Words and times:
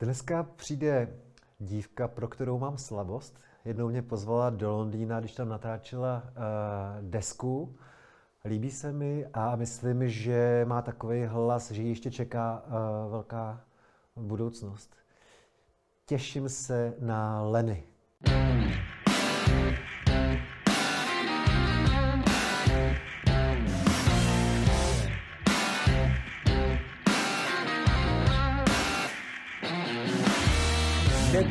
Dneska 0.00 0.42
přijde 0.42 1.08
dívka, 1.58 2.08
pro 2.08 2.28
kterou 2.28 2.58
mám 2.58 2.78
slabost. 2.78 3.40
Jednou 3.64 3.88
mě 3.88 4.02
pozvala 4.02 4.50
do 4.50 4.72
Londýna, 4.72 5.20
když 5.20 5.34
tam 5.34 5.48
natáčela 5.48 6.22
uh, 6.26 7.10
desku. 7.10 7.76
Líbí 8.44 8.70
se 8.70 8.92
mi 8.92 9.26
a 9.32 9.56
myslím, 9.56 10.08
že 10.08 10.64
má 10.68 10.82
takový 10.82 11.24
hlas, 11.24 11.70
že 11.70 11.82
ještě 11.82 12.10
čeká 12.10 12.62
uh, 12.66 13.10
velká 13.10 13.64
budoucnost. 14.16 14.96
Těším 16.06 16.48
se 16.48 16.94
na 16.98 17.42
Leny. 17.42 17.84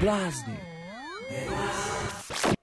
Neblázni. 0.08 0.60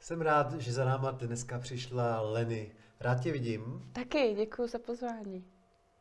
Jsem 0.00 0.20
rád, 0.20 0.60
že 0.60 0.72
za 0.72 0.84
náma 0.84 1.10
dneska 1.10 1.58
přišla 1.58 2.20
Leny. 2.20 2.72
Rád 3.00 3.20
tě 3.20 3.32
vidím. 3.32 3.90
Taky, 3.92 4.34
děkuji 4.36 4.68
za 4.68 4.78
pozvání. 4.78 5.44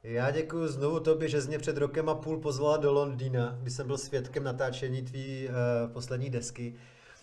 Já 0.03 0.31
děkuji 0.31 0.67
znovu 0.67 0.99
tobě, 0.99 1.29
že 1.29 1.41
jsi 1.41 1.47
mě 1.47 1.59
před 1.59 1.77
rokem 1.77 2.09
a 2.09 2.15
půl 2.15 2.37
pozvala 2.39 2.77
do 2.77 2.91
Londýna, 2.91 3.57
kdy 3.61 3.71
jsem 3.71 3.87
byl 3.87 3.97
svědkem 3.97 4.43
natáčení 4.43 5.01
tvý 5.01 5.47
uh, 5.47 5.53
poslední 5.93 6.29
desky, 6.29 6.75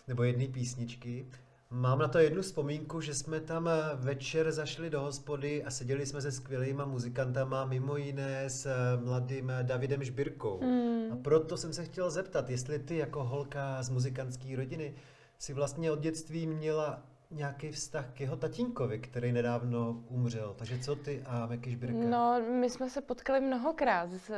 nebo 0.09 0.23
jedné 0.23 0.47
písničky. 0.49 1.27
Mám 1.73 1.99
na 1.99 2.09
to 2.09 2.19
jednu 2.19 2.43
vzpomínku, 2.43 3.01
že 3.01 3.15
jsme 3.15 3.41
tam 3.41 3.69
eh, 3.69 3.73
večer 3.95 4.53
zašli 4.53 4.91
do 4.91 5.01
hospody 5.01 5.65
a 5.65 5.71
seděli 5.71 6.07
jsme 6.07 6.21
se 6.21 6.33
skvělýma 6.33 6.85
muzikantama, 6.85 7.65
mimo 7.65 7.97
jiné 7.97 8.51
s 8.51 8.67
eh, 8.67 9.05
mladým 9.05 9.53
Davidem 9.63 10.05
Žbirkou. 10.05 10.61
Mm. 10.63 11.13
A 11.13 11.17
proto 11.17 11.57
jsem 11.57 11.73
se 11.73 11.85
chtěl 11.85 12.11
zeptat, 12.11 12.51
jestli 12.51 12.79
ty 12.79 12.97
jako 12.97 13.25
holka 13.25 13.83
z 13.83 13.91
muzikantské 13.91 14.57
rodiny 14.57 14.95
si 15.39 15.53
vlastně 15.53 15.91
od 15.91 16.01
dětství 16.01 16.47
měla 16.47 17.03
nějaký 17.31 17.71
vztah 17.71 18.07
k 18.15 18.21
jeho 18.21 18.37
tatínkovi, 18.37 18.99
který 18.99 19.33
nedávno 19.33 20.05
umřel. 20.09 20.55
Takže 20.59 20.79
co 20.79 20.97
ty 20.97 21.23
a 21.27 21.47
Meky 21.47 21.71
Žbirka? 21.71 22.09
No, 22.09 22.43
my 22.61 22.71
jsme 22.71 22.91
se 22.91 23.01
potkali 23.01 23.41
mnohokrát 23.41 24.13
s, 24.13 24.31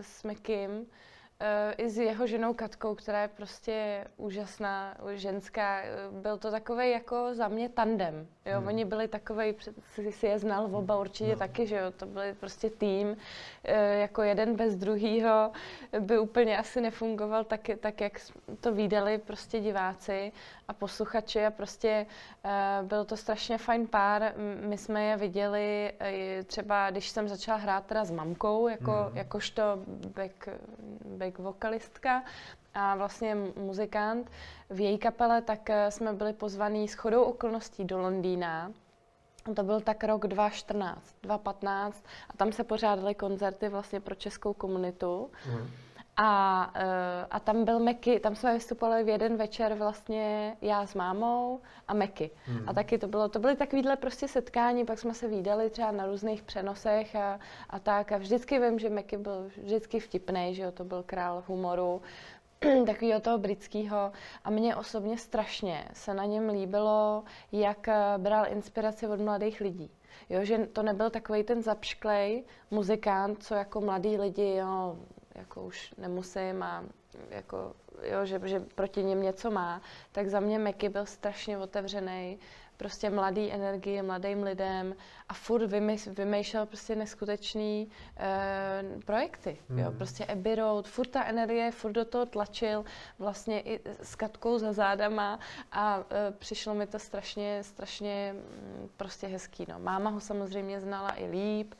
s 0.00 0.24
Mekim 0.24 0.86
i 1.76 1.90
s 1.90 1.98
jeho 1.98 2.26
ženou 2.26 2.54
Katkou, 2.54 2.94
která 2.94 3.22
je 3.22 3.28
prostě 3.28 4.04
úžasná, 4.16 4.96
ženská. 5.12 5.82
Byl 6.10 6.38
to 6.38 6.50
takový 6.50 6.90
jako 6.90 7.34
za 7.34 7.48
mě 7.48 7.68
tandem. 7.68 8.26
Jo? 8.46 8.58
Hmm. 8.58 8.66
Oni 8.66 8.84
byli 8.84 9.08
takový, 9.08 9.54
si, 9.94 10.12
si 10.12 10.26
je 10.26 10.38
znal 10.38 10.76
oba 10.76 10.98
určitě 10.98 11.30
no. 11.30 11.36
taky, 11.36 11.66
že 11.66 11.76
jo? 11.76 11.90
To 11.90 12.06
byli 12.06 12.34
prostě 12.34 12.70
tým, 12.70 13.16
e, 13.64 13.98
jako 13.98 14.22
jeden 14.22 14.56
bez 14.56 14.76
druhýho 14.76 15.52
by 16.00 16.18
úplně 16.18 16.58
asi 16.58 16.80
nefungoval 16.80 17.44
tak, 17.44 17.60
tak 17.80 18.00
jak 18.00 18.20
to 18.60 18.72
výdali 18.72 19.18
prostě 19.18 19.60
diváci 19.60 20.32
a 20.68 20.72
posluchači 20.72 21.46
a 21.46 21.50
prostě 21.50 22.06
byl 22.82 23.04
to 23.04 23.16
strašně 23.16 23.58
fajn 23.58 23.86
pár. 23.86 24.32
My 24.60 24.78
jsme 24.78 25.04
je 25.04 25.16
viděli 25.16 25.92
třeba, 26.46 26.90
když 26.90 27.08
jsem 27.08 27.28
začala 27.28 27.58
hrát 27.58 27.86
teda 27.86 28.04
s 28.04 28.10
mamkou, 28.10 28.68
jako, 28.68 28.92
hmm. 28.92 29.16
jakožto 29.16 29.62
back, 30.14 30.48
back 31.04 31.29
vokalistka 31.38 32.22
a 32.74 32.96
vlastně 32.96 33.36
muzikant 33.56 34.30
v 34.70 34.80
její 34.80 34.98
kapele, 34.98 35.42
tak 35.42 35.70
eh, 35.70 35.90
jsme 35.90 36.12
byli 36.12 36.32
pozvaní 36.32 36.88
s 36.88 36.94
chodou 36.94 37.22
okolností 37.22 37.84
do 37.84 37.98
Londýna. 37.98 38.72
To 39.54 39.62
byl 39.62 39.80
tak 39.80 40.04
rok 40.04 40.26
2014, 40.26 41.14
2015 41.22 42.04
a 42.30 42.36
tam 42.36 42.52
se 42.52 42.64
pořádaly 42.64 43.14
koncerty 43.14 43.68
vlastně 43.68 44.00
pro 44.00 44.14
českou 44.14 44.52
komunitu. 44.52 45.30
Mm. 45.46 45.70
A, 46.22 46.70
eh, 46.74 47.26
a 47.30 47.40
tam 47.40 47.64
byl 47.64 47.80
Meky, 47.80 48.20
tam 48.20 48.36
jsme 48.36 48.54
vystupovali 48.54 49.04
v 49.04 49.08
jeden 49.08 49.36
večer 49.36 49.74
vlastně 49.74 50.56
já 50.60 50.86
s 50.86 50.94
mámou 50.94 51.60
a 51.88 51.94
Meky. 51.94 52.30
Mm. 52.48 52.68
A 52.68 52.72
taky 52.72 52.98
to 52.98 53.08
bylo, 53.08 53.28
to 53.28 53.38
byly 53.38 53.56
takovýhle 53.56 53.96
prostě 53.96 54.28
setkání, 54.28 54.84
pak 54.84 54.98
jsme 54.98 55.14
se 55.14 55.28
výdali 55.28 55.70
třeba 55.70 55.92
na 55.92 56.06
různých 56.06 56.42
přenosech 56.42 57.16
a, 57.16 57.40
a 57.70 57.78
tak. 57.78 58.12
A 58.12 58.18
vždycky 58.18 58.58
vím, 58.58 58.78
že 58.78 58.90
Meky 58.90 59.16
byl 59.16 59.50
vždycky 59.62 60.00
vtipný, 60.00 60.54
že 60.54 60.62
jo, 60.62 60.72
to 60.72 60.84
byl 60.84 61.02
král 61.02 61.44
humoru. 61.46 62.02
takového 62.86 63.20
toho 63.20 63.38
britského 63.38 64.12
a 64.44 64.50
mně 64.50 64.76
osobně 64.76 65.18
strašně 65.18 65.88
se 65.92 66.14
na 66.14 66.24
něm 66.24 66.48
líbilo, 66.48 67.24
jak 67.52 67.88
eh, 67.88 68.14
bral 68.18 68.46
inspiraci 68.52 69.06
od 69.06 69.20
mladých 69.20 69.60
lidí. 69.60 69.90
Jo, 70.28 70.44
že 70.44 70.58
to 70.58 70.82
nebyl 70.82 71.10
takový 71.10 71.44
ten 71.44 71.62
zapšklej 71.62 72.44
muzikant, 72.70 73.42
co 73.42 73.54
jako 73.54 73.80
mladí 73.80 74.18
lidi, 74.18 74.54
jo, 74.54 74.96
jako 75.34 75.62
už 75.64 75.94
nemusím 75.98 76.62
a 76.62 76.84
jako, 77.30 77.74
jo, 78.02 78.24
že, 78.26 78.40
že 78.44 78.60
proti 78.60 79.02
něm 79.04 79.22
něco 79.22 79.50
má, 79.50 79.82
tak 80.12 80.28
za 80.28 80.40
mě 80.40 80.58
Meky 80.58 80.88
byl 80.88 81.06
strašně 81.06 81.58
otevřený 81.58 82.38
prostě 82.80 83.10
mladý 83.10 83.52
energie, 83.52 84.02
mladým 84.02 84.42
lidem 84.42 84.94
a 85.28 85.34
furt 85.34 85.66
vymýšlel 86.06 86.66
prostě 86.66 86.96
neskutečný 86.96 87.88
e, 88.16 88.84
projekty. 89.04 89.58
Hmm. 89.68 89.78
Jo? 89.78 89.92
Prostě 89.92 90.24
Abbey 90.26 90.54
Road, 90.54 90.88
furt 90.88 91.06
ta 91.06 91.24
energie, 91.24 91.70
furt 91.70 91.92
do 91.92 92.04
toho 92.04 92.26
tlačil 92.26 92.84
vlastně 93.18 93.60
i 93.60 93.80
s 94.02 94.14
katkou 94.14 94.58
za 94.58 94.72
zádama 94.72 95.38
a 95.72 96.00
e, 96.00 96.32
přišlo 96.32 96.74
mi 96.74 96.86
to 96.86 96.98
strašně, 96.98 97.64
strašně 97.64 98.32
mm, 98.34 98.88
prostě 98.96 99.26
hezký. 99.26 99.66
No. 99.68 99.78
Máma 99.78 100.10
ho 100.10 100.20
samozřejmě 100.20 100.80
znala 100.80 101.20
i 101.20 101.26
líp, 101.26 101.74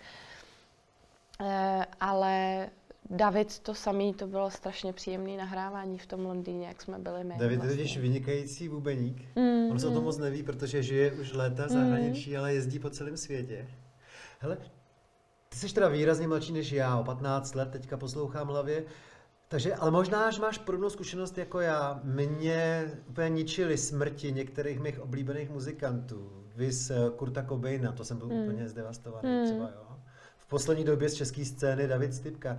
e, 1.40 1.86
ale 2.00 2.68
David 3.10 3.58
to 3.58 3.74
samý, 3.74 4.14
to 4.14 4.26
bylo 4.26 4.50
strašně 4.50 4.92
příjemné 4.92 5.36
nahrávání 5.36 5.98
v 5.98 6.06
tom 6.06 6.26
Londýně, 6.26 6.66
jak 6.66 6.82
jsme 6.82 6.98
byli 6.98 7.24
my. 7.24 7.34
David 7.38 7.58
vlastně. 7.58 7.74
je 7.74 7.76
totiž 7.76 7.98
vynikající 7.98 8.68
bubeník. 8.68 9.36
Mm, 9.36 9.70
On 9.70 9.78
se 9.78 9.88
o 9.88 9.90
tom 9.90 10.04
moc 10.04 10.18
neví, 10.18 10.42
protože 10.42 10.82
žije 10.82 11.12
už 11.12 11.32
léta 11.32 11.66
v 11.66 11.70
zahraničí, 11.70 12.30
mm. 12.30 12.38
ale 12.38 12.54
jezdí 12.54 12.78
po 12.78 12.90
celém 12.90 13.16
světě. 13.16 13.68
Hele, 14.38 14.56
ty 15.48 15.58
jsi 15.58 15.74
teda 15.74 15.88
výrazně 15.88 16.28
mladší 16.28 16.52
než 16.52 16.72
já, 16.72 16.98
o 16.98 17.04
15 17.04 17.54
let, 17.54 17.70
teďka 17.70 17.96
poslouchám 17.96 18.48
hlavě. 18.48 18.84
Takže, 19.48 19.74
ale 19.74 19.90
možná, 19.90 20.30
že 20.30 20.40
máš 20.40 20.58
podobnou 20.58 20.90
zkušenost 20.90 21.38
jako 21.38 21.60
já. 21.60 22.00
Mě 22.04 22.90
úplně 23.08 23.28
ničily 23.28 23.78
smrti 23.78 24.32
některých 24.32 24.80
mých 24.80 25.00
oblíbených 25.00 25.50
muzikantů. 25.50 26.44
Vys 26.56 26.90
eh, 26.90 26.96
Kurta 27.16 27.42
Cobaina, 27.42 27.92
to 27.92 28.04
jsem 28.04 28.18
byl 28.18 28.28
mm. 28.28 28.42
úplně 28.42 28.68
zdevastovaný 28.68 29.28
mm. 29.28 29.44
třeba, 29.44 29.70
jo. 29.74 29.96
V 30.36 30.46
poslední 30.46 30.84
době 30.84 31.08
z 31.08 31.14
české 31.14 31.44
scény 31.44 31.88
David 31.88 32.14
Stipka. 32.14 32.58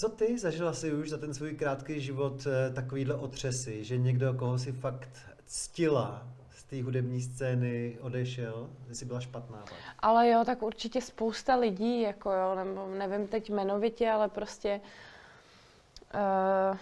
Co 0.00 0.08
ty 0.08 0.38
zažila 0.38 0.72
si 0.72 0.92
už 0.92 1.10
za 1.10 1.18
ten 1.18 1.34
svůj 1.34 1.54
krátký 1.54 2.00
život 2.00 2.46
eh, 2.46 2.74
takovýhle 2.74 3.14
otřesy, 3.14 3.84
že 3.84 3.98
někdo, 3.98 4.34
koho 4.34 4.58
si 4.58 4.72
fakt 4.72 5.10
ctila 5.46 6.26
z 6.50 6.64
té 6.64 6.82
hudební 6.82 7.22
scény, 7.22 7.98
odešel, 8.00 8.70
že 8.88 8.94
jsi 8.94 9.04
byla 9.04 9.20
špatná? 9.20 9.58
Pak. 9.58 9.74
Ale 9.98 10.28
jo, 10.28 10.42
tak 10.46 10.62
určitě 10.62 11.00
spousta 11.00 11.56
lidí, 11.56 12.00
jako 12.00 12.32
jo, 12.32 12.54
nebo 12.54 12.88
nevím 12.98 13.28
teď 13.28 13.50
jmenovitě, 13.50 14.10
ale 14.10 14.28
prostě 14.28 14.80
uh, 16.14 16.78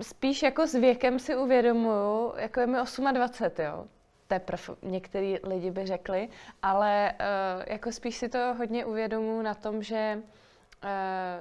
spíš 0.00 0.42
jako 0.42 0.66
s 0.66 0.74
věkem 0.74 1.18
si 1.18 1.36
uvědomuju, 1.36 2.32
jako 2.36 2.60
je 2.60 2.66
mi 2.66 2.76
28, 3.12 3.64
jo, 3.64 3.86
teprve 4.28 4.62
některý 4.82 5.38
lidi 5.42 5.70
by 5.70 5.86
řekli, 5.86 6.28
ale 6.62 7.12
uh, 7.12 7.62
jako 7.66 7.92
spíš 7.92 8.16
si 8.16 8.28
to 8.28 8.54
hodně 8.58 8.84
uvědomuji 8.84 9.42
na 9.42 9.54
tom, 9.54 9.82
že 9.82 10.22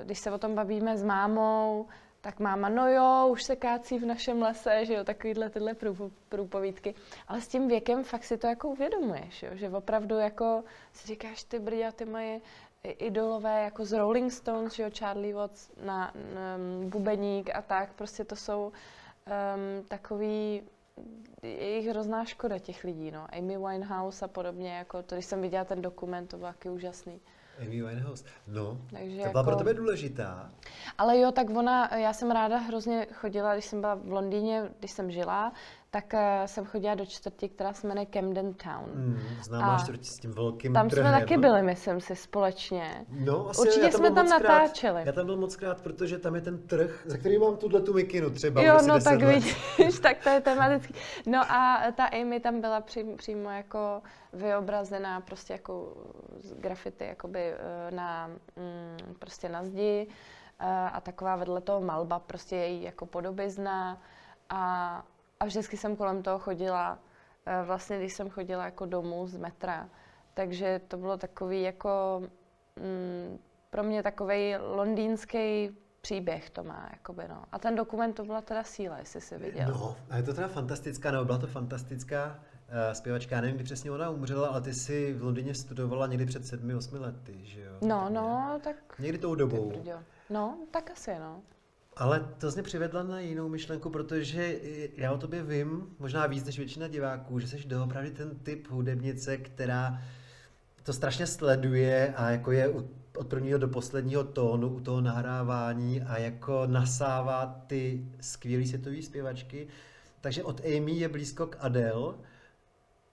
když 0.04 0.20
se 0.20 0.32
o 0.32 0.38
tom 0.38 0.56
bavíme 0.56 0.98
s 0.98 1.04
mámou, 1.04 1.88
tak 2.22 2.40
máma, 2.40 2.70
no 2.70 2.90
jo, 2.90 3.28
už 3.32 3.44
se 3.44 3.56
kácí 3.56 4.00
v 4.00 4.06
našem 4.06 4.42
lese, 4.42 4.86
že 4.86 4.94
jo, 4.94 5.04
takovýhle 5.04 5.50
tyhle 5.50 5.76
průpovídky. 6.30 6.96
Ale 7.28 7.42
s 7.42 7.48
tím 7.48 7.68
věkem 7.68 8.04
fakt 8.04 8.24
si 8.24 8.38
to 8.38 8.48
jako 8.48 8.70
uvědomuješ, 8.70 9.44
jo, 9.44 9.50
že 9.54 9.70
opravdu 9.70 10.18
jako 10.18 10.64
si 10.94 11.08
říkáš, 11.08 11.44
ty 11.44 11.60
brďa, 11.60 11.92
ty 11.92 12.06
moje 12.06 12.42
idolové 12.84 13.64
jako 13.64 13.86
z 13.86 13.92
Rolling 13.92 14.32
Stones, 14.32 14.74
že 14.74 14.84
jo, 14.84 14.90
Charlie 14.98 15.36
Watts 15.36 15.72
na, 15.86 16.14
na 16.36 16.58
bubeník 16.88 17.56
a 17.56 17.62
tak, 17.62 17.94
prostě 17.94 18.24
to 18.24 18.36
jsou 18.36 18.72
um, 18.72 19.86
takový 19.88 20.64
je 21.44 21.78
jich 21.78 21.88
hrozná 21.88 22.26
škoda 22.26 22.60
těch 22.60 22.84
lidí, 22.84 23.12
no. 23.12 23.28
Amy 23.38 23.58
Winehouse 23.58 24.26
a 24.26 24.28
podobně, 24.28 24.74
jako 24.78 25.04
to, 25.04 25.16
když 25.16 25.26
jsem 25.26 25.42
viděla 25.42 25.66
ten 25.66 25.82
dokument, 25.82 26.28
to 26.28 26.38
bylo 26.38 26.52
taky 26.52 26.70
úžasný. 26.70 27.22
Amy 27.62 27.82
Winehouse. 27.82 28.26
No, 28.48 28.78
Takže 28.92 29.24
to 29.24 29.30
byla 29.30 29.40
jako... 29.40 29.44
pro 29.44 29.56
tebe 29.56 29.74
důležitá. 29.74 30.52
Ale 30.98 31.20
jo, 31.20 31.32
tak 31.32 31.50
ona, 31.50 31.98
já 31.98 32.14
jsem 32.14 32.32
ráda 32.32 32.58
hrozně 32.58 33.08
chodila, 33.14 33.54
když 33.54 33.66
jsem 33.66 33.82
byla 33.82 33.96
v 33.96 34.12
Londýně, 34.12 34.70
když 34.80 34.92
jsem 34.92 35.12
žila, 35.12 35.54
tak 35.94 36.14
uh, 36.14 36.20
jsem 36.46 36.66
chodila 36.66 36.96
do 36.96 37.06
čtvrti, 37.06 37.50
která 37.50 37.74
se 37.74 37.88
jmenuje 37.88 38.06
Camden 38.14 38.54
Town. 38.54 38.90
Mm, 38.96 39.20
známá 39.44 39.78
čtvrtí 39.80 40.10
s 40.10 40.20
tím 40.20 40.32
velkým 40.32 40.74
Tam 40.74 40.90
trhem. 40.90 41.06
jsme 41.06 41.20
taky 41.20 41.38
byli, 41.38 41.64
myslím 41.64 42.02
si, 42.02 42.16
společně. 42.16 43.06
No, 43.10 43.50
asi 43.50 43.62
Určitě 43.62 43.92
jsme 43.92 44.12
tam 44.12 44.30
natáčeli. 44.30 44.94
Krát, 44.94 45.06
já 45.06 45.12
tam 45.12 45.26
byl 45.26 45.38
moc 45.38 45.56
krát, 45.56 45.82
protože 45.82 46.18
tam 46.18 46.36
je 46.36 46.42
ten 46.42 46.68
trh, 46.68 47.04
za 47.06 47.18
který 47.18 47.38
mám 47.40 47.58
tuhle 47.58 47.82
tu 47.82 47.94
mikinu 47.94 48.30
třeba. 48.30 48.62
Jo, 48.62 48.78
no 48.88 49.00
tak 49.02 49.22
let. 49.22 49.34
vidíš, 49.34 50.00
tak 50.02 50.24
to 50.24 50.30
je 50.30 50.42
tematický. 50.42 50.94
No 51.26 51.52
a 51.52 51.92
ta 51.96 52.06
Amy 52.06 52.40
tam 52.40 52.62
byla 52.62 52.82
přím, 52.82 53.18
přímo 53.18 53.50
jako 53.50 54.02
vyobrazená 54.34 55.22
prostě 55.22 55.54
jako 55.54 55.94
z 56.38 56.54
grafity 56.54 57.06
jakoby 57.06 57.40
eh, 57.40 57.92
na, 57.92 58.28
mm, 58.28 59.16
prostě 59.20 59.50
na 59.50 59.64
zdi 59.64 60.08
a 60.94 61.02
taková 61.02 61.36
vedle 61.36 61.62
toho 61.62 61.82
malba, 61.82 62.20
prostě 62.20 62.56
její 62.56 62.84
jako 62.84 63.06
podobizna 63.06 64.02
a, 64.50 65.04
a 65.44 65.46
vždycky 65.46 65.78
jsem 65.78 65.96
kolem 65.96 66.24
toho 66.24 66.40
chodila, 66.40 67.00
uh, 67.48 67.68
vlastně 67.68 67.98
když 67.98 68.14
jsem 68.14 68.30
chodila 68.30 68.66
jako 68.66 68.86
domů 68.86 69.28
z 69.28 69.38
metra, 69.38 69.90
takže 70.34 70.82
to 70.88 70.98
bylo 70.98 71.18
takový 71.18 71.62
jako 71.62 72.22
mm, 72.80 73.40
pro 73.70 73.84
mě 73.84 74.04
takový 74.04 74.56
londýnský 74.58 75.70
příběh 76.02 76.50
to 76.50 76.64
má, 76.64 76.90
jakoby, 76.92 77.24
no. 77.30 77.44
A 77.52 77.60
ten 77.60 77.76
dokument 77.76 78.14
to 78.14 78.24
byla 78.24 78.42
teda 78.42 78.64
síla, 78.64 78.98
jestli 78.98 79.22
si 79.22 79.38
viděl. 79.38 79.68
No, 79.70 79.96
a 80.10 80.18
je 80.18 80.24
to 80.24 80.34
teda 80.34 80.48
fantastická, 80.48 81.12
nebo 81.12 81.26
byla 81.26 81.38
to 81.38 81.48
fantastická 81.48 82.26
uh, 82.36 82.94
zpěvačka, 82.94 83.36
já 83.36 83.42
nevím, 83.42 83.56
kdy 83.56 83.64
přesně 83.64 83.92
ona 83.92 84.10
umřela, 84.10 84.48
ale 84.48 84.62
ty 84.62 84.74
si 84.74 85.14
v 85.14 85.24
Londýně 85.24 85.56
studovala 85.56 86.08
někdy 86.08 86.26
před 86.26 86.48
sedmi, 86.48 86.76
osmi 86.76 87.00
lety, 87.00 87.40
že 87.44 87.62
jo? 87.62 87.74
No, 87.82 88.10
no, 88.10 88.60
tak... 88.64 88.76
Někdy 89.00 89.18
tou 89.18 89.36
dobou. 89.36 89.72
No, 90.30 90.58
tak 90.72 90.92
asi, 90.92 91.12
no. 91.20 91.42
Ale 91.98 92.30
to 92.38 92.52
mě 92.52 92.64
přivedla 92.64 93.04
na 93.04 93.20
jinou 93.20 93.50
myšlenku, 93.50 93.90
protože 93.90 94.60
já 94.98 95.12
o 95.12 95.18
tobě 95.18 95.44
vím, 95.44 95.88
možná 96.00 96.28
víc 96.28 96.46
než 96.46 96.58
většina 96.58 96.88
diváků, 96.88 97.40
že 97.40 97.48
jsi 97.48 97.64
doopravdy 97.66 98.12
ten 98.12 98.30
typ 98.30 98.68
hudebnice, 98.70 99.38
která 99.38 100.02
to 100.84 100.94
strašně 100.94 101.28
sleduje 101.28 102.14
a 102.18 102.30
jako 102.30 102.52
je 102.52 102.70
od 103.18 103.28
prvního 103.28 103.60
do 103.60 103.68
posledního 103.68 104.24
tónu 104.24 104.70
u 104.70 104.80
toho 104.80 105.02
nahrávání 105.02 106.02
a 106.02 106.18
jako 106.20 106.64
nasává 106.68 107.64
ty 107.68 108.06
skvělé 108.22 108.66
světové 108.66 109.02
zpěvačky. 109.02 109.68
Takže 110.22 110.44
od 110.44 110.62
Amy 110.66 110.92
je 110.92 111.10
blízko 111.10 111.48
k 111.48 111.58
Adele, 111.60 112.14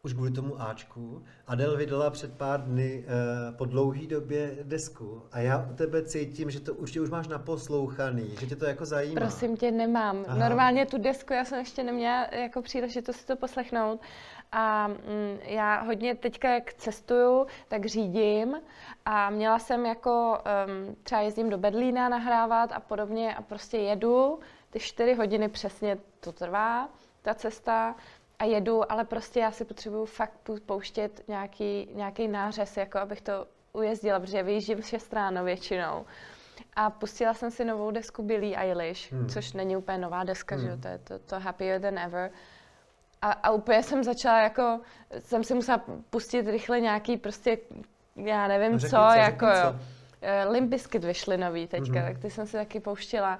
už 0.02 0.12
kvůli 0.12 0.30
tomu 0.30 0.60
Ačku. 0.60 1.22
Adele 1.46 1.76
vydala 1.76 2.10
před 2.10 2.38
pár 2.38 2.64
dny 2.64 3.04
uh, 3.04 3.56
po 3.56 3.64
dlouhé 3.64 4.06
době 4.06 4.56
desku 4.62 5.22
a 5.32 5.38
já 5.38 5.68
u 5.72 5.74
tebe 5.74 6.04
cítím, 6.04 6.50
že 6.50 6.60
to 6.60 6.74
určitě 6.74 7.00
už 7.00 7.10
máš 7.10 7.28
naposlouchaný, 7.28 8.36
že 8.40 8.46
tě 8.46 8.56
to 8.56 8.64
jako 8.64 8.84
zajímá. 8.84 9.20
Prosím 9.20 9.56
tě, 9.56 9.70
nemám. 9.70 10.24
Aha. 10.28 10.38
Normálně 10.38 10.86
tu 10.86 10.98
desku 10.98 11.32
já 11.32 11.44
jsem 11.44 11.58
ještě 11.58 11.82
neměla 11.82 12.26
jako 12.32 12.62
příležitost 12.62 13.16
si 13.16 13.26
to 13.26 13.36
poslechnout 13.36 14.00
a 14.52 14.88
mm, 14.88 14.96
já 15.42 15.82
hodně 15.82 16.14
teďka, 16.14 16.54
jak 16.54 16.74
cestuju, 16.74 17.46
tak 17.68 17.86
řídím 17.86 18.56
a 19.04 19.30
měla 19.30 19.58
jsem 19.58 19.86
jako, 19.86 20.38
um, 20.88 20.96
třeba 21.02 21.20
jezdím 21.20 21.50
do 21.50 21.58
Berlína 21.58 22.08
nahrávat 22.08 22.72
a 22.72 22.80
podobně 22.80 23.34
a 23.34 23.42
prostě 23.42 23.76
jedu, 23.76 24.38
ty 24.70 24.80
čtyři 24.80 25.14
hodiny 25.14 25.48
přesně 25.48 25.98
to 26.20 26.32
trvá, 26.32 26.88
ta 27.22 27.34
cesta, 27.34 27.94
a 28.40 28.44
jedu, 28.44 28.92
ale 28.92 29.04
prostě 29.04 29.40
já 29.40 29.50
si 29.50 29.64
potřebuju 29.64 30.04
fakt 30.04 30.50
pouštět 30.66 31.22
nějaký, 31.28 31.88
nějaký 31.94 32.28
nářez, 32.28 32.76
jako 32.76 32.98
abych 32.98 33.20
to 33.20 33.46
ujezdila, 33.72 34.20
protože 34.20 34.42
vyjíždím 34.42 34.82
6 34.82 35.12
ráno 35.12 35.44
většinou. 35.44 36.04
A 36.76 36.90
pustila 36.90 37.34
jsem 37.34 37.50
si 37.50 37.64
novou 37.64 37.90
desku 37.90 38.22
Billie 38.22 38.56
Eilish, 38.56 39.12
hmm. 39.12 39.28
což 39.28 39.52
není 39.52 39.76
úplně 39.76 39.98
nová 39.98 40.24
deska, 40.24 40.54
hmm. 40.54 40.64
že 40.64 40.70
jo, 40.70 40.76
to 40.82 40.88
je 40.88 40.98
to, 40.98 41.18
to 41.18 41.40
Happier 41.40 41.80
Than 41.80 41.98
Ever. 41.98 42.30
A, 43.22 43.32
a 43.32 43.50
úplně 43.50 43.82
jsem 43.82 44.04
začala 44.04 44.40
jako, 44.40 44.80
jsem 45.18 45.44
si 45.44 45.54
musela 45.54 45.84
pustit 46.10 46.48
rychle 46.48 46.80
nějaký 46.80 47.16
prostě, 47.16 47.58
já 48.16 48.48
nevím 48.48 48.72
no, 48.72 48.78
co, 48.78 48.88
co, 48.88 48.96
jako 48.96 49.46
jo. 49.46 49.72
Uh, 49.72 50.52
Limp 50.52 50.70
Bizkit 50.70 51.04
vyšly 51.04 51.36
nový 51.36 51.66
teďka, 51.66 51.94
mm-hmm. 51.94 52.12
tak 52.12 52.18
ty 52.18 52.30
jsem 52.30 52.46
si 52.46 52.56
taky 52.56 52.80
pouštila. 52.80 53.38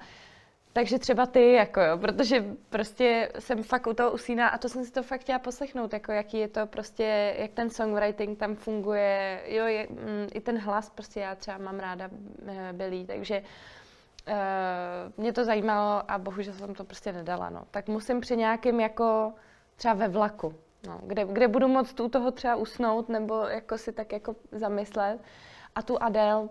Takže 0.73 0.99
třeba 0.99 1.27
ty, 1.27 1.53
jako 1.53 1.81
jo, 1.81 1.99
protože 1.99 2.45
prostě 2.69 3.33
jsem 3.39 3.63
fakt 3.63 3.87
u 3.87 3.95
toho 3.95 4.13
usíná 4.13 4.49
a 4.49 4.59
to 4.59 4.69
jsem 4.69 4.85
si 4.85 4.93
to 4.93 5.03
fakt 5.03 5.21
chtěla 5.21 5.39
poslechnout, 5.39 5.93
jako 5.93 6.13
jaký 6.13 6.39
je 6.39 6.49
to 6.49 6.67
prostě, 6.67 7.35
jak 7.39 7.51
ten 7.51 7.71
songwriting 7.71 8.39
tam 8.39 8.57
funguje, 8.57 9.43
jo, 9.47 9.67
je, 9.67 9.87
mm, 9.91 10.29
i 10.35 10.41
ten 10.41 10.59
hlas, 10.59 10.91
prostě 10.91 11.21
já 11.21 11.35
třeba 11.35 11.59
mám 11.59 11.79
ráda 11.79 12.11
e, 12.47 12.73
Billy, 12.73 13.05
takže 13.07 13.43
uh, 14.29 14.35
mě 15.17 15.33
to 15.33 15.45
zajímalo 15.45 16.11
a 16.11 16.19
bohužel 16.19 16.55
jsem 16.55 16.75
to 16.75 16.85
prostě 16.85 17.13
nedala, 17.13 17.51
no. 17.51 17.65
Tak 17.71 17.89
musím 17.89 18.21
při 18.21 18.37
nějakém 18.37 18.81
jako 18.81 19.33
třeba 19.77 19.95
ve 19.95 20.09
vlaku, 20.09 20.55
no, 20.87 21.01
kde, 21.03 21.25
kde 21.25 21.49
budu 21.49 21.69
moct 21.69 22.01
u 22.01 22.09
toho 22.09 22.31
třeba 22.31 22.57
usnout 22.57 23.09
nebo 23.09 23.35
jako 23.35 23.79
si 23.79 23.93
tak 23.93 24.13
jako 24.13 24.37
zamyslet. 24.53 25.21
A 25.75 25.83
tu 25.83 26.03
Adele, 26.03 26.49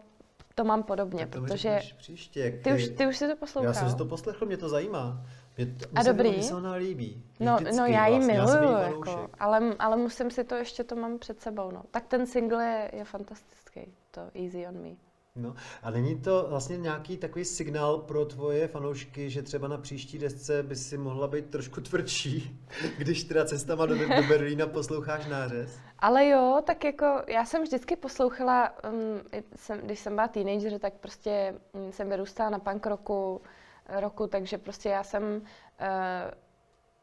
to 0.59 0.65
mám 0.65 0.83
podobně, 0.83 1.27
to 1.27 1.41
protože... 1.41 1.79
příště, 1.97 2.51
ty, 2.51 2.57
ty, 2.63 2.73
už, 2.73 2.89
ty 2.97 3.07
už 3.07 3.17
si 3.17 3.27
to 3.27 3.35
poslouchal. 3.35 3.69
Já 3.69 3.73
jsem 3.73 3.89
si 3.89 3.95
to 3.95 4.05
poslechl, 4.05 4.45
mě 4.45 4.57
to 4.57 4.69
zajímá. 4.69 5.25
Mě 5.57 5.65
to, 5.65 5.85
a 5.95 6.03
dobrý? 6.03 6.29
Mě 6.29 6.43
se 6.43 6.55
ona 6.55 6.73
líbí. 6.73 7.23
No, 7.39 7.57
no 7.77 7.85
já 7.85 8.07
ji 8.07 8.15
vlastně. 8.15 8.33
miluju, 8.33 8.71
já 8.71 8.81
jako, 8.81 9.29
ale, 9.39 9.75
ale 9.79 9.97
musím 9.97 10.31
si 10.31 10.43
to, 10.43 10.55
ještě 10.55 10.83
to 10.83 10.95
mám 10.95 11.19
před 11.19 11.41
sebou. 11.41 11.71
No. 11.71 11.83
Tak 11.91 12.07
ten 12.07 12.27
single 12.27 12.63
je, 12.65 12.91
je 12.93 13.05
fantastický, 13.05 13.81
to 14.11 14.21
Easy 14.33 14.67
on 14.67 14.81
Me. 14.81 15.08
No 15.39 15.55
a 15.83 15.91
není 15.91 16.21
to 16.21 16.45
vlastně 16.49 16.77
nějaký 16.77 17.17
takový 17.17 17.45
signál 17.45 17.97
pro 17.97 18.25
tvoje 18.25 18.67
fanoušky, 18.67 19.29
že 19.29 19.41
třeba 19.41 19.67
na 19.67 19.77
příští 19.77 20.17
desce 20.17 20.63
by 20.63 20.75
si 20.75 20.97
mohla 20.97 21.27
být 21.27 21.45
trošku 21.45 21.81
tvrdší, 21.81 22.59
když 22.97 23.23
teda 23.23 23.45
cestama 23.45 23.85
do, 23.85 23.95
do 23.95 24.23
Berlína 24.27 24.67
posloucháš 24.67 25.27
nářez? 25.27 25.79
Ale 25.99 26.27
jo, 26.27 26.61
tak 26.65 26.83
jako 26.83 27.21
já 27.27 27.45
jsem 27.45 27.63
vždycky 27.63 27.95
poslouchala, 27.95 28.73
um, 28.91 29.21
jsem, 29.55 29.79
když 29.79 29.99
jsem 29.99 30.15
byla 30.15 30.27
teenager, 30.27 30.79
tak 30.79 30.93
prostě 30.93 31.55
um, 31.71 31.91
jsem 31.91 32.09
vyrůstala 32.09 32.49
na 32.49 32.59
punk 32.59 32.85
roku, 32.85 33.41
roku, 33.89 34.27
takže 34.27 34.57
prostě 34.57 34.89
já 34.89 35.03
jsem 35.03 35.41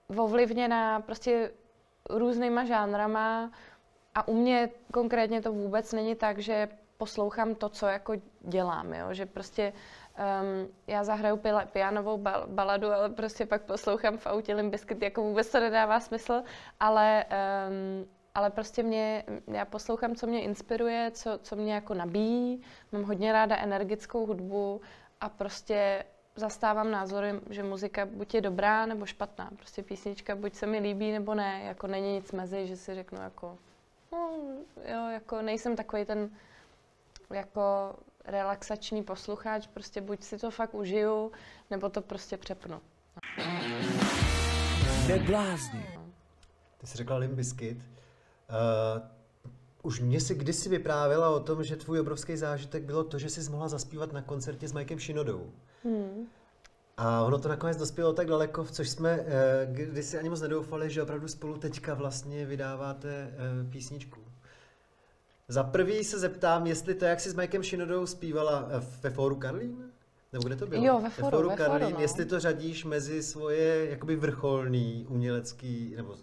uh, 0.09 0.25
ovlivněna 0.25 1.00
prostě 1.00 1.50
různýma 2.11 2.65
žánrama 2.65 3.50
a 4.15 4.29
u 4.29 4.35
mě 4.35 4.71
konkrétně 4.93 5.43
to 5.43 5.53
vůbec 5.53 5.93
není 5.93 6.15
tak, 6.15 6.38
že 6.38 6.69
poslouchám 6.96 7.54
to, 7.54 7.69
co 7.69 7.87
jako 7.87 8.14
dělám, 8.40 8.94
jo? 8.94 9.14
že 9.14 9.26
prostě 9.26 9.72
um, 9.72 10.69
já 10.87 11.04
zahraju 11.04 11.40
pianovou 11.72 12.19
bal- 12.19 12.46
baladu, 12.46 12.93
ale 12.93 13.08
prostě 13.10 13.46
pak 13.46 13.62
poslouchám 13.62 14.19
v 14.19 14.26
autě 14.26 14.54
Limbiskit, 14.54 15.02
jako 15.02 15.22
vůbec 15.22 15.52
to 15.52 15.60
nedává 15.60 16.00
smysl, 16.00 16.43
ale, 16.81 17.25
um, 17.25 18.08
ale 18.34 18.50
prostě 18.50 18.82
mě, 18.82 19.25
já 19.46 19.64
poslouchám, 19.64 20.14
co 20.14 20.26
mě 20.26 20.43
inspiruje, 20.43 21.10
co, 21.10 21.38
co 21.43 21.56
mě 21.56 21.75
jako 21.75 21.94
nabíjí, 21.94 22.62
mám 22.93 23.02
hodně 23.02 23.32
ráda 23.32 23.56
energickou 23.56 24.26
hudbu 24.26 24.81
a 25.20 25.28
prostě 25.28 26.04
zastávám 26.37 26.90
názory, 26.90 27.40
že 27.50 27.62
muzika 27.62 28.06
buď 28.06 28.34
je 28.34 28.40
dobrá 28.40 28.87
nebo 28.87 29.06
špatná. 29.06 29.50
Prostě 29.56 29.82
písnička 29.82 30.37
buď 30.37 30.54
se 30.54 30.66
mi 30.66 30.78
líbí 30.78 31.12
nebo 31.12 31.34
ne, 31.34 31.62
jako 31.64 31.87
není 31.87 32.14
nic 32.14 32.32
mezi, 32.32 32.66
že 32.66 32.76
si 32.76 32.94
řeknu 32.94 33.22
jako, 33.22 33.58
no, 34.12 34.31
jo, 34.84 35.08
jako 35.08 35.42
nejsem 35.42 35.76
takový 35.76 36.04
ten 36.04 36.31
jako 37.31 37.94
relaxační 38.25 39.02
posluchač, 39.02 39.67
prostě 39.67 40.00
buď 40.00 40.23
si 40.23 40.38
to 40.38 40.50
fakt 40.50 40.75
užiju, 40.75 41.32
nebo 41.70 41.88
to 41.88 42.02
prostě 42.02 42.37
přepnu. 42.37 42.81
Neblázni. 45.09 45.87
Ty 46.78 46.87
jsi 46.87 46.97
řekla 46.97 47.16
Limbiskit. 47.16 47.78
Uh, 47.78 49.02
už 49.83 50.00
mě 50.00 50.21
si 50.21 50.35
kdysi 50.35 50.68
vyprávěla 50.68 51.30
o 51.30 51.40
tom, 51.40 51.64
že 51.64 51.76
tvůj 51.76 52.00
obrovský 52.00 52.37
zážitek 52.37 52.83
bylo 52.83 53.04
to, 53.04 53.18
že 53.18 53.30
jsi 53.30 53.50
mohla 53.50 53.68
zaspívat 53.68 54.12
na 54.12 54.23
koncertě 54.23 54.68
s 54.68 54.73
Mikem 54.73 54.99
Shinodou. 54.99 55.52
Hmm. 55.85 56.26
A 56.97 57.23
ono 57.23 57.38
to 57.38 57.49
nakonec 57.49 57.76
dospělo 57.76 58.12
tak 58.12 58.26
daleko, 58.26 58.64
v 58.64 58.71
což 58.71 58.88
jsme 58.88 59.21
uh, 59.21 59.26
kdysi 59.64 60.18
ani 60.18 60.28
moc 60.28 60.40
nedoufali, 60.40 60.90
že 60.90 61.02
opravdu 61.02 61.28
spolu 61.28 61.59
teďka 61.59 61.95
vlastně 61.95 62.47
vydáváte 62.47 63.30
uh, 63.62 63.71
písničku. 63.71 64.21
Za 65.49 65.62
prvý 65.62 66.05
se 66.05 66.19
zeptám, 66.19 66.67
jestli 66.67 66.95
to, 66.95 67.05
jak 67.05 67.21
jsi 67.21 67.31
s 67.31 67.35
Mikem 67.35 67.62
Shinodou 67.62 68.07
zpívala 68.07 68.69
eh, 68.69 68.87
ve 69.03 69.11
fóru 69.11 69.37
Karlín? 69.37 69.93
Nebo 70.33 70.45
kde 70.45 70.57
to 70.57 70.67
bylo? 70.67 70.85
Jo, 70.85 71.00
ve 71.00 71.11
fóru, 71.11 71.37
ve 71.37 71.43
fóru 71.43 71.50
Karlín, 71.57 71.95
no. 71.95 72.00
jestli 72.00 72.25
to 72.25 72.41
řadíš 72.41 72.85
mezi 72.85 73.23
svoje 73.23 73.91
jakoby 73.91 74.17
vrcholný 74.17 75.07
umělecký 75.09 75.95
nebo 75.97 76.15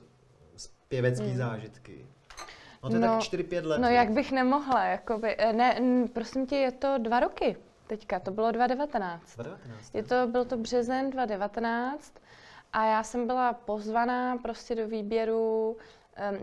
zpěvecký 0.56 1.28
hmm. 1.28 1.38
zážitky. 1.38 2.08
No 2.84 2.90
to 2.90 2.96
je 2.96 3.02
no, 3.02 3.08
tak 3.08 3.20
4-5 3.20 3.66
let. 3.66 3.82
No 3.82 3.88
jak 3.88 4.12
bych 4.12 4.32
nemohla, 4.32 4.84
jakoby, 4.84 5.36
eh, 5.38 5.54
ne, 5.54 5.82
prosím 6.14 6.48
tě, 6.48 6.56
je 6.56 6.72
to 6.72 6.98
dva 6.98 7.20
roky 7.20 7.58
teďka, 7.88 8.20
to 8.20 8.32
bylo 8.32 8.52
2019. 8.52 9.36
2019 9.36 9.96
je 9.96 10.04
to, 10.04 10.28
byl 10.28 10.46
to 10.46 10.58
březen 10.58 11.10
2019 11.10 12.14
a 12.74 12.86
já 12.86 13.04
jsem 13.04 13.28
byla 13.28 13.54
pozvaná 13.54 14.38
prostě 14.38 14.76
do 14.76 14.88
výběru, 14.88 15.78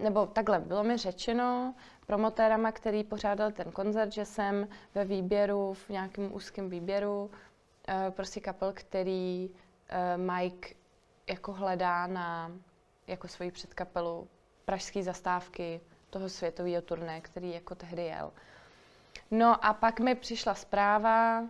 nebo 0.02 0.26
takhle, 0.26 0.58
bylo 0.58 0.84
mi 0.84 0.96
řečeno, 0.96 1.74
promotérama, 2.10 2.72
který 2.72 3.04
pořádal 3.04 3.52
ten 3.52 3.72
koncert, 3.72 4.12
že 4.12 4.24
jsem 4.24 4.68
ve 4.94 5.04
výběru, 5.04 5.74
v 5.74 5.88
nějakém 5.88 6.34
úzkém 6.34 6.70
výběru, 6.70 7.30
eh, 7.88 8.10
prostě 8.10 8.40
kapel, 8.40 8.72
který 8.74 9.50
eh, 9.88 10.16
Mike 10.16 10.74
jako 11.28 11.52
hledá 11.52 12.06
na 12.06 12.52
jako 13.06 13.28
svoji 13.28 13.50
předkapelu 13.50 14.28
pražské 14.64 15.02
zastávky 15.02 15.80
toho 16.10 16.28
světového 16.28 16.82
turné, 16.82 17.20
který 17.20 17.54
jako 17.54 17.74
tehdy 17.74 18.02
jel. 18.04 18.32
No 19.30 19.64
a 19.64 19.72
pak 19.74 20.00
mi 20.00 20.14
přišla 20.14 20.54
zpráva, 20.54 21.44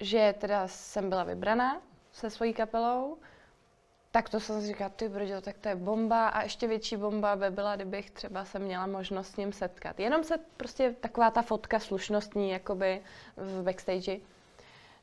že 0.00 0.34
teda 0.38 0.68
jsem 0.68 1.08
byla 1.08 1.24
vybraná 1.24 1.82
se 2.12 2.30
svojí 2.30 2.52
kapelou, 2.52 3.18
tak 4.14 4.28
to 4.28 4.40
jsem 4.40 4.60
si 4.60 4.66
říkala, 4.66 4.90
ty 4.90 5.08
brďo, 5.08 5.40
tak 5.40 5.58
to 5.58 5.68
je 5.68 5.74
bomba 5.74 6.28
a 6.28 6.42
ještě 6.42 6.66
větší 6.66 6.96
bomba 6.96 7.36
by 7.36 7.50
byla, 7.50 7.76
kdybych 7.76 8.10
třeba 8.10 8.44
se 8.44 8.58
měla 8.58 8.86
možnost 8.86 9.26
s 9.26 9.36
ním 9.36 9.52
setkat. 9.52 10.00
Jenom 10.00 10.24
se 10.24 10.34
prostě 10.56 10.94
taková 11.00 11.30
ta 11.30 11.42
fotka 11.42 11.78
slušnostní, 11.78 12.50
jakoby 12.50 13.00
v 13.36 13.62
backstage. 13.62 14.16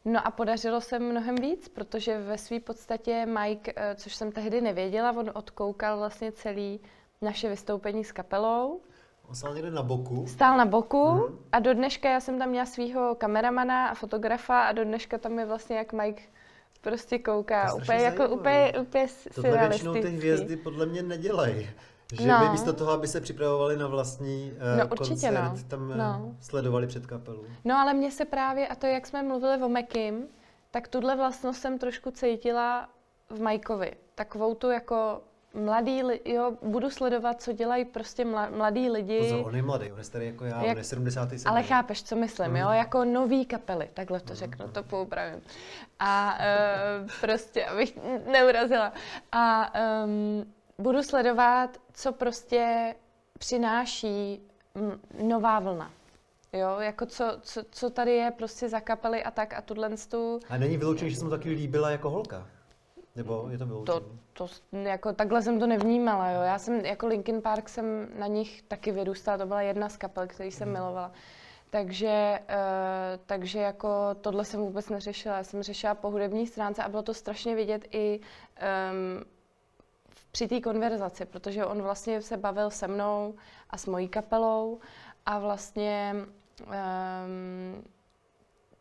No 0.05 0.27
a 0.27 0.31
podařilo 0.31 0.81
se 0.81 0.99
mnohem 0.99 1.35
víc, 1.35 1.69
protože 1.69 2.19
ve 2.19 2.37
své 2.37 2.59
podstatě 2.59 3.25
Mike, 3.25 3.73
eh, 3.75 3.95
což 3.95 4.15
jsem 4.15 4.31
tehdy 4.31 4.61
nevěděla, 4.61 5.11
on 5.11 5.31
odkoukal 5.33 5.97
vlastně 5.97 6.31
celý 6.31 6.79
naše 7.21 7.49
vystoupení 7.49 8.03
s 8.03 8.11
kapelou. 8.11 8.81
On 9.29 9.35
stál 9.35 9.53
někde 9.53 9.71
na 9.71 9.83
boku. 9.83 10.27
Stál 10.27 10.57
na 10.57 10.65
boku 10.65 11.11
mm. 11.11 11.39
a 11.51 11.59
do 11.59 11.73
dneška 11.73 12.09
já 12.09 12.19
jsem 12.19 12.39
tam 12.39 12.49
měla 12.49 12.65
svého 12.65 13.15
kameramana 13.15 13.87
a 13.87 13.95
fotografa 13.95 14.61
a 14.61 14.71
do 14.71 14.83
dneška 14.83 15.17
tam 15.17 15.39
je 15.39 15.45
vlastně 15.45 15.77
jak 15.77 15.93
Mike 15.93 16.23
prostě 16.81 17.19
kouká. 17.19 17.73
Úplně 17.73 17.99
jako 17.99 18.29
úplně, 18.29 18.73
úplně 18.81 19.07
Tohle 19.35 19.67
většinou 19.67 19.93
ty 19.93 20.09
hvězdy 20.09 20.57
podle 20.57 20.85
mě 20.85 21.03
nedělají. 21.03 21.69
Že 22.13 22.27
no. 22.27 22.39
by 22.39 22.49
místo 22.49 22.73
toho, 22.73 22.91
aby 22.91 23.07
se 23.07 23.21
připravovali 23.21 23.77
na 23.77 23.87
vlastní 23.87 24.51
uh, 24.51 24.79
no, 24.79 24.87
určitě, 24.91 25.27
koncert, 25.27 25.33
no. 25.33 25.63
tam 25.67 25.97
no. 25.97 26.35
sledovali 26.41 26.87
před 26.87 27.07
kapelu. 27.07 27.45
No 27.65 27.75
ale 27.75 27.93
mně 27.93 28.11
se 28.11 28.25
právě, 28.25 28.67
a 28.67 28.75
to 28.75 28.87
jak 28.87 29.07
jsme 29.07 29.23
mluvili 29.23 29.63
o 29.63 29.69
Mekim, 29.69 30.27
tak 30.71 30.87
tuhle 30.87 31.15
vlastnost 31.15 31.61
jsem 31.61 31.79
trošku 31.79 32.11
cítila 32.11 32.89
v 33.29 33.41
Majkovi. 33.41 33.93
Takovou 34.15 34.55
tu 34.55 34.69
jako 34.69 35.21
mladý, 35.53 36.01
jo, 36.25 36.57
budu 36.61 36.89
sledovat, 36.89 37.41
co 37.41 37.53
dělají 37.53 37.85
prostě 37.85 38.25
mladí 38.25 38.89
lidi. 38.89 39.19
Pozor, 39.19 39.47
on 39.47 39.55
je 39.55 39.61
mladý, 39.61 39.91
on 39.91 39.97
je 39.97 40.03
starý 40.03 40.25
jako 40.25 40.45
já, 40.45 40.61
jak, 40.61 40.71
on 40.71 40.77
je 40.77 40.83
77. 40.83 41.51
Ale 41.51 41.63
chápeš, 41.63 42.03
co 42.03 42.15
myslím, 42.15 42.49
mm. 42.49 42.55
jo, 42.55 42.69
jako 42.69 43.05
nový 43.05 43.45
kapely, 43.45 43.89
takhle 43.93 44.19
to 44.19 44.33
mm. 44.33 44.35
řeknu, 44.35 44.67
to 44.67 44.83
poupravím. 44.83 45.41
A 45.99 46.37
uh, 47.03 47.09
prostě, 47.21 47.65
abych 47.65 47.99
neurazila. 48.31 48.93
A 49.31 49.73
um, 50.05 50.53
budu 50.77 51.03
sledovat, 51.03 51.77
co 51.93 52.11
prostě 52.11 52.95
přináší 53.39 54.41
nová 55.23 55.59
vlna. 55.59 55.91
Jo, 56.53 56.79
jako 56.79 57.05
co, 57.05 57.37
co, 57.41 57.63
co 57.71 57.89
tady 57.89 58.11
je 58.11 58.31
prostě 58.31 58.69
za 58.69 58.79
kapely 58.79 59.23
a 59.23 59.31
tak 59.31 59.53
a 59.53 59.61
tuhle 59.61 59.89
tu... 60.09 60.39
A 60.49 60.57
není 60.57 60.77
vyloučené, 60.77 61.09
že 61.09 61.15
jsem 61.15 61.29
taky 61.29 61.49
líbila 61.49 61.89
jako 61.89 62.09
holka? 62.09 62.47
Nebo 63.15 63.47
je 63.49 63.57
to 63.57 63.65
vyloučené? 63.65 63.99
To, 64.33 64.47
to, 64.47 64.77
jako 64.77 65.13
takhle 65.13 65.41
jsem 65.41 65.59
to 65.59 65.67
nevnímala, 65.67 66.29
jo. 66.29 66.41
Já 66.41 66.59
jsem, 66.59 66.85
jako 66.85 67.07
Linkin 67.07 67.41
Park 67.41 67.69
jsem 67.69 68.07
na 68.19 68.27
nich 68.27 68.61
taky 68.61 68.91
vyrůstala, 68.91 69.37
to 69.37 69.45
byla 69.45 69.61
jedna 69.61 69.89
z 69.89 69.97
kapel, 69.97 70.27
který 70.27 70.51
jsem 70.51 70.67
hmm. 70.67 70.77
milovala. 70.77 71.11
Takže, 71.69 72.39
uh, 72.39 73.23
takže 73.25 73.59
jako 73.59 73.89
tohle 74.21 74.45
jsem 74.45 74.59
vůbec 74.59 74.89
neřešila. 74.89 75.37
Já 75.37 75.43
jsem 75.43 75.63
řešila 75.63 75.95
po 75.95 76.09
hudební 76.09 76.47
stránce 76.47 76.83
a 76.83 76.89
bylo 76.89 77.03
to 77.03 77.13
strašně 77.13 77.55
vidět 77.55 77.87
i 77.91 78.19
um, 78.19 79.25
při 80.31 80.47
té 80.47 80.61
konverzaci, 80.61 81.25
protože 81.25 81.65
on 81.65 81.81
vlastně 81.81 82.21
se 82.21 82.37
bavil 82.37 82.69
se 82.69 82.87
mnou 82.87 83.35
a 83.69 83.77
s 83.77 83.85
mojí 83.85 84.07
kapelou 84.07 84.79
a 85.25 85.39
vlastně 85.39 86.15
um, 86.67 87.83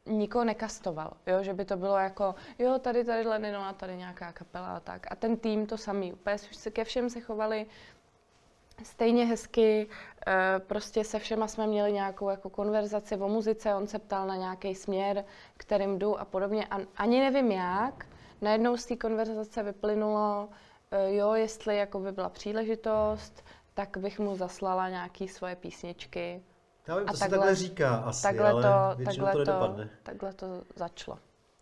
nikoho 0.06 0.44
nekastoval, 0.44 1.12
jo? 1.26 1.42
že 1.42 1.54
by 1.54 1.64
to 1.64 1.76
bylo 1.76 1.96
jako, 1.96 2.34
jo, 2.58 2.78
tady, 2.78 3.04
tady 3.04 3.28
Lenino 3.28 3.60
a 3.60 3.72
tady 3.72 3.96
nějaká 3.96 4.32
kapela 4.32 4.76
a 4.76 4.80
tak. 4.80 5.06
A 5.10 5.16
ten 5.16 5.36
tým 5.36 5.66
to 5.66 5.76
samý, 5.76 6.12
úplně 6.12 6.38
se 6.38 6.70
ke 6.70 6.84
všem 6.84 7.10
se 7.10 7.20
chovali 7.20 7.66
stejně 8.82 9.26
hezky, 9.26 9.88
e, 10.26 10.58
prostě 10.58 11.04
se 11.04 11.18
všema 11.18 11.48
jsme 11.48 11.66
měli 11.66 11.92
nějakou 11.92 12.30
jako 12.30 12.50
konverzaci 12.50 13.16
o 13.16 13.28
muzice, 13.28 13.74
on 13.74 13.86
se 13.86 13.98
ptal 13.98 14.26
na 14.26 14.36
nějaký 14.36 14.74
směr, 14.74 15.24
kterým 15.56 15.98
jdu 15.98 16.20
a 16.20 16.24
podobně. 16.24 16.66
A 16.70 16.78
ani 16.96 17.20
nevím 17.20 17.52
jak, 17.52 18.06
najednou 18.40 18.76
z 18.76 18.86
té 18.86 18.96
konverzace 18.96 19.62
vyplynulo, 19.62 20.48
e, 20.90 21.14
jo, 21.14 21.32
jestli 21.32 21.76
jako 21.76 22.00
by 22.00 22.12
byla 22.12 22.28
příležitost, 22.28 23.44
tak 23.74 23.96
bych 23.96 24.18
mu 24.18 24.36
zaslala 24.36 24.88
nějaké 24.88 25.28
svoje 25.28 25.56
písničky 25.56 26.42
já 26.90 26.96
vím, 26.96 27.06
to 27.06 27.10
a 27.10 27.12
takhle, 27.12 27.28
se 27.28 27.30
takhle 27.30 27.54
říká 27.54 27.96
asi, 27.96 28.22
takhle 28.22 28.50
ale 28.50 28.62
to, 28.62 29.04
takhle 29.04 29.32
to 29.32 29.38
nedopadne. 29.38 29.84
To, 29.84 29.90
takhle 30.02 30.32
to 30.32 30.62
začalo. 30.76 31.18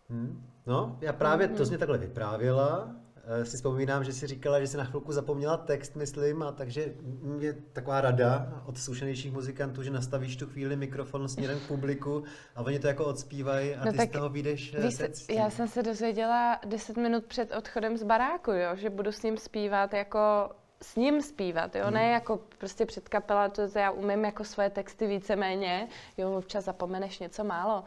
Hmm. 0.09 0.45
No, 0.65 0.97
já 1.01 1.13
právě 1.13 1.47
hmm. 1.47 1.55
to 1.55 1.65
jsi 1.65 1.71
mě 1.71 1.77
takhle 1.77 1.97
vyprávěla. 1.97 2.95
Eh, 3.31 3.45
si 3.45 3.57
vzpomínám, 3.57 4.03
že 4.03 4.13
si 4.13 4.27
říkala, 4.27 4.59
že 4.59 4.67
si 4.67 4.77
na 4.77 4.83
chvilku 4.83 5.11
zapomněla 5.11 5.57
text, 5.57 5.95
myslím, 5.95 6.43
a 6.43 6.51
takže 6.51 6.93
je 7.39 7.53
taková 7.73 8.01
rada 8.01 8.63
od 8.65 8.77
zkušenějších 8.77 9.33
muzikantů, 9.33 9.83
že 9.83 9.91
nastavíš 9.91 10.35
tu 10.35 10.47
chvíli 10.47 10.75
mikrofon 10.75 11.27
směrem 11.27 11.59
k 11.59 11.67
publiku 11.67 12.23
a 12.55 12.61
oni 12.61 12.79
to 12.79 12.87
jako 12.87 13.05
odspívají 13.05 13.75
a 13.75 13.85
no 13.85 13.91
ty 13.91 13.97
z 13.97 14.07
toho 14.07 14.29
vyjdeš 14.29 14.73
eh, 14.73 14.81
víš, 14.81 15.27
Já 15.29 15.49
jsem 15.49 15.67
se 15.67 15.83
dozvěděla 15.83 16.59
10 16.65 16.97
minut 16.97 17.25
před 17.25 17.55
odchodem 17.55 17.97
z 17.97 18.03
baráku, 18.03 18.51
jo, 18.51 18.75
že 18.75 18.89
budu 18.89 19.11
s 19.11 19.23
ním 19.23 19.37
zpívat 19.37 19.93
jako 19.93 20.49
s 20.83 20.95
ním 20.95 21.21
zpívat, 21.21 21.75
jo, 21.75 21.91
ne 21.91 22.03
hmm. 22.03 22.13
jako 22.13 22.39
prostě 22.57 22.85
před 22.85 23.09
kapela, 23.09 23.49
to 23.49 23.61
já 23.75 23.91
umím 23.91 24.25
jako 24.25 24.43
svoje 24.43 24.69
texty 24.69 25.07
víceméně, 25.07 25.87
jo, 26.17 26.37
občas 26.37 26.65
zapomeneš 26.65 27.19
něco 27.19 27.43
málo, 27.43 27.83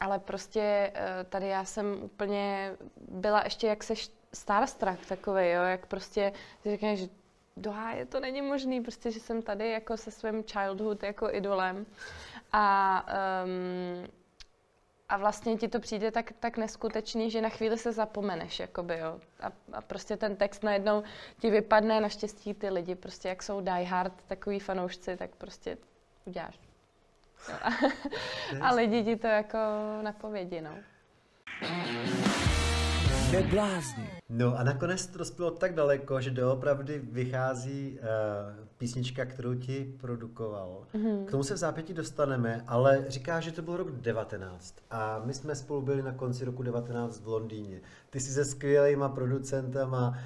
ale 0.00 0.18
prostě 0.18 0.92
eh, 0.94 1.24
tady 1.28 1.48
já 1.48 1.64
jsem 1.64 2.02
úplně 2.02 2.76
byla 3.08 3.44
ještě 3.44 3.66
jak 3.66 3.84
se 3.84 3.94
starstruck 4.34 5.06
takový, 5.06 5.50
jo, 5.50 5.62
jak 5.62 5.86
prostě 5.86 6.32
si 6.62 6.70
řekneš, 6.70 7.00
že 7.00 7.08
doháje, 7.56 8.06
to 8.06 8.20
není 8.20 8.42
možný, 8.42 8.80
prostě, 8.80 9.10
že 9.10 9.20
jsem 9.20 9.42
tady 9.42 9.70
jako 9.70 9.96
se 9.96 10.10
svým 10.10 10.42
childhood 10.42 11.02
jako 11.02 11.30
idolem. 11.30 11.86
A 12.52 13.06
um, 13.44 14.08
a 15.08 15.16
vlastně 15.16 15.56
ti 15.56 15.68
to 15.68 15.80
přijde 15.80 16.10
tak, 16.10 16.32
tak 16.40 16.56
neskutečný, 16.56 17.30
že 17.30 17.40
na 17.40 17.48
chvíli 17.48 17.78
se 17.78 17.92
zapomeneš, 17.92 18.60
jakoby, 18.60 18.98
jo. 18.98 19.20
A, 19.40 19.52
a 19.72 19.80
prostě 19.80 20.16
ten 20.16 20.36
text 20.36 20.62
najednou 20.62 21.02
ti 21.40 21.50
vypadne, 21.50 22.00
naštěstí 22.00 22.54
ty 22.54 22.70
lidi 22.70 22.94
prostě, 22.94 23.28
jak 23.28 23.42
jsou 23.42 23.60
die 23.60 23.84
hard, 23.84 24.12
takový 24.26 24.60
fanoušci, 24.60 25.16
tak 25.16 25.30
prostě 25.30 25.78
uděláš. 26.24 26.58
Jo. 27.48 27.54
A, 27.62 27.70
a 28.68 28.74
lidi 28.74 29.04
ti 29.04 29.16
to 29.16 29.26
jako 29.26 29.58
napovědí, 30.02 30.60
no 30.60 30.70
neblázni. 33.34 34.10
No 34.28 34.58
a 34.58 34.62
nakonec 34.62 35.06
to 35.06 35.18
dospělo 35.18 35.50
tak 35.50 35.74
daleko, 35.74 36.20
že 36.20 36.30
doopravdy 36.30 36.98
vychází 36.98 37.98
uh, 37.98 38.63
písnička, 38.84 39.24
kterou 39.24 39.54
ti 39.54 39.94
produkoval. 40.00 40.86
Mm-hmm. 40.94 41.24
K 41.24 41.30
tomu 41.30 41.42
se 41.42 41.54
v 41.54 41.56
zápěti 41.56 41.94
dostaneme, 41.94 42.64
ale 42.66 43.04
říká, 43.08 43.40
že 43.40 43.52
to 43.52 43.62
byl 43.62 43.76
rok 43.76 43.90
19 43.90 44.76
a 44.90 45.22
my 45.24 45.34
jsme 45.34 45.54
spolu 45.54 45.82
byli 45.82 46.02
na 46.02 46.12
konci 46.12 46.44
roku 46.44 46.62
19 46.62 47.20
v 47.20 47.28
Londýně. 47.28 47.80
Ty 48.10 48.20
jsi 48.20 48.32
se 48.32 48.44
skvělýma 48.44 49.08
producentama 49.08 50.18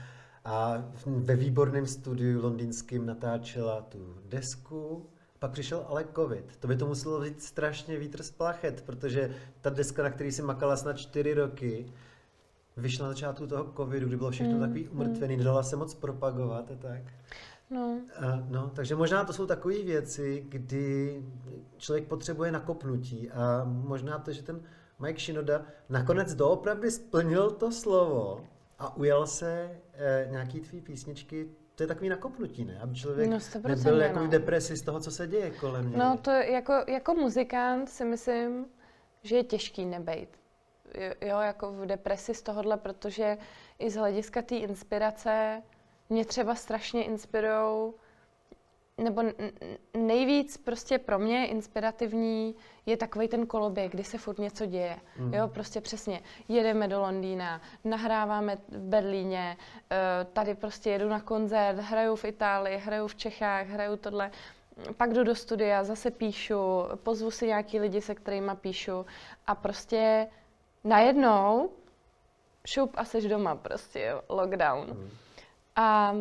a 0.45 0.85
ve 1.07 1.37
výborném 1.37 1.87
studiu 1.87 2.43
londýnským 2.43 3.07
natáčela 3.07 3.81
tu 3.81 4.15
desku, 4.29 5.07
pak 5.39 5.51
přišel 5.51 5.85
ale 5.89 6.05
covid. 6.15 6.57
To 6.61 6.69
by 6.69 6.77
to 6.77 6.87
muselo 6.87 7.21
být 7.21 7.43
strašně 7.43 7.99
vítr 7.99 8.23
z 8.23 8.31
plachet, 8.31 8.83
protože 8.87 9.31
ta 9.61 9.71
deska, 9.71 10.03
na 10.03 10.11
který 10.11 10.33
si 10.33 10.43
makala 10.43 10.77
snad 10.77 10.99
čtyři 10.99 11.35
roky, 11.35 11.87
vyšla 12.77 13.07
na 13.07 13.13
začátku 13.13 13.47
toho 13.47 13.73
covidu, 13.77 14.09
kdy 14.09 14.17
bylo 14.17 14.31
všechno 14.31 14.55
mm, 14.55 14.61
takový 14.61 14.89
umrtvený, 14.89 15.35
mm. 15.35 15.39
nedala 15.39 15.63
se 15.63 15.77
moc 15.77 15.95
propagovat 15.95 16.71
a 16.71 16.75
tak. 16.75 17.03
No. 17.71 18.01
A, 18.17 18.45
no, 18.49 18.71
takže 18.75 18.97
možná 18.97 19.25
to 19.25 19.33
jsou 19.33 19.47
takové 19.47 19.83
věci, 19.83 20.45
kdy 20.49 21.23
člověk 21.77 22.07
potřebuje 22.07 22.53
nakopnutí 22.53 23.31
a 23.31 23.65
možná 23.65 24.19
to, 24.19 24.33
že 24.33 24.43
ten 24.43 24.61
Mike 24.99 25.21
Shinoda 25.21 25.63
nakonec 25.89 26.35
doopravdy 26.35 26.91
splnil 26.91 27.51
to 27.51 27.73
slovo 27.73 28.45
a 28.79 28.97
ujal 28.97 29.27
se 29.27 29.81
e, 29.93 30.29
nějaký 30.31 30.61
tvý 30.61 30.81
písničky, 30.81 31.49
to 31.75 31.83
je 31.83 31.87
takový 31.87 32.09
nakopnutí, 32.09 32.65
ne? 32.65 32.79
Aby 32.83 32.95
člověk 32.95 33.31
no, 33.31 33.39
nebyl 33.69 34.01
jako 34.01 34.19
v 34.21 34.29
depresi 34.29 34.77
z 34.77 34.83
toho, 34.83 35.01
co 35.01 35.11
se 35.11 35.27
děje 35.27 35.51
kolem 35.51 35.91
něj. 35.91 35.99
No 35.99 36.19
to 36.23 36.31
jako, 36.31 36.73
jako 36.89 37.15
muzikant 37.15 37.89
si 37.89 38.05
myslím, 38.05 38.67
že 39.23 39.37
je 39.37 39.45
těžký 39.45 39.85
nebejt 39.85 40.39
jo, 41.21 41.39
jako 41.39 41.73
v 41.73 41.87
depresi 41.87 42.35
z 42.35 42.43
tohohle, 42.43 42.77
protože 42.77 43.39
i 43.79 43.91
z 43.91 43.95
hlediska 43.97 44.43
té 44.43 44.57
inspirace 44.57 45.63
mě 46.09 46.25
třeba 46.25 46.55
strašně 46.55 47.05
inspirují 47.05 47.93
nebo 48.99 49.23
nejvíc 49.97 50.57
prostě 50.57 50.99
pro 50.99 51.19
mě 51.19 51.47
inspirativní 51.47 52.55
je 52.87 52.97
takový 52.97 53.29
ten 53.29 53.47
koloběh, 53.47 53.91
kdy 53.91 54.05
se 54.05 54.19
furt 54.19 54.39
něco 54.39 54.67
děje. 54.67 54.97
Mm. 55.19 55.35
Jo, 55.35 55.49
prostě 55.49 55.81
přesně. 55.81 56.21
Jedeme 56.49 56.89
do 56.89 57.01
Londýna, 57.01 57.61
nahráváme 57.85 58.57
v 58.57 58.79
Berlíně, 58.79 59.57
eh, 59.91 59.97
tady 60.33 60.55
prostě 60.55 60.91
jedu 60.91 61.09
na 61.09 61.21
koncert, 61.21 61.79
hraju 61.79 62.17
v 62.17 62.25
Itálii, 62.25 62.77
hraju 62.79 63.07
v 63.07 63.15
Čechách, 63.15 63.67
hraju 63.67 63.97
tohle. 63.97 64.31
Pak 64.97 65.13
jdu 65.13 65.25
do 65.25 65.35
studia, 65.35 65.85
zase 65.85 66.11
píšu, 66.11 66.59
pozvu 67.03 67.31
si 67.31 67.47
nějaký 67.47 67.81
lidi, 67.81 68.01
se 68.01 68.15
kterými 68.15 68.53
píšu 68.61 69.07
a 69.47 69.55
prostě 69.55 70.29
najednou 70.85 71.71
šup 72.67 72.91
a 72.95 73.05
seš 73.05 73.25
doma 73.25 73.55
prostě, 73.55 74.15
lockdown. 74.29 74.87
Mm. 74.87 75.11
A, 75.79 76.15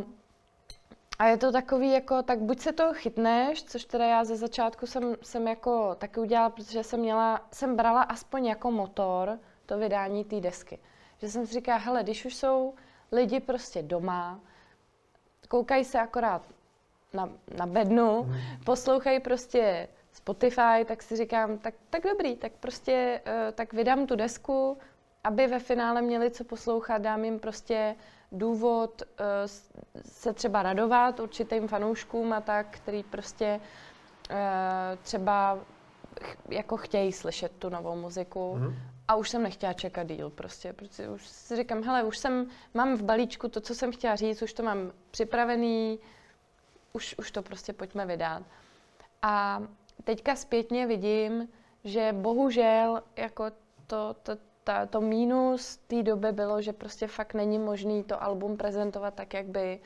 a 1.20 1.26
je 1.26 1.38
to 1.38 1.52
takový 1.52 1.92
jako, 1.92 2.24
tak 2.24 2.40
buď 2.40 2.60
se 2.60 2.74
to 2.74 2.94
chytneš, 2.94 3.64
což 3.64 3.86
teda 3.86 4.06
já 4.06 4.26
ze 4.26 4.36
začátku 4.36 4.88
jsem, 4.88 5.16
jsem 5.22 5.48
jako 5.48 5.96
taky 5.96 6.20
udělala, 6.20 6.50
protože 6.50 6.84
jsem 6.84 7.00
měla, 7.00 7.42
jsem 7.52 7.76
brala 7.76 8.02
aspoň 8.02 8.46
jako 8.46 8.72
motor 8.72 9.40
to 9.66 9.78
vydání 9.78 10.26
té 10.26 10.42
desky. 10.42 10.80
Že 11.18 11.30
jsem 11.30 11.48
si 11.48 11.54
říkala, 11.54 11.78
hele, 11.78 12.04
když 12.04 12.26
už 12.26 12.36
jsou 12.36 12.74
lidi 13.12 13.40
prostě 13.40 13.82
doma, 13.82 14.40
koukají 15.48 15.86
se 15.86 16.00
akorát 16.00 16.42
na, 17.14 17.30
na 17.58 17.66
bednu, 17.66 18.24
mm. 18.24 18.36
poslouchají 18.66 19.20
prostě 19.20 19.88
Spotify, 20.12 20.86
tak 20.86 21.04
si 21.04 21.16
říkám, 21.16 21.58
tak, 21.58 21.74
tak 21.90 22.04
dobrý, 22.04 22.36
tak 22.36 22.52
prostě 22.60 23.22
uh, 23.26 23.52
tak 23.56 23.74
vydám 23.74 24.08
tu 24.08 24.16
desku, 24.16 24.78
aby 25.28 25.48
ve 25.48 25.60
finále 25.60 26.02
měli 26.02 26.32
co 26.32 26.44
poslouchat, 26.44 27.02
dám 27.02 27.26
jim 27.26 27.40
prostě 27.40 27.96
důvod 28.32 29.02
uh, 29.02 29.26
se 30.06 30.34
třeba 30.34 30.64
radovat 30.64 31.20
určitým 31.20 31.68
fanouškům 31.68 32.34
a 32.34 32.42
tak, 32.42 32.68
který 32.70 33.04
prostě 33.04 33.60
uh, 34.30 34.38
třeba 35.02 35.60
jako 36.50 36.78
chtějí 36.78 37.12
slyšet 37.12 37.52
tu 37.60 37.70
novou 37.70 37.96
muziku. 37.96 38.56
Mm-hmm. 38.56 38.76
A 39.08 39.16
už 39.16 39.30
jsem 39.30 39.44
nechtěla 39.44 39.74
čekat 39.74 40.08
díl 40.08 40.30
prostě, 40.30 40.74
protože 40.74 41.10
už 41.10 41.28
si 41.28 41.56
říkám, 41.56 41.84
hele, 41.84 42.04
už 42.04 42.18
jsem, 42.18 42.48
mám 42.74 42.96
v 42.96 43.04
balíčku 43.04 43.48
to, 43.48 43.62
co 43.62 43.76
jsem 43.76 43.92
chtěla 43.92 44.16
říct, 44.16 44.42
už 44.42 44.54
to 44.54 44.64
mám 44.64 44.92
připravený, 45.12 46.00
už, 46.94 47.16
už 47.20 47.32
to 47.32 47.42
prostě 47.42 47.74
pojďme 47.74 48.06
vydat. 48.06 48.44
A 49.22 49.64
teďka 50.04 50.36
zpětně 50.36 50.88
vidím, 50.88 51.48
že 51.84 52.14
bohužel 52.14 53.04
jako 53.16 53.46
to, 53.88 54.16
to, 54.24 54.38
ta, 54.68 54.86
to 54.86 55.02
mínus 55.02 55.80
té 55.88 56.04
doby 56.04 56.32
bylo, 56.32 56.62
že 56.62 56.74
prostě 56.74 57.08
fakt 57.08 57.34
není 57.34 57.60
možný 57.60 58.04
to 58.04 58.24
album 58.24 58.58
prezentovat 58.58 59.14
tak, 59.14 59.34
jak 59.34 59.46
by 59.46 59.80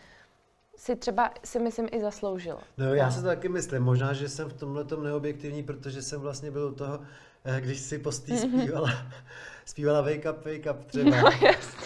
si 0.75 0.95
třeba 0.95 1.33
si 1.43 1.59
myslím 1.59 1.87
i 1.91 2.01
zasloužilo. 2.01 2.59
No 2.77 2.93
já 2.93 3.11
se 3.11 3.21
to 3.21 3.27
taky 3.27 3.49
myslím, 3.49 3.83
možná, 3.83 4.13
že 4.13 4.29
jsem 4.29 4.49
v 4.49 4.53
tomhle 4.53 4.83
tom 4.83 5.03
neobjektivní, 5.03 5.63
protože 5.63 6.01
jsem 6.01 6.21
vlastně 6.21 6.51
byl 6.51 6.67
u 6.67 6.75
toho, 6.75 6.99
eh, 7.45 7.61
když 7.61 7.79
si 7.79 7.99
postý 7.99 8.37
zpívala, 8.37 8.89
zpívala 9.65 10.01
Wake 10.01 10.25
Up, 10.31 10.45
Wake 10.45 10.71
Up 10.71 10.85
třeba, 10.85 11.21
no, 11.21 11.29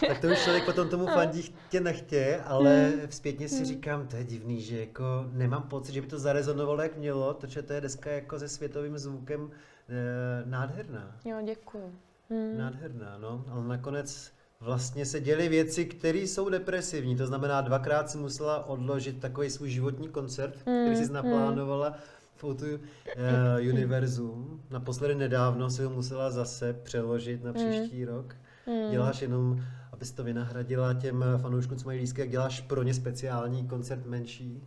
tak 0.07 0.21
to 0.21 0.27
už 0.27 0.43
člověk 0.43 0.65
potom 0.65 0.89
tomu 0.89 1.05
fandí 1.05 1.55
tě 1.69 1.79
nechtě, 1.79 2.41
ale 2.45 2.89
mm. 2.89 3.11
zpětně 3.11 3.49
si 3.49 3.59
mm. 3.59 3.65
říkám, 3.65 4.07
to 4.07 4.15
je 4.15 4.23
divný, 4.23 4.61
že 4.61 4.79
jako 4.79 5.03
nemám 5.31 5.63
pocit, 5.63 5.93
že 5.93 6.01
by 6.01 6.07
to 6.07 6.19
zarezonovalo 6.19 6.81
jak 6.81 6.97
mělo, 6.97 7.33
protože 7.33 7.61
to 7.61 7.73
je 7.73 7.81
deska 7.81 8.11
jako 8.11 8.39
se 8.39 8.49
světovým 8.49 8.97
zvukem 8.97 9.51
e, 9.89 10.45
nádherná. 10.45 11.15
Jo, 11.25 11.37
děkuji. 11.45 12.04
Mm. 12.29 12.57
Nádherná, 12.57 13.17
no, 13.21 13.45
ale 13.49 13.67
nakonec 13.67 14.31
vlastně 14.59 15.05
se 15.05 15.19
děly 15.19 15.49
věci, 15.49 15.85
které 15.85 16.19
jsou 16.19 16.49
depresivní. 16.49 17.15
To 17.15 17.27
znamená, 17.27 17.61
dvakrát 17.61 18.09
si 18.09 18.17
musela 18.17 18.65
odložit 18.67 19.19
takový 19.19 19.49
svůj 19.49 19.69
životní 19.69 20.09
koncert, 20.09 20.55
mm. 20.55 20.85
který 20.85 21.05
si 21.05 21.13
naplánovala 21.13 21.93
v 22.35 22.43
Outu 22.43 22.65
uh, 22.65 23.69
Univerzum. 23.69 24.61
Naposledy 24.69 25.15
nedávno 25.15 25.69
si 25.69 25.83
ho 25.83 25.89
musela 25.89 26.31
zase 26.31 26.73
přeložit 26.73 27.43
na 27.43 27.53
příští 27.53 28.01
mm. 28.01 28.07
rok. 28.07 28.35
Mm. 28.67 28.91
Děláš 28.91 29.21
jenom, 29.21 29.63
abys 29.91 30.11
to 30.11 30.23
vynahradila 30.23 30.93
těm 30.93 31.25
fanouškům, 31.37 31.77
co 31.77 31.85
mají 31.85 31.99
lístky, 31.99 32.21
jak 32.21 32.29
děláš 32.29 32.61
pro 32.61 32.83
ně 32.83 32.93
speciální 32.93 33.67
koncert 33.67 34.05
menší. 34.05 34.63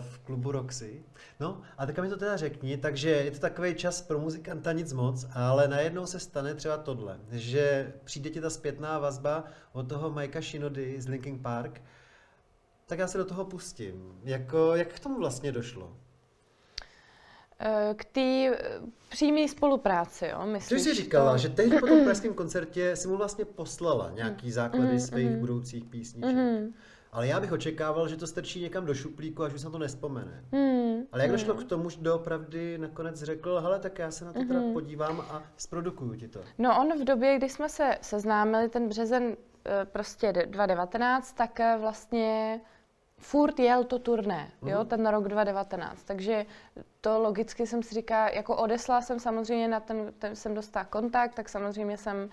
V 0.00 0.18
klubu 0.18 0.52
Roxy. 0.52 1.02
No 1.40 1.62
a 1.78 1.86
teďka 1.86 2.02
mi 2.02 2.08
to 2.08 2.16
teda 2.16 2.36
řekni, 2.36 2.76
takže 2.76 3.10
je 3.10 3.30
to 3.30 3.38
takový 3.38 3.74
čas 3.74 4.02
pro 4.02 4.18
muzikanta 4.18 4.72
nic 4.72 4.92
moc, 4.92 5.26
ale 5.32 5.68
najednou 5.68 6.06
se 6.06 6.18
stane 6.20 6.54
třeba 6.54 6.76
tohle, 6.76 7.20
že 7.30 7.92
přijde 8.04 8.30
ti 8.30 8.40
ta 8.40 8.50
zpětná 8.50 8.98
vazba 8.98 9.44
od 9.72 9.88
toho 9.88 10.10
Mikea 10.10 10.42
Shinody 10.42 11.00
z 11.00 11.08
Linkin 11.08 11.38
Park, 11.38 11.82
tak 12.86 12.98
já 12.98 13.06
se 13.06 13.18
do 13.18 13.24
toho 13.24 13.44
pustím. 13.44 14.20
Jako, 14.24 14.74
jak 14.74 14.88
k 14.88 15.00
tomu 15.00 15.18
vlastně 15.18 15.52
došlo? 15.52 15.96
Eh, 17.60 17.94
k 17.94 18.04
té 18.04 18.20
eh, 18.20 18.80
přímé 19.08 19.48
spolupráci, 19.48 20.26
jo, 20.26 20.46
myslíš? 20.46 20.82
Ty 20.82 20.84
jsi 20.84 20.94
říkala, 20.94 21.32
to... 21.32 21.38
že 21.38 21.48
tehdy 21.48 21.78
po 21.80 21.86
tom 21.86 22.04
pražském 22.04 22.34
koncertě 22.34 22.96
si 22.96 23.08
mu 23.08 23.16
vlastně 23.16 23.44
poslala 23.44 24.10
nějaký 24.10 24.52
základy 24.52 24.92
mm, 24.92 25.00
svých 25.00 25.30
mm, 25.30 25.40
budoucích 25.40 25.84
písniček. 25.84 26.34
Mm. 26.36 26.74
Ale 27.14 27.26
já 27.26 27.40
bych 27.40 27.52
očekával, 27.52 28.08
že 28.08 28.16
to 28.16 28.26
strčí 28.26 28.60
někam 28.60 28.86
do 28.86 28.94
šuplíku, 28.94 29.42
až 29.42 29.54
už 29.54 29.60
se 29.60 29.66
na 29.66 29.70
to 29.70 29.78
nespomene. 29.78 30.44
Hmm. 30.52 31.02
Ale 31.12 31.22
jak 31.22 31.32
došlo 31.32 31.54
hmm. 31.54 31.64
k 31.64 31.68
tomu, 31.68 31.90
že 31.90 32.00
doopravdy 32.00 32.78
nakonec 32.78 33.22
řekl, 33.22 33.60
hele, 33.60 33.78
tak 33.78 33.98
já 33.98 34.10
se 34.10 34.24
na 34.24 34.32
to 34.32 34.44
teda 34.44 34.60
hmm. 34.60 34.72
podívám 34.72 35.20
a 35.20 35.42
zprodukuju 35.56 36.14
ti 36.14 36.28
to. 36.28 36.40
No 36.58 36.80
on 36.80 36.98
v 37.00 37.04
době, 37.04 37.36
kdy 37.36 37.48
jsme 37.48 37.68
se 37.68 37.98
seznámili, 38.00 38.68
ten 38.68 38.88
březen 38.88 39.36
eh, 39.64 39.84
prostě 39.84 40.32
2019, 40.32 41.32
tak 41.32 41.60
eh, 41.60 41.76
vlastně 41.80 42.60
furt 43.24 43.58
jel 43.58 43.84
to 43.84 43.98
turné, 43.98 44.50
mm. 44.62 44.68
jo, 44.68 44.78
mhm. 44.78 44.88
ten 44.88 45.06
rok 45.06 45.28
2019, 45.28 46.04
takže 46.04 46.46
to 47.00 47.18
logicky 47.18 47.66
jsem 47.66 47.82
si 47.82 47.94
říká, 47.94 48.28
jako 48.28 48.56
odeslala 48.56 49.00
jsem 49.00 49.20
samozřejmě 49.20 49.68
na 49.68 49.80
ten, 49.80 50.12
ten 50.18 50.36
jsem 50.36 50.54
dostala 50.54 50.84
kontakt, 50.84 51.34
tak 51.34 51.48
samozřejmě 51.48 51.96
jsem 51.96 52.16
uh, 52.16 52.28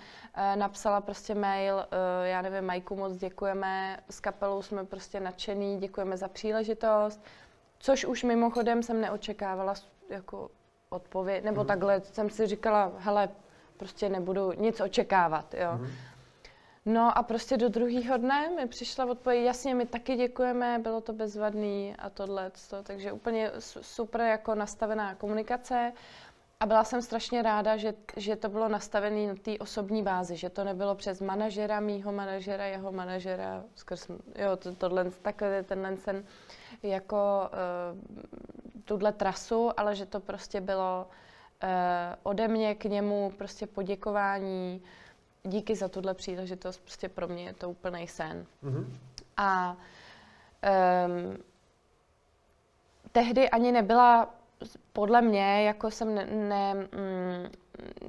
napsala 0.56 1.02
prostě 1.02 1.36
mail, 1.36 1.76
uh, 1.76 1.82
já 2.24 2.42
nevím, 2.42 2.66
Majku 2.66 2.96
moc 2.96 3.18
děkujeme, 3.18 4.00
s 4.10 4.20
kapelou 4.20 4.62
jsme 4.62 4.86
prostě 4.86 5.20
nadšený, 5.20 5.78
děkujeme 5.80 6.18
za 6.18 6.28
příležitost, 6.28 7.24
což 7.80 8.06
už 8.06 8.24
mimochodem 8.24 8.84
jsem 8.84 9.02
neočekávala 9.02 9.74
jako 10.10 10.50
odpověď, 10.90 11.44
nebo 11.44 11.62
mm. 11.62 11.68
takhle 11.68 12.02
jsem 12.02 12.30
si 12.30 12.48
říkala, 12.48 12.92
hele, 12.98 13.30
prostě 13.78 14.10
nebudu 14.10 14.52
nic 14.52 14.82
očekávat, 14.82 15.54
jo. 15.54 15.72
Mm. 15.78 15.88
No 16.86 17.18
a 17.18 17.24
prostě 17.24 17.58
do 17.58 17.70
druhého 17.70 18.18
dne 18.18 18.50
mi 18.50 18.68
přišla 18.68 19.06
odpověď, 19.06 19.46
jasně, 19.46 19.76
my 19.76 19.86
taky 19.86 20.16
děkujeme, 20.16 20.80
bylo 20.80 21.02
to 21.02 21.14
bezvadný 21.14 21.96
a 22.00 22.10
tohle, 22.10 22.52
takže 22.84 23.12
úplně 23.12 23.52
super 23.82 24.22
jako 24.22 24.56
nastavená 24.56 25.16
komunikace. 25.16 25.94
A 26.60 26.66
byla 26.66 26.84
jsem 26.84 27.02
strašně 27.02 27.42
ráda, 27.42 27.78
že, 27.78 27.94
že 28.18 28.36
to 28.36 28.50
bylo 28.50 28.68
nastavené 28.68 29.28
na 29.28 29.36
té 29.36 29.58
osobní 29.58 30.04
bázi, 30.04 30.36
že 30.36 30.50
to 30.50 30.64
nebylo 30.64 30.96
přes 30.96 31.22
manažera, 31.22 31.80
mýho 31.80 32.12
manažera, 32.12 32.66
jeho 32.66 32.92
manažera, 32.92 33.64
skrz, 33.76 34.10
jo, 34.36 34.58
to, 34.58 34.76
tohle, 34.76 35.12
takhle 35.12 35.64
tenhle 35.64 35.96
ten, 35.98 36.24
jako 36.84 37.50
uh, 38.74 38.84
tuhle 38.86 39.12
trasu, 39.12 39.80
ale 39.80 39.96
že 39.96 40.06
to 40.06 40.20
prostě 40.20 40.62
bylo 40.62 41.08
uh, 41.64 41.70
ode 42.24 42.48
mě 42.48 42.76
k 42.76 42.86
němu 42.86 43.34
prostě 43.38 43.68
poděkování, 43.68 44.84
díky 45.44 45.76
za 45.76 45.88
tuhle 45.88 46.14
příležitost, 46.14 46.82
prostě 46.82 47.10
pro 47.10 47.28
mě 47.28 47.44
je 47.44 47.54
to 47.54 47.70
úplný 47.70 48.08
sen. 48.08 48.46
Mm-hmm. 48.64 48.86
A 49.38 49.78
um, 51.06 51.38
tehdy 53.12 53.50
ani 53.50 53.72
nebyla 53.72 54.36
podle 54.94 55.22
mě, 55.22 55.64
jako 55.64 55.92
jsem 55.92 56.16
ne, 56.16 56.26
ne 56.26 56.74
mm, 56.74 57.52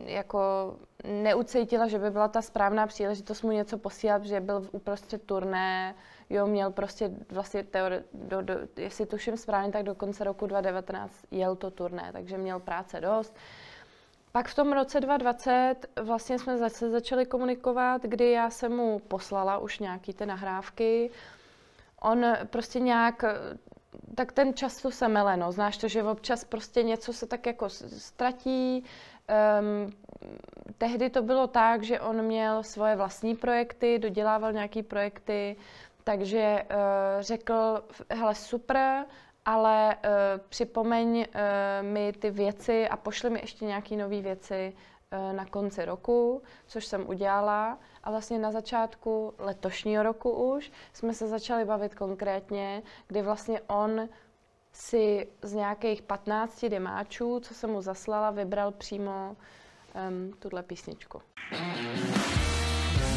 jako 0.05 0.75
neucítila, 1.05 1.89
že 1.89 1.99
by 1.99 2.11
byla 2.11 2.29
ta 2.29 2.43
správná 2.43 2.87
příležitost 2.87 3.43
mu 3.43 3.51
něco 3.51 3.79
posílat, 3.79 4.25
že 4.25 4.41
byl 4.41 4.61
v 4.61 4.69
uprostřed 4.73 5.23
turné, 5.23 5.95
jo, 6.31 6.47
měl 6.47 6.71
prostě 6.71 7.11
vlastně 7.31 7.63
teori, 7.63 7.97
do, 8.15 8.43
do, 8.43 8.55
jestli 8.77 9.07
tuším 9.07 9.37
správně, 9.37 9.73
tak 9.73 9.83
do 9.83 9.95
konce 9.95 10.25
roku 10.25 10.47
2019 10.47 11.15
jel 11.31 11.57
to 11.57 11.71
turné, 11.71 12.11
takže 12.13 12.39
měl 12.39 12.61
práce 12.61 13.01
dost. 13.01 13.37
Pak 14.33 14.49
v 14.49 14.55
tom 14.55 14.73
roce 14.73 15.01
2020 15.01 15.75
vlastně 16.03 16.39
jsme 16.39 16.59
zase 16.59 16.91
začali 16.91 17.27
komunikovat, 17.27 18.03
kdy 18.03 18.31
já 18.31 18.51
jsem 18.51 18.77
mu 18.77 18.99
poslala 18.99 19.59
už 19.59 19.79
nějaký 19.79 20.13
ty 20.13 20.27
nahrávky. 20.27 21.11
On 22.01 22.25
prostě 22.45 22.81
nějak, 22.81 23.25
tak 24.15 24.33
ten 24.33 24.55
čas 24.55 24.83
to 24.83 24.91
se 24.91 25.09
mele, 25.09 25.37
no. 25.37 25.53
Znáš 25.53 25.77
to, 25.77 25.89
že 25.89 26.03
občas 26.03 26.45
prostě 26.45 26.83
něco 26.83 27.13
se 27.13 27.27
tak 27.27 27.47
jako 27.47 27.69
ztratí. 27.69 28.85
Um, 29.61 29.93
tehdy 30.79 31.11
to 31.11 31.23
bylo 31.23 31.47
tak, 31.47 31.83
že 31.83 32.01
on 32.01 32.23
měl 32.23 32.63
svoje 32.63 32.97
vlastní 32.97 33.37
projekty, 33.37 33.99
dodělával 33.99 34.53
nějaký 34.53 34.83
projekty, 34.83 35.57
takže 36.05 36.63
uh, 36.63 37.23
řekl, 37.23 37.85
hele 38.11 38.35
super, 38.35 39.05
ale 39.45 39.97
uh, 39.97 40.11
připomeň 40.49 41.17
uh, 41.17 41.25
mi 41.87 42.13
ty 42.13 42.31
věci 42.31 42.89
a 42.89 42.97
pošli 42.97 43.31
mi 43.31 43.41
ještě 43.41 43.65
nějaké 43.65 43.97
nové 43.97 44.21
věci 44.21 44.73
uh, 45.13 45.33
na 45.37 45.47
konci 45.47 45.85
roku, 45.85 46.43
což 46.67 46.85
jsem 46.85 47.09
udělala. 47.09 47.79
A 48.05 48.11
vlastně 48.11 48.39
na 48.39 48.51
začátku 48.51 49.35
letošního 49.39 50.03
roku 50.03 50.55
už 50.55 50.73
jsme 50.93 51.15
se 51.15 51.29
začali 51.29 51.65
bavit 51.65 51.95
konkrétně, 51.95 52.83
kdy 53.07 53.23
vlastně 53.23 53.61
on 53.61 54.09
si 54.73 55.29
z 55.43 55.53
nějakých 55.53 56.03
15 56.03 56.65
demáčů, 56.65 57.41
co 57.41 57.55
jsem 57.55 57.71
mu 57.71 57.83
zaslala, 57.83 58.31
vybral 58.31 58.73
přímo 58.73 59.37
um, 60.09 60.33
tuhle 60.39 60.63
písničku. 60.63 61.23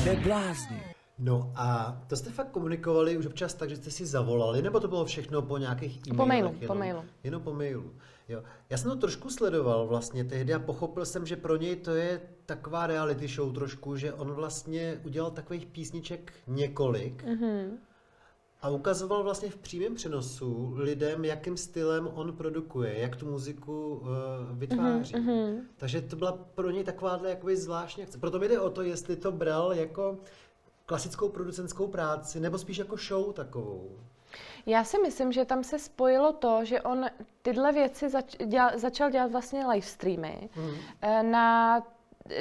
Neblázni. 0.05 0.95
No 1.19 1.51
a 1.55 1.97
to 2.07 2.15
jste 2.15 2.29
fakt 2.29 2.51
komunikovali 2.51 3.17
už 3.17 3.25
občas 3.25 3.53
tak, 3.53 3.69
že 3.69 3.75
jste 3.75 3.91
si 3.91 4.05
zavolali, 4.05 4.61
nebo 4.61 4.79
to 4.79 4.87
bylo 4.87 5.05
všechno 5.05 5.41
po 5.41 5.57
nějakých 5.57 5.97
e-mailech? 6.07 6.17
Po 6.17 6.25
mailu, 6.25 6.47
jenom, 6.47 6.67
po 6.67 6.75
mailu. 6.75 7.03
Jenom 7.23 7.41
po 7.41 7.53
mailu. 7.53 7.91
Jo. 8.29 8.43
Já 8.69 8.77
jsem 8.77 8.91
to 8.91 8.97
trošku 8.97 9.29
sledoval 9.29 9.87
vlastně 9.87 10.23
tehdy 10.23 10.53
a 10.53 10.59
pochopil 10.59 11.05
jsem, 11.05 11.25
že 11.25 11.35
pro 11.35 11.55
něj 11.55 11.75
to 11.75 11.91
je 11.91 12.21
taková 12.45 12.87
reality 12.87 13.27
show 13.27 13.53
trošku, 13.53 13.95
že 13.95 14.13
on 14.13 14.31
vlastně 14.31 15.01
udělal 15.05 15.31
takových 15.31 15.65
písniček 15.65 16.33
několik 16.47 17.25
mm-hmm. 17.25 17.69
a 18.61 18.69
ukazoval 18.69 19.23
vlastně 19.23 19.49
v 19.49 19.57
přímém 19.57 19.95
přenosu 19.95 20.73
lidem, 20.75 21.25
jakým 21.25 21.57
stylem 21.57 22.07
on 22.13 22.33
produkuje, 22.33 22.99
jak 22.99 23.15
tu 23.15 23.31
muziku 23.31 23.95
uh, 23.95 24.07
vytváří. 24.51 25.13
Mm-hmm. 25.13 25.61
Takže 25.77 26.01
to 26.01 26.15
byla 26.15 26.31
pro 26.31 26.69
něj 26.71 26.83
takováhle 26.83 27.29
jakoby 27.29 27.57
zvláštní 27.57 28.03
akce. 28.03 28.17
Proto 28.17 28.39
mi 28.39 28.47
jde 28.47 28.59
o 28.59 28.69
to, 28.69 28.81
jestli 28.81 29.15
to 29.15 29.31
bral 29.31 29.73
jako 29.73 30.17
klasickou 30.85 31.29
producentskou 31.29 31.87
práci, 31.87 32.39
nebo 32.39 32.57
spíš 32.57 32.77
jako 32.77 32.97
show 32.97 33.33
takovou? 33.33 33.99
Já 34.65 34.83
si 34.83 34.97
myslím, 34.99 35.31
že 35.31 35.45
tam 35.45 35.63
se 35.63 35.79
spojilo 35.79 36.33
to, 36.33 36.65
že 36.65 36.81
on 36.81 37.05
tyhle 37.41 37.71
věci 37.71 38.09
zač, 38.09 38.35
dělal, 38.45 38.71
začal 38.75 39.11
dělat 39.11 39.31
vlastně 39.31 39.65
live 39.67 39.87
streamy 39.87 40.49
mm. 40.55 40.71
na, 41.31 41.83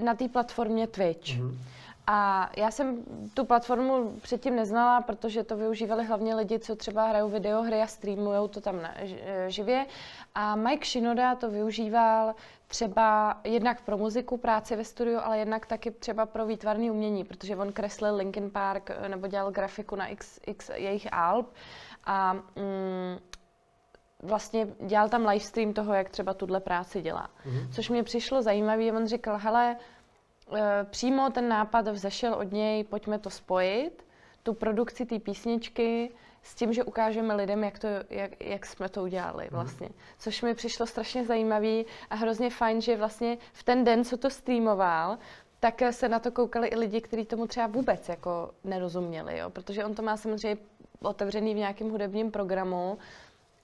na 0.01 0.15
té 0.15 0.29
platformě 0.29 0.87
Twitch. 0.87 1.39
Mm. 1.39 1.59
A 2.07 2.51
já 2.57 2.71
jsem 2.71 3.05
tu 3.35 3.45
platformu 3.45 4.19
předtím 4.23 4.57
neznala, 4.57 5.01
protože 5.01 5.45
to 5.45 5.57
využívali 5.57 6.05
hlavně 6.05 6.35
lidi, 6.35 6.59
co 6.59 6.77
třeba 6.77 7.09
hrajou 7.09 7.29
videohry 7.29 7.83
a 7.83 7.87
streamují 7.87 8.49
to 8.49 8.61
tam 8.61 8.83
na, 8.83 8.95
živě. 9.49 9.87
A 10.35 10.57
Mike 10.57 10.87
Shinoda 10.87 11.35
to 11.35 11.51
využíval 11.51 12.35
třeba 12.67 13.41
jednak 13.45 13.81
pro 13.81 13.99
muziku, 13.99 14.37
práci 14.37 14.77
ve 14.77 14.85
studiu, 14.85 15.19
ale 15.23 15.39
jednak 15.39 15.67
taky 15.67 15.91
třeba 15.91 16.27
pro 16.27 16.47
výtvarné 16.47 16.91
umění, 16.91 17.25
protože 17.25 17.57
on 17.57 17.73
kreslil 17.73 18.17
Linkin 18.17 18.51
Park 18.51 18.91
nebo 19.09 19.27
dělal 19.27 19.51
grafiku 19.51 19.97
na 19.97 20.07
x, 20.07 20.41
x 20.47 20.71
jejich 20.75 21.09
alb 21.13 21.55
a 22.05 22.33
mm, 22.33 23.19
vlastně 24.23 24.69
dělal 24.87 25.09
tam 25.09 25.27
livestream 25.27 25.73
toho, 25.73 25.95
jak 25.95 26.09
třeba 26.09 26.35
tuhle 26.35 26.61
práci 26.61 27.03
dělá. 27.03 27.29
Mm-hmm. 27.47 27.69
Což 27.75 27.89
mě 27.89 28.03
přišlo 28.03 28.43
zajímavé, 28.43 28.93
on 28.93 29.07
říkal, 29.07 29.39
hele, 29.39 29.77
e, 30.57 30.85
přímo 30.85 31.31
ten 31.31 31.49
nápad 31.49 31.89
vzešel 31.89 32.35
od 32.35 32.53
něj, 32.53 32.85
pojďme 32.85 33.19
to 33.19 33.31
spojit, 33.31 34.07
tu 34.43 34.55
produkci 34.55 35.07
té 35.07 35.19
písničky 35.19 36.15
s 36.45 36.55
tím, 36.55 36.73
že 36.73 36.85
ukážeme 36.85 37.35
lidem, 37.35 37.65
jak, 37.65 37.79
to, 37.79 37.89
jak, 38.11 38.45
jak 38.45 38.67
jsme 38.67 38.89
to 38.89 39.03
udělali 39.03 39.45
mhm. 39.45 39.55
vlastně. 39.55 39.89
Což 40.19 40.43
mi 40.43 40.55
přišlo 40.55 40.87
strašně 40.87 41.25
zajímavý 41.25 41.87
a 42.11 42.15
hrozně 42.15 42.51
fajn, 42.51 42.81
že 42.81 42.97
vlastně 42.97 43.39
v 43.53 43.63
ten 43.63 43.85
den, 43.85 44.05
co 44.05 44.17
to 44.17 44.31
streamoval, 44.31 45.19
tak 45.61 45.83
se 45.91 46.09
na 46.09 46.19
to 46.19 46.31
koukali 46.31 46.69
i 46.69 46.77
lidi, 46.77 47.01
kteří 47.01 47.25
tomu 47.25 47.47
třeba 47.47 47.67
vůbec 47.67 48.09
jako 48.09 48.51
nerozuměli, 48.65 49.39
jo? 49.39 49.51
protože 49.51 49.85
on 49.85 49.95
to 49.95 50.03
má 50.03 50.17
samozřejmě 50.17 50.63
otevřený 51.03 51.55
v 51.55 51.57
nějakém 51.57 51.91
hudebním 51.91 52.31
programu 52.31 52.99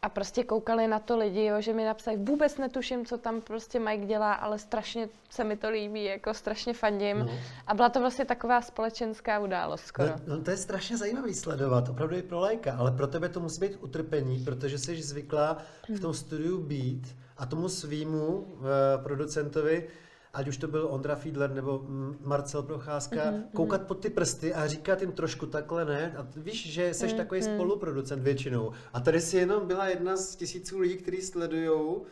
a 0.03 0.09
prostě 0.09 0.45
koukali 0.45 0.89
na 0.89 0.99
to 0.99 1.19
lidi, 1.19 1.45
jo, 1.45 1.61
že 1.61 1.73
mi 1.73 1.85
napsali, 1.85 2.17
vůbec 2.17 2.59
netuším, 2.59 3.07
co 3.07 3.19
tam 3.19 3.41
prostě 3.41 3.81
Mike 3.81 4.07
dělá, 4.07 4.33
ale 4.33 4.59
strašně 4.59 5.09
se 5.31 5.45
mi 5.45 5.57
to 5.57 5.71
líbí, 5.71 6.05
jako 6.05 6.35
strašně 6.35 6.75
fandím. 6.75 7.19
No. 7.19 7.31
A 7.67 7.75
byla 7.75 7.89
to 7.89 8.01
vlastně 8.01 8.25
taková 8.25 8.63
společenská 8.63 9.39
událost 9.39 9.81
skoro. 9.81 10.09
No, 10.09 10.37
no 10.37 10.43
to 10.43 10.51
je 10.51 10.57
strašně 10.57 10.97
zajímavý 10.97 11.35
sledovat, 11.35 11.89
opravdu 11.89 12.17
i 12.17 12.23
pro 12.23 12.41
lajka, 12.41 12.73
ale 12.73 12.91
pro 12.91 13.07
tebe 13.07 13.29
to 13.29 13.41
musí 13.41 13.61
být 13.61 13.77
utrpení, 13.81 14.45
protože 14.45 14.79
jsi 14.79 15.03
zvyklá 15.03 15.57
v 15.97 16.01
tom 16.01 16.15
studiu 16.15 16.59
být 16.59 17.17
a 17.37 17.47
tomu 17.47 17.69
svýmu 17.69 18.27
uh, 18.27 18.67
producentovi 19.03 19.89
ať 20.33 20.49
už 20.49 20.57
to 20.57 20.69
byl 20.69 20.87
Ondra 20.91 21.15
Fiedler 21.15 21.51
nebo 21.51 21.83
Marcel 22.21 22.63
Procházka, 22.63 23.17
mm-hmm. 23.17 23.43
koukat 23.55 23.83
pod 23.83 24.01
ty 24.01 24.11
prsty 24.11 24.55
a 24.55 24.67
říkat 24.67 25.01
jim 25.01 25.13
trošku 25.13 25.47
takhle 25.47 25.85
ne. 25.85 26.15
A 26.17 26.27
víš, 26.37 26.73
že 26.73 26.95
jsi 26.95 27.07
mm-hmm. 27.07 27.17
takový 27.17 27.43
spoluproducent 27.43 28.23
většinou. 28.23 28.73
A 28.93 29.01
tady 29.01 29.21
si 29.21 29.37
jenom 29.37 29.67
byla 29.67 29.89
jedna 29.89 30.17
z 30.17 30.37
tisíců 30.37 30.79
lidí, 30.79 30.97
kteří 30.97 31.23
sledujou, 31.23 32.07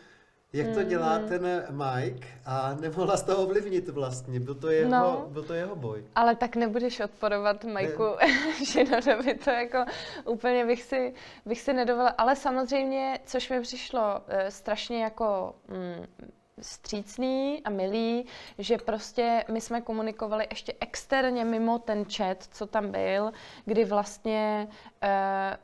jak 0.53 0.75
to 0.75 0.83
dělá 0.83 1.19
mm. 1.19 1.29
ten 1.29 1.67
Mike 1.71 2.29
a 2.45 2.75
nemohla 2.81 3.17
z 3.17 3.23
toho 3.23 3.43
ovlivnit 3.43 3.89
vlastně. 3.89 4.41
Byl 4.41 4.55
to 4.55 4.71
jeho, 4.71 4.91
no, 4.91 5.27
byl 5.29 5.43
to 5.43 5.55
jeho 5.55 5.77
boj. 5.77 6.05
Ale 6.15 6.37
tak 6.37 6.57
nebudeš 6.57 7.01
odporovat 7.01 7.65
Majku 7.65 8.05
Šinodovi, 8.65 9.35
to 9.45 9.51
jako 9.51 9.85
úplně 10.25 10.67
bych 10.67 10.83
si, 10.83 11.15
bych 11.47 11.61
si 11.61 11.73
nedovolila. 11.73 12.11
Ale 12.11 12.37
samozřejmě, 12.37 13.19
což 13.27 13.51
mi 13.51 13.61
přišlo 13.61 14.01
uh, 14.01 14.49
strašně 14.49 15.03
jako 15.03 15.55
mm, 15.69 16.07
střícný 16.61 17.63
a 17.65 17.71
milý, 17.71 18.27
že 18.59 18.79
prostě 18.79 19.45
my 19.53 19.61
jsme 19.61 19.81
komunikovali 19.81 20.47
ještě 20.51 20.75
externě 20.81 21.45
mimo 21.45 21.79
ten 21.79 22.05
chat, 22.05 22.45
co 22.51 22.67
tam 22.67 22.91
byl, 22.91 23.33
kdy 23.65 23.85
vlastně 23.85 24.69
uh, 24.69 25.09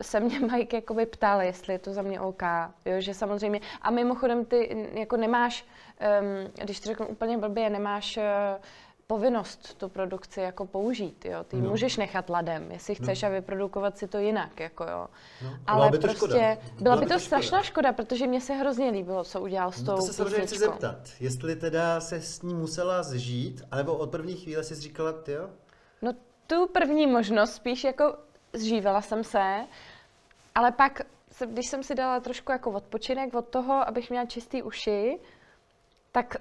se 0.03 0.21
mě 0.21 0.41
Mike 0.53 0.77
jakoby 0.77 1.07
ptal, 1.07 1.43
jestli 1.43 1.73
je 1.73 1.79
to 1.79 1.93
za 1.93 2.03
mě 2.03 2.21
OK, 2.21 2.43
jo, 2.85 3.01
že 3.01 3.15
samozřejmě, 3.15 3.61
a 3.83 3.91
mimochodem 3.91 4.45
ty 4.45 4.89
jako 4.93 5.17
nemáš, 5.17 5.65
um, 5.65 6.65
když 6.65 6.81
to 6.81 6.89
řeknu 6.89 7.07
úplně 7.07 7.39
blbě, 7.39 7.71
nemáš 7.71 8.17
uh, 8.17 8.23
povinnost 9.07 9.79
tu 9.79 9.89
produkci 9.89 10.41
jako 10.41 10.67
použít, 10.67 11.25
jo. 11.25 11.45
Ty 11.45 11.57
no. 11.57 11.71
můžeš 11.71 11.97
nechat 11.97 12.31
ladem, 12.31 12.73
jestli 12.73 12.95
chceš 12.95 13.23
no. 13.23 13.29
a 13.29 13.31
vyprodukovat 13.31 13.99
si 13.99 14.09
to 14.09 14.19
jinak, 14.19 14.61
jako 14.61 14.85
jo. 14.85 15.07
No. 15.45 15.59
Ale 15.67 15.91
by 15.91 15.99
to 15.99 16.07
prostě 16.07 16.57
škoda. 16.61 16.81
byla 16.81 16.97
by 16.97 17.07
to, 17.07 17.15
to 17.15 17.21
strašná 17.21 17.63
škoda, 17.63 17.93
protože 17.93 18.27
mě 18.27 18.41
se 18.41 18.55
hrozně 18.55 18.91
líbilo, 18.91 19.25
co 19.25 19.41
udělal 19.41 19.73
s 19.73 19.83
tou 19.83 19.93
no, 19.93 19.97
To 19.97 20.03
se 20.03 20.13
samozřejmě 20.13 20.47
chci 20.47 20.59
zeptat, 20.59 20.97
jestli 21.21 21.57
teda 21.57 22.01
se 22.01 22.21
s 22.21 22.43
ní 22.43 22.55
musela 22.55 23.03
zžít, 23.03 23.63
anebo 23.71 23.95
od 23.95 24.11
první 24.11 24.37
chvíle 24.37 24.65
jsi 24.65 24.75
říkala, 24.75 25.15
jo? 25.27 25.51
No 26.03 26.13
tu 26.47 26.67
první 26.67 27.07
možnost 27.07 27.55
spíš 27.55 27.85
jako 27.85 28.17
zžívala 28.53 29.03
jsem 29.03 29.25
se, 29.25 29.67
ale 30.55 30.73
pak, 30.73 31.01
když 31.47 31.67
jsem 31.71 31.83
si 31.83 31.95
dala 31.95 32.21
trošku 32.21 32.53
jako 32.53 32.71
odpočinek 32.71 33.35
od 33.35 33.49
toho, 33.49 33.89
abych 33.89 34.11
měla 34.11 34.27
čistý 34.27 34.63
uši, 34.63 35.19
tak 36.13 36.37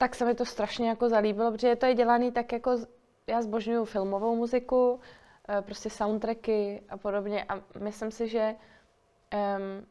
tak 0.00 0.14
se 0.14 0.24
mi 0.24 0.34
to 0.34 0.44
strašně 0.44 0.88
jako 0.88 1.08
zalíbilo, 1.08 1.52
protože 1.52 1.76
to 1.76 1.86
je 1.86 1.94
dělaný 1.94 2.32
tak 2.32 2.52
jako, 2.52 2.78
já 3.26 3.42
zbožňuju 3.42 3.84
filmovou 3.84 4.36
muziku, 4.36 5.00
eh, 5.48 5.62
prostě 5.62 5.90
soundtracky 5.90 6.82
a 6.88 6.96
podobně 6.96 7.44
a 7.48 7.60
myslím 7.78 8.10
si, 8.10 8.28
že 8.28 8.54
um, 8.54 9.86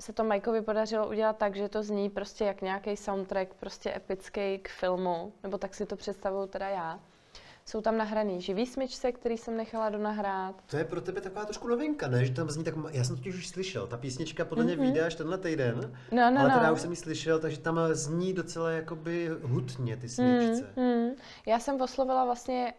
se 0.00 0.12
to 0.12 0.24
Mikeovi 0.24 0.62
podařilo 0.62 1.08
udělat 1.08 1.36
tak, 1.38 1.56
že 1.56 1.68
to 1.68 1.82
zní 1.82 2.10
prostě 2.10 2.44
jak 2.44 2.62
nějaký 2.62 2.96
soundtrack, 2.96 3.54
prostě 3.54 3.96
epický 3.96 4.58
k 4.58 4.68
filmu, 4.68 5.32
nebo 5.42 5.58
tak 5.58 5.74
si 5.74 5.86
to 5.86 5.96
představuju 5.96 6.46
teda 6.46 6.68
já. 6.68 7.00
Jsou 7.64 7.80
tam 7.80 7.96
nahraný 7.96 8.40
živý 8.40 8.66
smyčce, 8.66 9.12
který 9.12 9.38
jsem 9.38 9.56
nechala 9.56 9.90
donahrát. 9.90 10.54
To 10.66 10.76
je 10.76 10.84
pro 10.84 11.00
tebe 11.00 11.20
taková 11.20 11.44
trošku 11.44 11.68
novinka, 11.68 12.08
ne? 12.08 12.24
Že 12.24 12.32
tam 12.32 12.50
zní 12.50 12.64
tak, 12.64 12.74
já 12.90 13.04
jsem 13.04 13.16
totiž 13.16 13.34
už 13.34 13.48
slyšel, 13.48 13.86
ta 13.86 13.96
písnička 13.96 14.44
podle 14.44 14.64
mě 14.64 14.76
mm-hmm. 14.76 14.80
vyjde 14.80 15.06
až 15.06 15.14
tenhle 15.14 15.38
týden, 15.38 15.96
no, 16.10 16.30
no, 16.30 16.40
ale 16.40 16.50
teda 16.50 16.66
no. 16.66 16.72
už 16.72 16.80
jsem 16.80 16.90
ji 16.90 16.96
slyšel, 16.96 17.38
takže 17.38 17.58
tam 17.58 17.80
zní 17.92 18.32
docela 18.32 18.70
jakoby 18.70 19.30
hutně 19.42 19.96
ty 19.96 20.08
smyčce. 20.08 20.72
Mm, 20.76 20.84
mm. 20.84 21.10
Já 21.46 21.58
jsem 21.58 21.80
oslovila 21.80 22.24
vlastně 22.24 22.74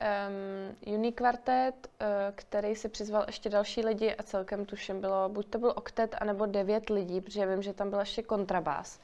um, 0.88 0.94
Unique 0.94 1.16
Quartet, 1.16 1.88
uh, 2.02 2.08
který 2.36 2.76
si 2.76 2.90
přizval 2.90 3.24
ještě 3.28 3.50
další 3.50 3.86
lidi 3.86 4.16
a 4.16 4.24
celkem 4.24 4.66
tuším 4.66 5.02
bylo, 5.02 5.30
buď 5.30 5.48
to 5.48 5.58
byl 5.60 5.74
oktet, 5.76 6.16
anebo 6.22 6.46
devět 6.46 6.90
lidí, 6.90 7.22
protože 7.22 7.46
vím, 7.46 7.62
že 7.62 7.74
tam 7.74 7.90
byl 7.90 8.00
ještě 8.00 8.24
kontrabás. 8.24 9.00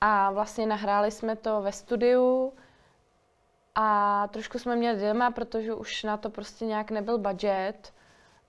A 0.00 0.30
vlastně 0.30 0.66
nahráli 0.66 1.10
jsme 1.10 1.36
to 1.36 1.62
ve 1.62 1.72
studiu, 1.72 2.52
a 3.74 4.28
trošku 4.28 4.58
jsme 4.58 4.76
měli 4.76 4.98
dilema, 4.98 5.30
protože 5.30 5.74
už 5.74 6.02
na 6.02 6.16
to 6.16 6.30
prostě 6.30 6.64
nějak 6.64 6.90
nebyl 6.90 7.18
budget. 7.18 7.92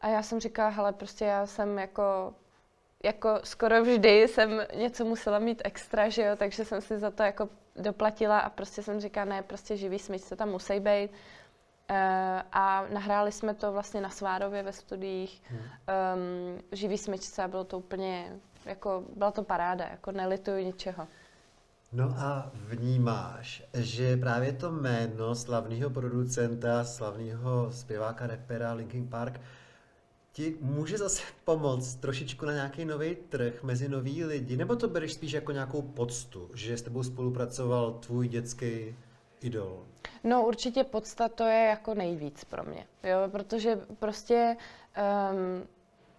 A 0.02 0.08
já 0.08 0.24
jsem 0.24 0.40
říkala, 0.40 0.70
hele, 0.70 0.94
prostě 0.94 1.26
já 1.26 1.46
jsem 1.46 1.78
jako, 1.80 2.34
jako 3.04 3.40
skoro 3.44 3.82
vždy 3.82 4.28
jsem 4.28 4.62
něco 4.76 5.06
musela 5.06 5.40
mít 5.40 5.62
extra, 5.66 6.10
že 6.10 6.22
jo, 6.22 6.36
takže 6.36 6.66
jsem 6.66 6.82
si 6.82 7.00
za 7.00 7.12
to 7.12 7.24
jako 7.24 7.50
doplatila 7.76 8.40
a 8.40 8.50
prostě 8.50 8.84
jsem 8.84 9.00
říkala, 9.00 9.26
ne, 9.26 9.44
prostě 9.44 9.78
živý 9.78 10.00
smyčce 10.00 10.36
tam 10.36 10.50
musí 10.50 10.80
být. 10.80 11.12
Uh, 11.90 11.98
a 12.52 12.86
nahráli 12.94 13.32
jsme 13.32 13.54
to 13.54 13.72
vlastně 13.72 14.02
na 14.02 14.10
Svárově 14.10 14.64
ve 14.64 14.74
studiích, 14.74 15.42
hmm. 15.46 15.60
um, 15.60 16.62
živý 16.72 16.98
smyčce 16.98 17.44
a 17.44 17.48
bylo 17.48 17.64
to 17.64 17.78
úplně, 17.78 18.40
jako, 18.66 19.04
byla 19.16 19.32
to 19.32 19.44
paráda, 19.44 19.88
jako 19.88 20.12
nelituju 20.12 20.66
ničeho. 20.66 21.08
No 21.92 22.14
a 22.18 22.52
vnímáš, 22.54 23.64
že 23.74 24.18
právě 24.18 24.54
to 24.54 24.72
jméno 24.72 25.36
slavného 25.36 25.90
producenta, 25.90 26.84
slavného 26.84 27.72
zpěváka, 27.72 28.28
repera 28.28 28.74
Linkin 28.74 29.08
Park 29.08 29.42
ti 30.32 30.58
může 30.62 30.98
zase 30.98 31.22
pomoct 31.44 31.96
trošičku 31.96 32.46
na 32.46 32.54
nějaký 32.54 32.86
nový 32.86 33.16
trh 33.16 33.64
mezi 33.64 33.90
nový 33.90 34.26
lidi, 34.26 34.58
nebo 34.58 34.76
to 34.76 34.88
bereš 34.88 35.14
spíš 35.14 35.32
jako 35.32 35.52
nějakou 35.52 35.82
poctu, 35.82 36.50
že 36.54 36.78
s 36.78 36.82
tebou 36.82 37.04
spolupracoval 37.04 37.94
tvůj 37.94 38.28
dětský 38.28 38.96
idol? 39.42 39.86
No 40.24 40.48
určitě 40.48 40.84
podsta 40.84 41.30
to 41.30 41.44
je 41.44 41.66
jako 41.66 41.94
nejvíc 41.94 42.44
pro 42.44 42.64
mě, 42.64 42.88
jo, 43.04 43.18
protože 43.32 43.80
prostě 44.00 44.58
um, 45.32 45.68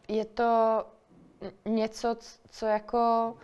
je 0.09 0.25
to 0.25 0.83
něco, 1.65 2.17
co 2.51 2.67
jako 2.67 3.35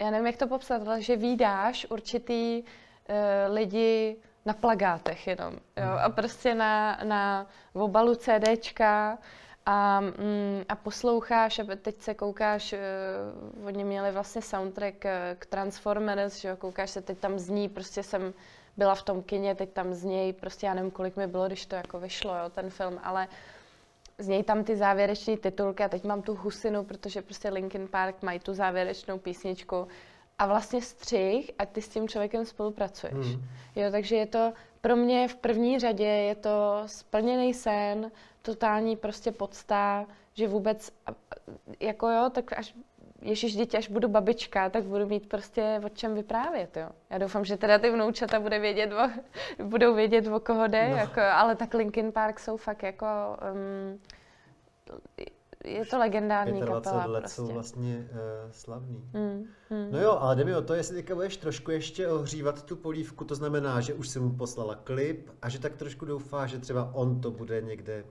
já 0.00 0.10
nevím, 0.10 0.26
jak 0.26 0.36
to 0.36 0.46
popsat, 0.46 0.88
ale 0.88 1.02
že 1.02 1.16
výdáš 1.16 1.86
určitý 1.90 2.62
uh, 2.62 3.54
lidi 3.54 4.16
na 4.44 4.52
plagátech 4.54 5.26
jenom, 5.26 5.52
jo, 5.52 5.84
hmm. 5.84 5.98
a 5.98 6.08
prostě 6.08 6.54
na, 6.54 6.98
na 7.04 7.46
obalu 7.72 8.14
CDčka 8.14 9.18
a, 9.66 10.00
mm, 10.00 10.64
a 10.68 10.74
posloucháš 10.74 11.58
a 11.58 11.64
teď 11.82 12.00
se 12.00 12.14
koukáš, 12.14 12.72
uh, 12.72 13.66
oni 13.66 13.84
měli 13.84 14.12
vlastně 14.12 14.42
soundtrack 14.42 15.04
uh, 15.04 15.10
k 15.38 15.46
Transformers, 15.46 16.40
že 16.40 16.48
jo, 16.48 16.56
koukáš 16.56 16.90
se, 16.90 17.02
teď 17.02 17.18
tam 17.18 17.38
zní, 17.38 17.68
prostě 17.68 18.02
jsem 18.02 18.34
byla 18.76 18.94
v 18.94 19.02
tom 19.02 19.22
kině, 19.22 19.54
teď 19.54 19.72
tam 19.72 19.94
zněj, 19.94 20.32
prostě 20.32 20.66
já 20.66 20.74
nevím, 20.74 20.90
kolik 20.90 21.16
mi 21.16 21.26
bylo, 21.26 21.46
když 21.46 21.66
to 21.66 21.76
jako 21.76 22.00
vyšlo, 22.00 22.36
jo, 22.36 22.50
ten 22.50 22.70
film, 22.70 23.00
ale 23.02 23.28
z 23.28 23.57
něj 24.26 24.42
tam 24.42 24.64
ty 24.64 24.76
závěrečné 24.76 25.36
titulky 25.36 25.84
a 25.84 25.88
teď 25.88 26.04
mám 26.04 26.22
tu 26.22 26.34
husinu, 26.34 26.84
protože 26.84 27.22
prostě 27.22 27.48
Linkin 27.48 27.88
Park 27.88 28.22
mají 28.22 28.38
tu 28.38 28.54
závěrečnou 28.54 29.18
písničku 29.18 29.88
a 30.38 30.46
vlastně 30.46 30.82
střih 30.82 31.50
a 31.58 31.66
ty 31.66 31.82
s 31.82 31.88
tím 31.88 32.08
člověkem 32.08 32.46
spolupracuješ. 32.46 33.36
Mm. 33.36 33.44
Jo, 33.76 33.90
takže 33.90 34.16
je 34.16 34.26
to 34.26 34.52
pro 34.80 34.96
mě 34.96 35.28
v 35.28 35.36
první 35.36 35.78
řadě 35.78 36.04
je 36.04 36.34
to 36.34 36.82
splněný 36.86 37.54
sen, 37.54 38.10
totální 38.42 38.96
prostě 38.96 39.32
podsta, 39.32 40.06
že 40.34 40.48
vůbec, 40.48 40.92
jako 41.80 42.08
jo, 42.08 42.30
tak 42.30 42.52
až 42.52 42.74
Ježíš, 43.22 43.56
dítě, 43.56 43.78
až 43.78 43.88
budu 43.88 44.08
babička, 44.08 44.70
tak 44.70 44.84
budu 44.84 45.06
mít 45.06 45.28
prostě 45.28 45.80
o 45.84 45.88
čem 45.88 46.14
vyprávět, 46.14 46.76
jo. 46.76 46.88
Já 47.10 47.18
doufám, 47.18 47.44
že 47.44 47.56
teda 47.56 47.78
ty 47.78 47.90
vnoučata 47.90 48.40
bude 48.40 48.58
vědět 48.58 48.92
o, 48.92 49.10
budou 49.64 49.94
vědět, 49.94 50.26
o 50.26 50.40
koho 50.40 50.68
jde, 50.68 50.88
no. 50.88 50.96
jako, 50.96 51.20
ale 51.20 51.56
tak 51.56 51.74
Linkin 51.74 52.12
Park 52.12 52.40
jsou 52.40 52.56
fakt 52.56 52.82
jako 52.82 53.06
um, 53.52 54.00
je 55.64 55.86
to 55.86 55.98
legendární 55.98 56.60
25 56.60 56.84
kapela. 56.84 57.12
let 57.12 57.20
prostě. 57.20 57.36
jsou 57.36 57.46
vlastně 57.46 58.08
uh, 58.12 58.50
slavný. 58.50 59.04
Mm, 59.12 59.46
mm. 59.70 59.92
No 59.92 60.00
jo, 60.00 60.18
ale 60.20 60.36
jde 60.36 60.44
mi 60.44 60.56
o 60.56 60.62
to, 60.62 60.74
jestli 60.74 60.96
teďka 60.96 61.14
budeš 61.14 61.36
trošku 61.36 61.70
ještě 61.70 62.08
ohřívat 62.08 62.62
tu 62.62 62.76
polívku, 62.76 63.24
to 63.24 63.34
znamená, 63.34 63.80
že 63.80 63.94
už 63.94 64.08
jsem 64.08 64.22
mu 64.22 64.32
poslala 64.32 64.74
klip 64.74 65.30
a 65.42 65.48
že 65.48 65.58
tak 65.58 65.76
trošku 65.76 66.04
doufá, 66.04 66.46
že 66.46 66.58
třeba 66.58 66.90
on 66.94 67.20
to 67.20 67.30
bude 67.30 67.62
někde 67.62 68.04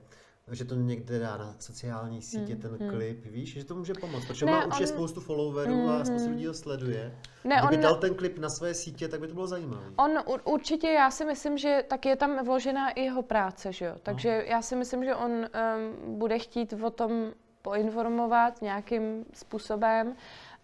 že 0.50 0.64
to 0.64 0.74
někde 0.74 1.18
dá 1.18 1.36
na 1.36 1.54
sociální 1.58 2.22
sítě 2.22 2.52
hmm, 2.52 2.62
ten 2.62 2.76
hmm. 2.80 2.90
klip, 2.90 3.26
víš, 3.26 3.52
že 3.52 3.64
to 3.64 3.74
může 3.74 3.94
pomoct, 3.94 4.26
protože 4.26 4.46
ne, 4.46 4.52
má 4.52 4.64
on... 4.64 4.70
už 4.72 4.80
je 4.80 4.86
spoustu 4.86 5.20
followerů 5.20 5.74
hmm, 5.74 5.88
a 5.88 6.04
spoustu 6.04 6.30
lidí 6.30 6.46
ho 6.46 6.54
sleduje. 6.54 7.14
Ne, 7.44 7.56
Kdyby 7.58 7.76
on... 7.76 7.82
dal 7.82 7.96
ten 7.96 8.14
klip 8.14 8.38
na 8.38 8.48
své 8.48 8.74
sítě, 8.74 9.08
tak 9.08 9.20
by 9.20 9.28
to 9.28 9.34
bylo 9.34 9.46
zajímavé. 9.46 9.86
On 9.96 10.10
určitě, 10.44 10.88
já 10.88 11.10
si 11.10 11.24
myslím, 11.24 11.58
že 11.58 11.84
tak 11.88 12.06
je 12.06 12.16
tam 12.16 12.44
vložená 12.44 12.90
i 12.90 13.00
jeho 13.00 13.22
práce, 13.22 13.72
že 13.72 13.84
jo, 13.84 13.94
takže 14.02 14.36
no. 14.36 14.50
já 14.50 14.62
si 14.62 14.76
myslím, 14.76 15.04
že 15.04 15.14
on 15.14 15.30
um, 15.30 16.18
bude 16.18 16.38
chtít 16.38 16.72
o 16.82 16.90
tom 16.90 17.32
poinformovat 17.62 18.62
nějakým 18.62 19.24
způsobem 19.34 20.16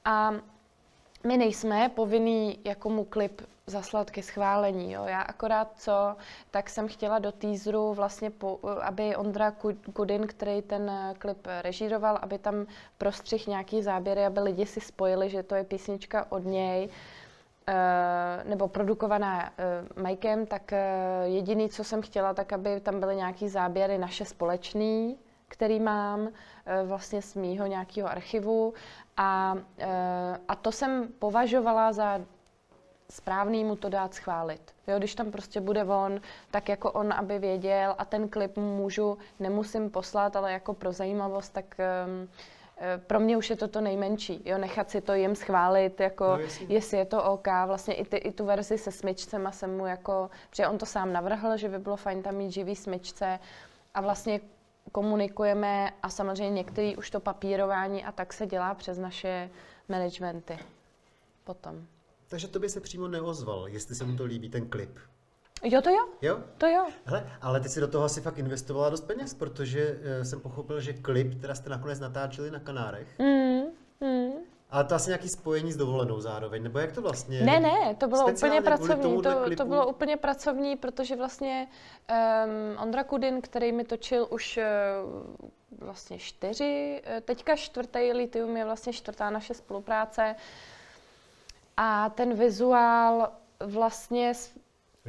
a 0.04 0.34
my 1.26 1.36
nejsme 1.36 1.88
povinný 1.88 2.58
jako 2.64 2.90
mu 2.90 3.04
klip 3.04 3.42
zaslat 3.66 4.10
ke 4.10 4.22
schválení. 4.22 4.92
Jo. 4.92 5.04
Já 5.04 5.20
akorát 5.22 5.72
co, 5.76 6.16
tak 6.50 6.70
jsem 6.70 6.88
chtěla 6.88 7.18
do 7.18 7.32
teaseru 7.32 7.94
vlastně, 7.94 8.30
po, 8.30 8.58
aby 8.82 9.16
Ondra 9.16 9.52
Kudin, 9.92 10.26
který 10.26 10.62
ten 10.62 11.14
klip 11.18 11.46
režíroval, 11.62 12.18
aby 12.22 12.38
tam 12.38 12.66
prostřih 12.98 13.46
nějaký 13.46 13.82
záběry, 13.82 14.26
aby 14.26 14.40
lidi 14.40 14.66
si 14.66 14.80
spojili, 14.80 15.30
že 15.30 15.42
to 15.42 15.54
je 15.54 15.64
písnička 15.64 16.26
od 16.32 16.44
něj, 16.44 16.88
Uh, 17.68 18.48
nebo 18.50 18.68
produkovaná 18.68 19.50
uh, 19.96 20.02
Mikem, 20.02 20.46
tak 20.46 20.72
uh, 20.72 20.78
jediný, 21.32 21.68
co 21.68 21.84
jsem 21.84 22.02
chtěla, 22.02 22.34
tak 22.34 22.52
aby 22.52 22.80
tam 22.80 23.00
byly 23.00 23.16
nějaký 23.16 23.48
záběry 23.48 23.98
naše 23.98 24.24
společný, 24.24 25.18
který 25.48 25.80
mám 25.80 26.28
vlastně 26.84 27.22
z 27.22 27.34
mýho 27.34 27.66
nějakého 27.66 28.08
archivu 28.08 28.74
a, 29.16 29.54
a 30.48 30.54
to 30.54 30.72
jsem 30.72 31.08
považovala 31.18 31.92
za 31.92 32.20
správný 33.10 33.64
mu 33.64 33.76
to 33.76 33.88
dát 33.88 34.14
schválit. 34.14 34.74
Jo, 34.86 34.98
když 34.98 35.14
tam 35.14 35.30
prostě 35.30 35.60
bude 35.60 35.84
on, 35.84 36.20
tak 36.50 36.68
jako 36.68 36.92
on, 36.92 37.12
aby 37.12 37.38
věděl 37.38 37.94
a 37.98 38.04
ten 38.04 38.28
klip 38.28 38.56
můžu, 38.56 39.18
nemusím 39.40 39.90
poslat, 39.90 40.36
ale 40.36 40.52
jako 40.52 40.74
pro 40.74 40.92
zajímavost, 40.92 41.52
tak 41.52 41.76
um, 42.06 42.28
pro 43.06 43.20
mě 43.20 43.36
už 43.36 43.50
je 43.50 43.56
to 43.56 43.68
to 43.68 43.80
nejmenší, 43.80 44.42
jo, 44.44 44.58
nechat 44.58 44.90
si 44.90 45.00
to 45.00 45.14
jim 45.14 45.36
schválit, 45.36 46.00
jako 46.00 46.24
no, 46.24 46.38
jestli. 46.38 46.66
jestli 46.68 46.98
je 46.98 47.04
to 47.04 47.24
OK, 47.24 47.46
vlastně 47.66 47.94
i, 47.94 48.04
ty, 48.04 48.16
i 48.16 48.32
tu 48.32 48.44
verzi 48.44 48.78
se 48.78 48.92
smyčcema 48.92 49.52
jsem 49.52 49.76
mu 49.76 49.86
jako, 49.86 50.30
protože 50.50 50.68
on 50.68 50.78
to 50.78 50.86
sám 50.86 51.12
navrhl, 51.12 51.56
že 51.56 51.68
by 51.68 51.78
bylo 51.78 51.96
fajn 51.96 52.22
tam 52.22 52.34
mít 52.34 52.50
živý 52.50 52.76
smyčce 52.76 53.38
a 53.94 54.00
vlastně 54.00 54.40
komunikujeme 54.92 55.90
a 56.02 56.08
samozřejmě 56.08 56.50
některý 56.50 56.96
už 56.96 57.10
to 57.10 57.20
papírování 57.20 58.04
a 58.04 58.12
tak 58.12 58.32
se 58.32 58.46
dělá 58.46 58.74
přes 58.74 58.98
naše 58.98 59.50
managementy 59.88 60.58
potom. 61.44 61.86
Takže 62.34 62.48
to 62.48 62.58
by 62.58 62.68
se 62.68 62.80
přímo 62.80 63.08
neozval, 63.08 63.68
jestli 63.68 63.94
se 63.94 64.04
mu 64.04 64.16
to 64.16 64.24
líbí, 64.24 64.48
ten 64.48 64.68
klip. 64.68 64.98
Jo, 65.62 65.82
to 65.82 65.90
jo. 65.90 66.08
Jo? 66.22 66.40
To 66.58 66.66
jo. 66.66 66.86
Hele, 67.04 67.30
ale 67.40 67.60
ty 67.60 67.68
si 67.68 67.80
do 67.80 67.88
toho 67.88 68.04
asi 68.04 68.20
fakt 68.20 68.38
investovala 68.38 68.90
dost 68.90 69.00
peněz, 69.00 69.34
protože 69.34 69.90
uh, 69.90 70.24
jsem 70.24 70.40
pochopil, 70.40 70.80
že 70.80 70.92
klip 70.92 71.40
teda 71.40 71.54
jste 71.54 71.70
nakonec 71.70 72.00
natáčeli 72.00 72.50
na 72.50 72.58
Kanárech. 72.58 73.18
Mm, 73.18 73.62
mm. 74.08 74.32
Ale 74.70 74.84
to 74.84 74.94
asi 74.94 75.10
nějaký 75.10 75.28
spojení 75.28 75.72
s 75.72 75.76
dovolenou 75.76 76.20
zároveň, 76.20 76.62
nebo 76.62 76.78
jak 76.78 76.92
to 76.92 77.02
vlastně? 77.02 77.40
Ne, 77.40 77.60
ne, 77.60 77.94
to 77.98 78.08
bylo 78.08 78.26
úplně 78.26 78.60
pracovní, 78.62 79.22
to, 79.22 79.56
to 79.56 79.64
bylo 79.64 79.86
úplně 79.86 80.16
pracovní, 80.16 80.76
protože 80.76 81.16
vlastně 81.16 81.68
um, 82.10 82.78
Ondra 82.82 83.04
Kudin, 83.04 83.40
který 83.40 83.72
mi 83.72 83.84
točil 83.84 84.26
už 84.30 84.58
uh, 84.58 85.86
vlastně 85.86 86.18
čtyři, 86.18 87.02
uh, 87.06 87.20
teďka 87.20 87.56
čtvrtý 87.56 88.12
Litium 88.12 88.56
je 88.56 88.64
vlastně 88.64 88.92
čtvrtá 88.92 89.30
naše 89.30 89.54
spolupráce, 89.54 90.34
a 91.76 92.10
ten 92.10 92.34
vizuál 92.34 93.32
vlastně 93.60 94.32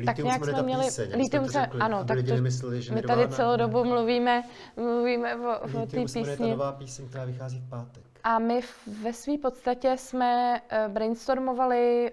tak 0.06 0.18
nějak 0.18 0.46
jsme 0.46 0.64
měli, 0.64 0.86
píseň, 0.86 1.12
Litium 1.16 1.46
se, 1.46 1.62
řekli, 1.62 1.80
ano, 1.80 2.06
tak 2.06 2.18
to, 2.28 2.34
nemysleli, 2.34 2.82
že 2.82 2.94
my 2.94 3.02
tady 3.02 3.28
celou 3.28 3.58
dobu 3.58 3.84
mluvíme, 3.84 4.44
mluvíme 4.78 5.36
o, 5.36 5.60
o 5.84 5.86
té 5.86 5.98
písni. 5.98 6.22
Litium 6.22 6.50
nová 6.50 6.72
píseň, 6.72 7.10
která 7.10 7.26
vychází 7.26 7.60
v 7.60 7.70
pátek. 7.70 8.04
A 8.24 8.40
my 8.40 8.62
ve 9.02 9.14
své 9.14 9.38
podstatě 9.38 9.98
jsme 9.98 10.62
uh, 10.62 10.94
brainstormovali, 10.94 12.12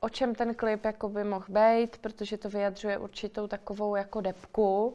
o 0.00 0.08
čem 0.08 0.34
ten 0.34 0.54
klip 0.54 0.84
jako 0.84 1.08
by 1.08 1.24
mohl 1.24 1.46
být, 1.48 1.98
protože 1.98 2.38
to 2.38 2.48
vyjadřuje 2.48 2.98
určitou 2.98 3.46
takovou 3.46 3.96
jako 3.96 4.20
depku, 4.20 4.86
uh, 4.86 4.94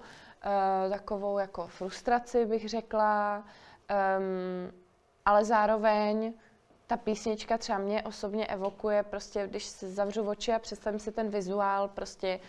takovou 0.91 1.37
jako 1.37 1.67
frustraci 1.67 2.45
bych 2.45 2.69
řekla, 2.69 3.37
um, 3.39 4.71
ale 5.25 5.45
zároveň 5.45 6.33
ta 6.87 6.97
písnička 6.97 7.57
třeba 7.57 7.77
mě 7.77 8.03
osobně 8.03 8.47
evokuje, 8.47 9.03
prostě 9.03 9.47
když 9.47 9.65
si 9.65 9.89
zavřu 9.89 10.27
oči 10.27 10.53
a 10.53 10.59
představím 10.59 10.99
si 10.99 11.11
ten 11.11 11.29
vizuál, 11.29 11.87
prostě 11.87 12.39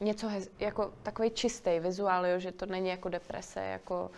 něco 0.00 0.28
hez, 0.28 0.50
jako 0.58 0.92
takový 1.02 1.30
čistý 1.30 1.80
vizuál, 1.80 2.26
jo, 2.26 2.38
že 2.38 2.52
to 2.52 2.66
není 2.66 2.88
jako 2.88 3.08
deprese, 3.08 3.60
jako 3.60 4.10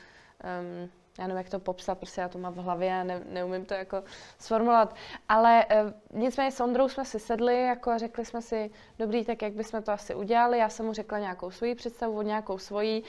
um, 0.62 0.90
já 1.18 1.27
nevím, 1.27 1.37
jak 1.37 1.48
to 1.48 1.59
popsat, 1.59 1.98
prostě 1.98 2.20
já 2.20 2.29
to 2.29 2.38
mám 2.38 2.53
v 2.55 2.57
hlavě 2.57 3.01
a 3.01 3.05
ne, 3.05 3.22
neumím 3.29 3.64
to 3.64 3.74
jako 3.74 4.03
sformulovat. 4.38 4.94
Ale 5.29 5.66
uh, 5.66 6.20
nicméně 6.20 6.53
s 6.53 6.61
Ondrou 6.61 6.88
jsme 6.88 7.05
si 7.05 7.18
sedli 7.18 7.62
jako 7.62 7.90
a 7.90 7.98
řekli 7.98 8.24
jsme 8.24 8.42
si, 8.42 8.70
dobrý, 8.98 9.24
tak 9.24 9.42
jak 9.42 9.53
bychom 9.53 9.83
to 9.83 9.92
asi 9.92 10.14
udělali. 10.14 10.59
Já 10.59 10.68
jsem 10.68 10.87
mu 10.87 10.92
řekla 10.92 11.18
nějakou 11.18 11.51
svoji 11.51 11.74
představu, 11.74 12.22
nějakou 12.22 12.59
svoji. 12.59 13.03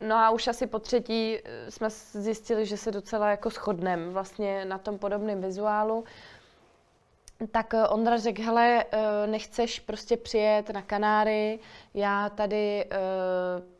No 0.00 0.16
a 0.16 0.30
už 0.30 0.48
asi 0.48 0.66
po 0.66 0.78
třetí 0.78 1.38
eh, 1.38 1.70
jsme 1.70 1.90
zjistili, 2.12 2.66
že 2.66 2.76
se 2.76 2.90
docela 2.90 3.30
jako 3.30 3.50
shodneme 3.50 4.10
vlastně 4.10 4.64
na 4.64 4.78
tom 4.78 4.98
podobném 4.98 5.40
vizuálu. 5.40 6.04
Tak 7.50 7.74
eh, 7.74 7.88
Ondra 7.88 8.16
řekl, 8.16 8.42
hele, 8.42 8.84
eh, 8.92 9.26
nechceš 9.26 9.80
prostě 9.80 10.16
přijet 10.16 10.70
na 10.70 10.82
Kanáry, 10.82 11.58
já 11.94 12.28
tady 12.28 12.86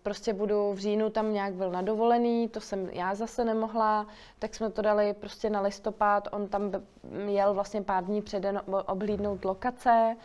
prostě 0.03 0.33
budu 0.33 0.73
v 0.73 0.79
říjnu 0.79 1.11
tam 1.11 1.33
nějak 1.33 1.55
byl 1.55 1.71
na 1.71 1.83
dovolený, 1.83 2.49
to 2.49 2.61
jsem 2.61 2.89
já 2.93 3.15
zase 3.15 3.45
nemohla, 3.45 4.07
tak 4.39 4.55
jsme 4.55 4.71
to 4.71 4.83
dali 4.83 5.15
prostě 5.15 5.51
na 5.51 5.61
listopad, 5.61 6.29
on 6.33 6.49
tam 6.49 6.73
jel 7.27 7.55
vlastně 7.55 7.83
pár 7.83 8.05
dní 8.05 8.23
předen 8.23 8.63
oblídnout 8.87 9.45
lokace, 9.45 10.17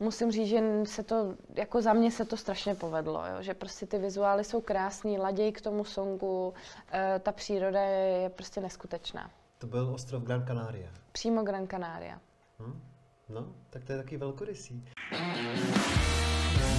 musím 0.00 0.32
říct, 0.32 0.48
že 0.48 0.62
se 0.84 1.02
to, 1.02 1.34
jako 1.54 1.82
za 1.82 1.92
mě 1.92 2.10
se 2.10 2.24
to 2.24 2.36
strašně 2.36 2.74
povedlo, 2.74 3.22
jo? 3.26 3.42
že 3.42 3.54
prostě 3.54 3.86
ty 3.86 3.98
vizuály 3.98 4.44
jsou 4.44 4.60
krásný, 4.60 5.18
ladějí 5.18 5.52
k 5.52 5.60
tomu 5.60 5.84
songu, 5.84 6.54
e, 6.92 7.18
ta 7.18 7.32
příroda 7.32 7.80
je, 7.80 8.22
je 8.22 8.28
prostě 8.28 8.60
neskutečná. 8.60 9.30
To 9.58 9.66
byl 9.66 9.90
ostrov 9.94 10.22
Gran 10.22 10.46
Canaria. 10.46 10.90
Přímo 11.12 11.42
Gran 11.42 11.66
Canaria. 11.66 12.20
Hm? 12.58 12.80
No, 13.28 13.46
tak 13.70 13.84
to 13.84 13.92
je 13.92 13.98
taky 13.98 14.16
velkorysý. 14.16 14.84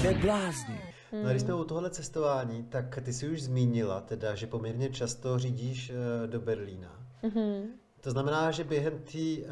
Neblázni. 0.03 0.81
No 1.11 1.27
a 1.27 1.31
když 1.31 1.41
jsme 1.41 1.53
u 1.53 1.63
tohle 1.63 1.89
cestování, 1.89 2.63
tak 2.63 2.99
ty 3.03 3.13
si 3.13 3.29
už 3.29 3.43
zmínila 3.43 4.01
teda, 4.01 4.35
že 4.35 4.47
poměrně 4.47 4.89
často 4.89 5.39
řídíš 5.39 5.89
uh, 5.89 6.29
do 6.29 6.39
Berlína. 6.39 7.05
Mm-hmm. 7.23 7.67
To 8.01 8.11
znamená, 8.11 8.51
že 8.51 8.63
během 8.63 8.99
té 8.99 9.17
uh, 9.17 9.47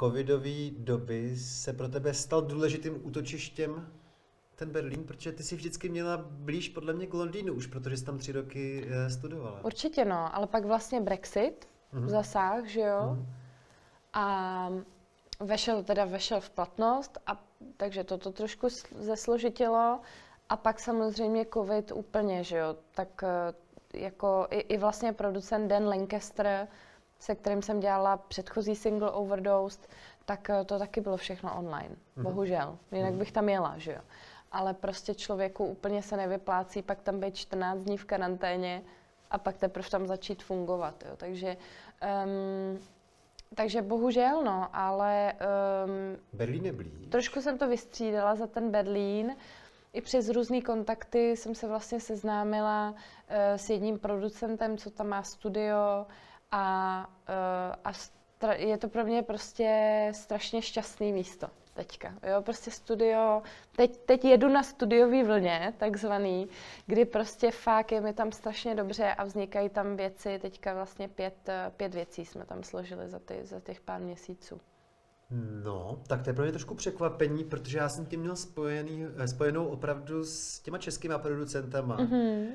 covidové 0.00 0.70
doby 0.78 1.36
se 1.36 1.72
pro 1.72 1.88
tebe 1.88 2.14
stal 2.14 2.42
důležitým 2.42 3.06
útočištěm 3.06 3.88
ten 4.56 4.70
Berlín, 4.70 5.04
protože 5.04 5.32
ty 5.32 5.42
si 5.42 5.56
vždycky 5.56 5.88
měla 5.88 6.16
blíž 6.28 6.68
podle 6.68 6.92
mě 6.92 7.06
k 7.06 7.14
Londýnu 7.14 7.54
už, 7.54 7.66
protože 7.66 7.96
jsi 7.96 8.04
tam 8.04 8.18
tři 8.18 8.32
roky 8.32 8.84
uh, 8.84 9.12
studovala. 9.12 9.64
Určitě 9.64 10.04
no, 10.04 10.36
ale 10.36 10.46
pak 10.46 10.64
vlastně 10.64 11.00
Brexit 11.00 11.68
mm-hmm. 11.94 12.08
zasáh, 12.08 12.64
že 12.64 12.80
jo? 12.80 13.00
Mm-hmm. 13.00 13.26
A 14.12 14.70
vešel, 15.40 15.82
teda 15.84 16.04
vešel 16.04 16.40
v 16.40 16.50
platnost, 16.50 17.18
a, 17.26 17.44
takže 17.76 18.04
to 18.04 18.18
to 18.18 18.32
trošku 18.32 18.68
zesložitilo. 18.98 20.00
A 20.48 20.56
pak 20.56 20.80
samozřejmě 20.80 21.46
covid 21.54 21.92
úplně, 21.92 22.44
že 22.44 22.56
jo? 22.56 22.76
Tak 22.94 23.22
uh, 23.22 24.00
jako 24.00 24.46
i, 24.50 24.58
i 24.58 24.78
vlastně 24.78 25.12
producent 25.12 25.68
Dan 25.68 25.88
Lancaster 25.88 26.68
se 27.18 27.34
kterým 27.34 27.62
jsem 27.62 27.80
dělala 27.80 28.16
předchozí 28.16 28.76
single 28.76 29.10
Overdosed, 29.10 29.88
tak 30.24 30.50
eh, 30.50 30.64
to 30.64 30.78
taky 30.78 31.00
bylo 31.00 31.16
všechno 31.16 31.58
online. 31.58 31.96
Mm-hmm. 31.96 32.22
Bohužel. 32.22 32.78
Jinak 32.92 33.12
mm-hmm. 33.12 33.18
bych 33.18 33.32
tam 33.32 33.48
jela, 33.48 33.78
že 33.78 33.92
jo. 33.92 34.00
Ale 34.52 34.74
prostě 34.74 35.14
člověku 35.14 35.64
úplně 35.64 36.02
se 36.02 36.16
nevyplácí 36.16 36.82
pak 36.82 37.00
tam 37.00 37.20
být 37.20 37.36
14 37.36 37.78
dní 37.78 37.96
v 37.96 38.04
karanténě 38.04 38.82
a 39.30 39.38
pak 39.38 39.56
teprve 39.56 39.90
tam 39.90 40.06
začít 40.06 40.42
fungovat. 40.42 41.04
Jo. 41.08 41.16
Takže 41.16 41.56
um, 42.24 42.80
takže 43.54 43.82
bohužel, 43.82 44.44
no, 44.44 44.68
ale... 44.72 45.32
Um, 45.84 46.16
Berlín 46.32 46.66
je 46.66 46.72
blíž. 46.72 46.92
Trošku 47.08 47.40
jsem 47.40 47.58
to 47.58 47.68
vystřídala 47.68 48.34
za 48.34 48.46
ten 48.46 48.70
Berlín. 48.70 49.36
I 49.92 50.00
přes 50.00 50.28
různé 50.28 50.60
kontakty 50.60 51.36
jsem 51.36 51.54
se 51.54 51.68
vlastně 51.68 52.00
seznámila 52.00 52.90
uh, 52.90 52.96
s 53.56 53.70
jedním 53.70 53.98
producentem, 53.98 54.78
co 54.78 54.90
tam 54.90 55.08
má 55.08 55.22
studio 55.22 55.76
uh, 56.00 56.12
a 56.52 57.92
stra- 57.92 58.56
je 58.58 58.78
to 58.78 58.88
pro 58.88 59.04
mě 59.04 59.22
prostě 59.22 60.10
strašně 60.14 60.62
šťastný 60.62 61.12
místo 61.12 61.48
teďka. 61.78 62.14
Jo, 62.22 62.42
prostě 62.42 62.70
studio, 62.70 63.42
teď, 63.76 63.96
teď 63.96 64.24
jedu 64.24 64.48
na 64.48 64.62
studiový 64.62 65.22
vlně, 65.22 65.74
takzvaný, 65.76 66.48
kdy 66.86 67.04
prostě 67.04 67.50
fakt 67.50 67.92
je 67.92 68.00
mi 68.00 68.12
tam 68.12 68.32
strašně 68.32 68.74
dobře 68.74 69.14
a 69.14 69.24
vznikají 69.24 69.68
tam 69.68 69.96
věci, 69.96 70.38
teďka 70.38 70.74
vlastně 70.74 71.08
pět, 71.08 71.50
pět 71.76 71.94
věcí 71.94 72.24
jsme 72.24 72.44
tam 72.44 72.62
složili 72.62 73.08
za, 73.08 73.18
ty, 73.18 73.40
za 73.42 73.60
těch 73.60 73.80
pár 73.80 74.00
měsíců. 74.00 74.60
No, 75.64 76.02
tak 76.06 76.22
to 76.22 76.30
je 76.30 76.34
pro 76.34 76.42
mě 76.44 76.52
trošku 76.52 76.74
překvapení, 76.74 77.44
protože 77.44 77.78
já 77.78 77.88
jsem 77.88 78.06
tím 78.06 78.20
měl 78.20 78.36
spojený, 78.36 79.06
eh, 79.16 79.28
spojenou 79.28 79.66
opravdu 79.66 80.24
s 80.24 80.60
těma 80.60 80.78
českýma 80.78 81.18
producentama. 81.18 81.98
Mm-hmm 81.98 82.48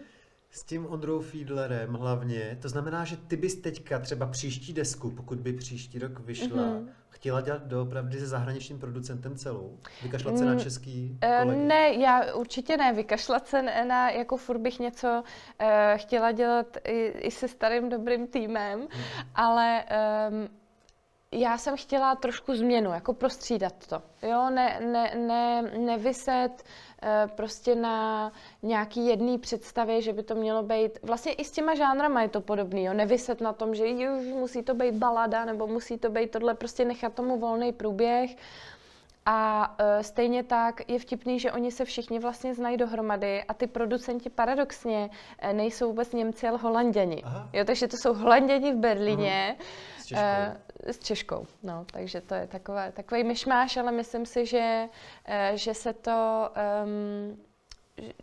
s 0.53 0.63
tím 0.63 0.85
Ondrou 0.85 1.21
Fiedlerem 1.21 1.93
hlavně. 1.93 2.57
To 2.61 2.69
znamená, 2.69 3.05
že 3.05 3.17
ty 3.17 3.37
bys 3.37 3.55
teďka 3.55 3.99
třeba 3.99 4.25
příští 4.25 4.73
desku, 4.73 5.11
pokud 5.11 5.39
by 5.39 5.53
příští 5.53 5.99
rok 5.99 6.19
vyšla, 6.19 6.63
mm-hmm. 6.63 6.87
chtěla 7.09 7.41
dělat 7.41 7.67
doopravdy 7.67 8.19
se 8.19 8.27
zahraničním 8.27 8.79
producentem 8.79 9.35
celou? 9.35 9.77
Vykašlat 10.03 10.37
se 10.37 10.45
na 10.45 10.53
mm, 10.53 10.59
český 10.59 11.19
kolegy? 11.41 11.59
Ne, 11.59 11.93
já 11.93 12.33
určitě 12.33 12.77
ne. 12.77 12.93
Vykašlat 12.93 13.47
se 13.47 13.61
na, 13.61 14.09
jako 14.09 14.37
furt 14.37 14.59
bych 14.59 14.79
něco 14.79 15.23
uh, 15.61 15.67
chtěla 15.95 16.31
dělat 16.31 16.77
i, 16.83 17.05
i 17.07 17.31
se 17.31 17.47
starým 17.47 17.89
dobrým 17.89 18.27
týmem, 18.27 18.79
mm. 18.79 18.87
ale 19.35 19.83
um, 20.31 20.49
já 21.31 21.57
jsem 21.57 21.77
chtěla 21.77 22.15
trošku 22.15 22.55
změnu, 22.55 22.93
jako 22.93 23.13
prostřídat 23.13 23.87
to. 23.87 24.01
Jo, 24.21 24.49
ne, 24.49 24.79
ne, 24.91 25.15
ne, 25.15 25.61
nevyset 25.77 26.63
Eh, 26.92 26.92
prostě 27.35 27.75
na 27.75 28.31
nějaký 28.63 29.07
jedný 29.07 29.37
představě, 29.37 30.01
že 30.01 30.13
by 30.13 30.23
to 30.23 30.35
mělo 30.35 30.63
být, 30.63 30.99
vlastně 31.03 31.33
i 31.33 31.45
s 31.45 31.51
těma 31.51 31.75
žánrama 31.75 32.21
je 32.21 32.29
to 32.29 32.41
podobný, 32.41 32.83
jo, 32.83 32.93
nevyset 32.93 33.41
na 33.41 33.53
tom, 33.53 33.75
že 33.75 33.85
už 33.85 34.25
musí 34.25 34.63
to 34.63 34.73
být 34.73 34.93
balada, 34.93 35.45
nebo 35.45 35.67
musí 35.67 35.97
to 35.97 36.09
být 36.09 36.31
tohle, 36.31 36.53
prostě 36.53 36.85
nechat 36.85 37.13
tomu 37.13 37.39
volný 37.39 37.73
průběh. 37.73 38.35
A 39.25 39.69
uh, 39.79 40.01
stejně 40.01 40.43
tak 40.43 40.89
je 40.89 40.99
vtipný, 40.99 41.39
že 41.39 41.51
oni 41.51 41.71
se 41.71 41.85
všichni 41.85 42.19
vlastně 42.19 42.55
znají 42.55 42.77
dohromady 42.77 43.43
a 43.43 43.53
ty 43.53 43.67
producenti 43.67 44.29
paradoxně 44.29 45.09
uh, 45.43 45.53
nejsou 45.53 45.87
vůbec 45.87 46.13
Němci, 46.13 46.47
ale 46.47 46.57
Holanděni. 46.57 47.23
Jo, 47.53 47.65
takže 47.65 47.87
to 47.87 47.97
jsou 47.97 48.13
Holanděni 48.13 48.73
v 48.73 48.77
Berlíně. 48.77 49.55
Uh-huh. 49.59 50.02
Češkou. 50.13 50.85
Uh, 50.85 50.91
s 50.91 50.99
Češkou, 50.99 51.47
no, 51.63 51.85
takže 51.91 52.21
to 52.21 52.35
je 52.35 52.47
takové, 52.47 52.91
takový 52.91 53.23
myšmáš, 53.23 53.77
ale 53.77 53.91
myslím 53.91 54.25
si, 54.25 54.45
že, 54.45 54.89
uh, 54.89 55.57
že 55.57 55.73
se 55.73 55.93
to, 55.93 56.49
um, 56.85 57.37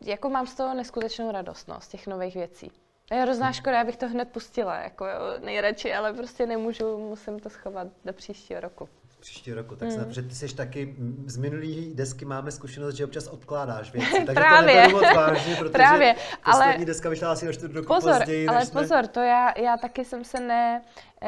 jako 0.00 0.30
mám 0.30 0.46
z 0.46 0.54
toho 0.54 0.74
neskutečnou 0.74 1.30
radost, 1.30 1.68
no, 1.68 1.80
z 1.80 1.88
těch 1.88 2.06
nových 2.06 2.34
věcí. 2.34 2.72
Je 3.10 3.22
hrozná 3.22 3.52
škoda, 3.52 3.78
já 3.78 3.84
bych 3.84 3.96
to 3.96 4.08
hned 4.08 4.28
pustila, 4.28 4.76
jako 4.76 5.06
jo, 5.06 5.20
nejradši, 5.44 5.94
ale 5.94 6.12
prostě 6.12 6.46
nemůžu, 6.46 6.98
musím 6.98 7.40
to 7.40 7.50
schovat 7.50 7.88
do 8.04 8.12
příštího 8.12 8.60
roku 8.60 8.88
příští 9.20 9.52
roku, 9.54 9.76
tak 9.76 9.92
snad, 9.92 10.06
mm. 10.06 10.12
že 10.12 10.22
ty 10.22 10.34
jsi 10.34 10.56
taky, 10.56 10.94
z 11.26 11.36
minulý 11.36 11.94
desky 11.94 12.24
máme 12.24 12.50
zkušenost, 12.50 12.94
že 12.94 13.04
občas 13.04 13.26
odkládáš 13.26 13.92
věci, 13.92 14.12
takže 14.26 14.34
Právě. 14.34 14.84
to 14.84 14.90
moc 14.90 15.16
vážně, 15.16 15.56
protože 15.56 15.72
Právě. 15.72 16.14
poslední 16.44 16.74
ale... 16.74 16.84
deska 16.84 17.08
vyšla 17.08 17.32
asi 17.32 17.48
o 17.48 17.52
čtvrt 17.52 17.72
roku 17.72 17.86
pozor, 17.86 18.16
později. 18.16 18.48
Ale 18.48 18.66
jsme... 18.66 18.80
pozor, 18.80 19.06
to 19.06 19.20
já, 19.20 19.58
já 19.58 19.76
taky 19.76 20.04
jsem 20.04 20.24
se 20.24 20.40
ne, 20.40 20.82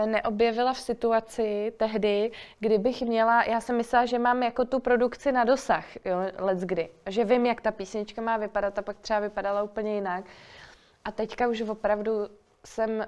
neobjevila 0.07 0.73
v 0.73 0.81
situaci 0.81 1.73
tehdy, 1.77 2.31
kdybych 2.61 3.03
měla, 3.03 3.45
já 3.45 3.61
jsem 3.61 3.77
myslela, 3.77 4.07
že 4.07 4.19
mám 4.19 4.43
jako 4.43 4.65
tu 4.65 4.81
produkci 4.81 5.33
na 5.33 5.45
dosah, 5.45 5.85
jo, 6.05 6.17
let's 6.39 6.65
kdy, 6.65 6.89
že 7.09 7.25
vím, 7.25 7.47
jak 7.47 7.61
ta 7.61 7.71
písnička 7.71 8.23
má 8.23 8.37
vypadat 8.37 8.79
a 8.79 8.83
pak 8.83 8.97
třeba 9.01 9.21
vypadala 9.21 9.63
úplně 9.63 9.95
jinak. 9.95 10.25
A 11.05 11.13
teďka 11.13 11.49
už 11.49 11.61
opravdu 11.61 12.13
jsem 12.65 13.07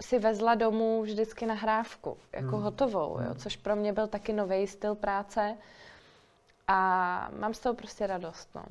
si 0.00 0.18
vezla 0.18 0.54
domů 0.54 1.02
vždycky 1.02 1.46
nahrávku, 1.46 2.18
jako 2.32 2.56
hmm. 2.56 2.64
hotovou, 2.64 3.20
jo, 3.20 3.26
hmm. 3.26 3.36
což 3.36 3.56
pro 3.56 3.76
mě 3.76 3.92
byl 3.92 4.06
taky 4.06 4.32
nový 4.32 4.66
styl 4.66 4.94
práce 4.94 5.56
a 6.68 7.30
mám 7.38 7.54
z 7.54 7.58
toho 7.58 7.74
prostě 7.74 8.06
radost. 8.06 8.48
No. 8.54 8.64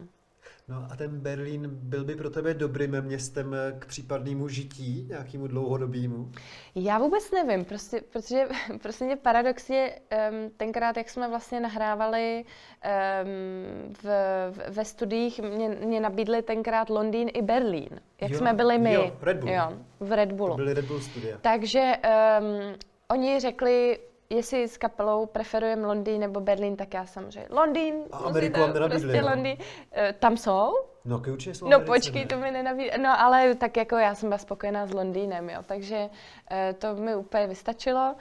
No 0.67 0.87
a 0.91 0.95
ten 0.95 1.19
Berlín 1.19 1.69
byl 1.71 2.03
by 2.03 2.15
pro 2.15 2.29
tebe 2.29 2.53
dobrým 2.53 3.01
městem 3.01 3.55
k 3.79 3.85
případnému 3.85 4.47
žití, 4.47 5.05
nějakému 5.09 5.47
dlouhodobému? 5.47 6.31
Já 6.75 6.97
vůbec 6.97 7.31
nevím, 7.31 7.65
prostě, 7.65 8.01
protože 8.09 8.47
prostě 8.81 9.05
mě 9.05 9.15
paradoxně 9.15 9.99
um, 10.31 10.49
tenkrát, 10.57 10.97
jak 10.97 11.09
jsme 11.09 11.29
vlastně 11.29 11.59
nahrávali 11.59 12.45
um, 12.45 13.93
v, 13.93 14.03
v, 14.51 14.69
ve 14.69 14.85
studiích, 14.85 15.39
mě, 15.39 15.69
mě 15.69 15.99
nabídli 15.99 16.41
tenkrát 16.41 16.89
Londýn 16.89 17.29
i 17.33 17.41
Berlín, 17.41 17.89
jak 18.21 18.31
jo, 18.31 18.37
jsme 18.37 18.53
byli 18.53 18.77
my. 18.77 18.93
Jo, 18.93 19.17
Red 19.21 19.37
Bull. 19.37 19.51
Jo, 19.51 19.73
v 19.99 20.11
Red 20.11 20.31
Bullu. 20.31 20.51
To 20.51 20.57
byly 20.57 20.73
Red 20.73 20.85
Bull 20.85 20.99
studia. 20.99 21.37
Takže 21.41 21.93
um, 22.39 22.75
oni 23.07 23.39
řekli, 23.39 23.99
jestli 24.29 24.67
s 24.67 24.77
kapelou 24.77 25.25
preferujeme 25.25 25.87
Londýn 25.87 26.21
nebo 26.21 26.39
Berlín, 26.39 26.75
tak 26.75 26.93
já 26.93 27.05
samozřejmě 27.05 27.47
Londýn. 27.49 27.95
A 28.11 28.17
Ameriku 28.17 28.59
vám 28.59 28.73
nenabídli, 28.73 29.01
prostě 29.01 29.21
Londýn. 29.29 29.57
Uh, 29.57 30.11
tam 30.19 30.37
jsou? 30.37 30.73
No, 31.05 31.21
určitě 31.31 31.55
jsou 31.55 31.67
No 31.69 31.79
počkej, 31.79 32.21
ne? 32.21 32.27
to 32.27 32.37
mi 32.37 32.51
nenabídli. 32.51 32.91
No 32.97 33.21
ale 33.21 33.55
tak 33.55 33.77
jako 33.77 33.95
já 33.95 34.15
jsem 34.15 34.29
byla 34.29 34.37
spokojená 34.37 34.87
s 34.87 34.93
Londýnem, 34.93 35.49
jo, 35.49 35.59
takže 35.65 35.99
uh, 35.99 36.57
to 36.77 36.95
mi 36.95 37.15
úplně 37.15 37.47
vystačilo. 37.47 38.15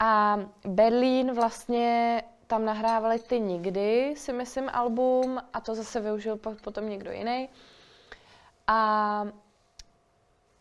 A 0.00 0.40
Berlín 0.66 1.34
vlastně 1.34 2.22
tam 2.46 2.64
nahrávali 2.64 3.18
ty 3.18 3.40
nikdy, 3.40 4.14
si 4.16 4.32
myslím, 4.32 4.70
album 4.72 5.38
a 5.52 5.60
to 5.60 5.74
zase 5.74 6.00
využil 6.00 6.36
potom 6.36 6.88
někdo 6.88 7.12
jiný. 7.12 7.48
A 8.66 9.24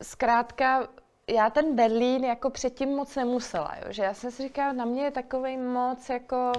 zkrátka 0.01 0.87
já 1.33 1.49
ten 1.49 1.75
Berlín 1.75 2.25
jako 2.25 2.49
předtím 2.49 2.89
moc 2.89 3.15
nemusela, 3.15 3.75
jo? 3.85 3.93
že 3.93 4.03
já 4.03 4.13
jsem 4.13 4.31
si 4.31 4.43
říkala, 4.43 4.73
na 4.73 4.85
mě 4.85 5.03
je 5.03 5.11
takový 5.11 5.57
moc 5.57 6.09
jako, 6.09 6.51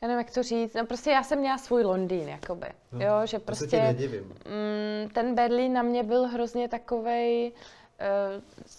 já 0.00 0.08
nevím, 0.08 0.18
jak 0.18 0.30
to 0.30 0.42
říct, 0.42 0.74
no 0.74 0.86
prostě 0.86 1.10
já 1.10 1.22
jsem 1.22 1.38
měla 1.38 1.58
svůj 1.58 1.82
Londýn, 1.82 2.28
jakoby, 2.28 2.66
no, 2.92 3.04
jo, 3.04 3.14
že 3.26 3.38
prostě 3.38 3.96
mm, 4.44 5.08
ten 5.10 5.34
Berlín 5.34 5.72
na 5.72 5.82
mě 5.82 6.02
byl 6.02 6.26
hrozně 6.26 6.68
takovej, 6.68 7.52
uh, 7.52 7.83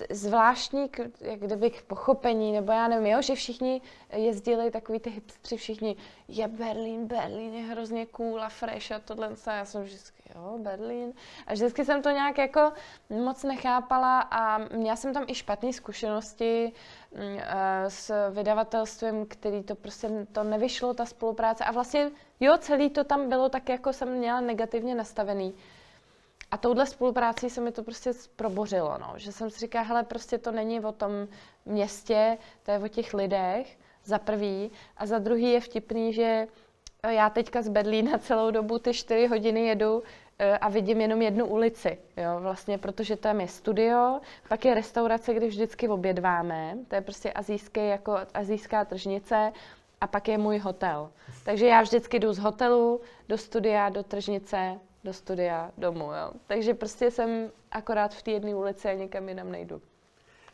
zvláštní, 0.09 0.89
jak 1.21 1.39
kdybych 1.39 1.83
pochopení, 1.83 2.51
nebo 2.51 2.71
já 2.71 2.87
nevím, 2.87 3.05
jo, 3.05 3.21
že 3.21 3.35
všichni 3.35 3.81
jezdili 4.13 4.71
takový 4.71 4.99
ty 4.99 5.09
hipstři, 5.09 5.57
všichni, 5.57 5.95
je 6.27 6.47
Berlín, 6.47 7.07
Berlín 7.07 7.53
je 7.53 7.63
hrozně 7.63 8.05
cool 8.05 8.41
a 8.43 8.49
fresh 8.49 8.91
a 8.91 8.99
tohle, 8.99 9.29
a 9.45 9.51
já 9.51 9.65
jsem 9.65 9.83
vždycky, 9.83 10.23
jo, 10.35 10.57
Berlín. 10.57 11.13
A 11.47 11.53
vždycky 11.53 11.85
jsem 11.85 12.01
to 12.01 12.09
nějak 12.09 12.37
jako 12.37 12.73
moc 13.09 13.43
nechápala 13.43 14.19
a 14.19 14.57
měla 14.57 14.95
jsem 14.95 15.13
tam 15.13 15.23
i 15.27 15.35
špatné 15.35 15.73
zkušenosti 15.73 16.71
mm, 17.15 17.39
eh, 17.39 17.89
s 17.89 18.29
vydavatelstvím, 18.29 19.25
který 19.25 19.63
to 19.63 19.75
prostě 19.75 20.27
to 20.31 20.43
nevyšlo, 20.43 20.93
ta 20.93 21.05
spolupráce. 21.05 21.65
A 21.65 21.71
vlastně, 21.71 22.11
jo, 22.39 22.57
celý 22.57 22.89
to 22.89 23.03
tam 23.03 23.29
bylo 23.29 23.49
tak, 23.49 23.69
jako 23.69 23.93
jsem 23.93 24.09
měla 24.09 24.41
negativně 24.41 24.95
nastavený. 24.95 25.53
A 26.55 26.57
touhle 26.57 26.85
spoluprácí 26.85 27.49
se 27.49 27.61
mi 27.61 27.71
to 27.71 27.83
prostě 27.83 28.11
probořilo, 28.35 28.97
no. 28.97 29.13
že 29.15 29.31
jsem 29.31 29.49
si 29.49 29.59
říkala, 29.59 29.85
hele, 29.85 30.03
prostě 30.03 30.37
to 30.37 30.51
není 30.51 30.79
o 30.79 30.91
tom 30.91 31.11
městě, 31.65 32.37
to 32.63 32.71
je 32.71 32.79
o 32.79 32.87
těch 32.87 33.13
lidech, 33.13 33.77
za 34.03 34.19
prvý. 34.19 34.71
A 34.97 35.05
za 35.05 35.19
druhý 35.19 35.51
je 35.51 35.59
vtipný, 35.59 36.13
že 36.13 36.47
já 37.07 37.29
teďka 37.29 37.61
z 37.61 37.69
Berlína 37.69 38.17
celou 38.19 38.51
dobu 38.51 38.79
ty 38.79 38.93
čtyři 38.93 39.27
hodiny 39.27 39.65
jedu 39.65 40.03
eh, 40.39 40.57
a 40.57 40.69
vidím 40.69 41.01
jenom 41.01 41.21
jednu 41.21 41.45
ulici, 41.45 41.97
jo, 42.17 42.39
vlastně, 42.39 42.77
protože 42.77 43.15
tam 43.15 43.41
je 43.41 43.47
studio, 43.47 44.19
pak 44.49 44.65
je 44.65 44.73
restaurace, 44.73 45.33
kde 45.33 45.47
vždycky 45.47 45.87
obědváme, 45.87 46.77
to 46.87 46.95
je 46.95 47.01
prostě 47.01 47.33
azijský, 47.33 47.87
jako 47.87 48.17
azijská 48.33 48.85
tržnice, 48.85 49.51
a 50.01 50.07
pak 50.07 50.27
je 50.27 50.37
můj 50.37 50.57
hotel. 50.57 51.11
Takže 51.43 51.67
já 51.67 51.81
vždycky 51.81 52.19
jdu 52.19 52.33
z 52.33 52.39
hotelu 52.39 53.01
do 53.29 53.37
studia, 53.37 53.89
do 53.89 54.03
tržnice, 54.03 54.79
do 55.05 55.13
studia, 55.13 55.71
domů, 55.77 56.05
jo. 56.05 56.31
Takže 56.47 56.73
prostě 56.73 57.11
jsem 57.11 57.51
akorát 57.71 58.13
v 58.15 58.23
té 58.23 58.31
jedné 58.31 58.55
ulici 58.55 58.87
a 58.87 58.93
někam 58.93 59.29
jinam 59.29 59.51
nejdu. 59.51 59.81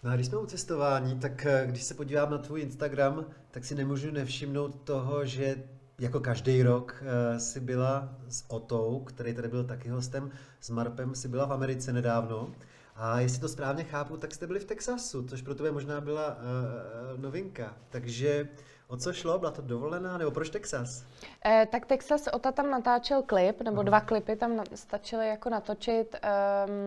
No 0.04 0.12
a 0.12 0.16
když 0.16 0.28
jsme 0.28 0.38
u 0.38 0.46
cestování, 0.46 1.20
tak 1.20 1.46
eh, 1.46 1.64
když 1.68 1.84
se 1.84 1.94
podívám 1.94 2.32
na 2.32 2.38
tvůj 2.38 2.62
Instagram, 2.62 3.26
tak 3.52 3.66
si 3.66 3.76
nemůžu 3.76 4.12
nevšimnout 4.12 4.82
toho, 4.84 5.26
že 5.26 5.64
jako 6.00 6.20
každý 6.20 6.64
rok 6.64 7.04
uh, 7.04 7.38
si 7.38 7.60
byla 7.60 8.16
s 8.30 8.44
Otou, 8.48 9.00
který 9.00 9.34
tady 9.34 9.48
byl 9.48 9.64
taky 9.64 9.90
hostem, 9.90 10.32
s 10.62 10.70
Marpem 10.70 11.16
si 11.16 11.28
byla 11.28 11.46
v 11.46 11.54
Americe 11.54 11.94
nedávno. 11.94 12.50
A 12.96 13.20
jestli 13.20 13.40
to 13.40 13.48
správně 13.48 13.84
chápu, 13.84 14.18
tak 14.18 14.34
jste 14.34 14.48
byli 14.48 14.60
v 14.60 14.66
Texasu, 14.66 15.28
což 15.28 15.42
pro 15.42 15.56
tebe 15.56 15.72
možná 15.72 16.02
byla 16.02 16.38
uh, 16.38 17.22
novinka. 17.22 17.78
Takže 17.90 18.50
O 18.92 18.98
co 18.98 19.14
šlo? 19.14 19.40
Byla 19.40 19.52
to 19.52 19.62
dovolená? 19.62 20.18
Nebo 20.18 20.32
proč 20.32 20.50
Texas? 20.50 21.04
Eh, 21.46 21.68
tak 21.72 21.86
Texas, 21.86 22.28
Ota 22.34 22.52
tam 22.52 22.70
natáčel 22.70 23.24
klip, 23.24 23.62
nebo 23.62 23.84
dva 23.84 24.02
klipy 24.02 24.36
tam 24.36 24.64
stačily 24.76 25.28
jako 25.28 25.50
natočit 25.50 26.16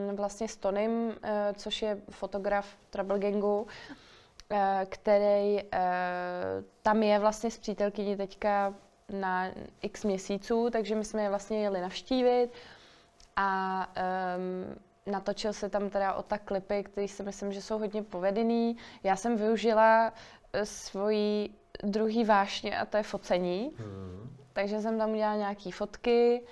um, 0.09 0.17
vlastně 0.17 0.49
s 0.49 0.57
Tonym, 0.57 0.91
uh, 0.91 1.15
což 1.57 1.83
je 1.83 1.99
fotograf 2.11 2.67
Trouble 2.91 3.19
Gangu. 3.19 3.67
který 4.89 5.61
tam 6.83 7.03
je 7.03 7.19
vlastně 7.19 7.51
s 7.51 7.59
přítelkyní 7.59 8.17
teďka 8.17 8.75
na 9.09 9.49
x 9.83 10.05
měsíců, 10.05 10.71
takže 10.71 10.95
my 10.95 11.05
jsme 11.05 11.23
je 11.23 11.29
vlastně 11.29 11.63
jeli 11.63 11.81
navštívit 11.81 12.49
a 13.37 13.87
um, 14.37 15.13
natočil 15.13 15.53
se 15.53 15.69
tam 15.69 15.91
teda 15.91 16.15
o 16.15 16.23
ta 16.23 16.39
klipy, 16.39 16.83
které 16.83 17.09
si 17.09 17.23
myslím, 17.23 17.53
že 17.53 17.63
jsou 17.63 17.79
hodně 17.79 18.03
povedený. 18.03 18.77
Já 19.03 19.17
jsem 19.17 19.37
využila 19.37 20.13
svoji 20.65 21.55
druhý 21.83 22.25
vášně 22.25 22.79
a 22.79 22.85
to 22.85 22.97
je 22.97 23.03
focení. 23.03 23.71
Hmm. 23.79 24.37
Takže 24.53 24.81
jsem 24.81 24.99
tam 24.99 25.11
udělala 25.11 25.37
nějaké 25.37 25.71
fotky 25.73 26.43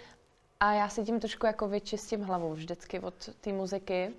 a 0.60 0.72
já 0.72 0.88
si 0.88 1.04
tím 1.04 1.20
trošku 1.20 1.46
jako 1.46 1.68
vyčistím 1.68 2.22
hlavu 2.22 2.54
vždycky 2.54 3.00
od 3.00 3.14
té 3.40 3.52
muziky. 3.52 4.10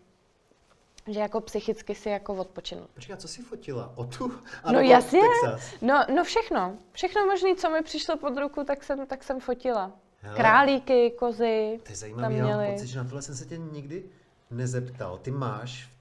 Že 1.07 1.19
jako 1.19 1.41
psychicky 1.41 1.95
si 1.95 2.09
jako 2.09 2.33
odpočinu. 2.33 2.87
Počkej, 2.93 3.17
co 3.17 3.27
jsi 3.27 3.41
fotila? 3.41 3.91
O 3.95 4.05
tu? 4.05 4.33
no 4.71 4.79
jasně. 4.79 5.19
Texas? 5.21 5.73
No, 5.81 6.05
no 6.15 6.23
všechno. 6.23 6.77
Všechno 6.91 7.25
možné, 7.25 7.55
co 7.55 7.69
mi 7.69 7.81
přišlo 7.81 8.17
pod 8.17 8.37
ruku, 8.37 8.63
tak 8.63 8.83
jsem, 8.83 9.07
tak 9.07 9.23
jsem 9.23 9.39
fotila. 9.39 9.91
Hele, 10.21 10.37
Králíky, 10.37 11.11
kozy. 11.19 11.79
To 11.83 11.91
je 11.91 11.95
zajímavé, 11.95 12.35
já 12.35 12.57
mám 12.57 12.71
pocit, 12.73 12.87
že 12.87 12.97
na 12.97 13.03
tohle 13.03 13.21
jsem 13.21 13.35
se 13.35 13.45
tě 13.45 13.57
nikdy 13.57 14.03
nezeptal. 14.51 15.17
Ty 15.17 15.31
máš 15.31 15.92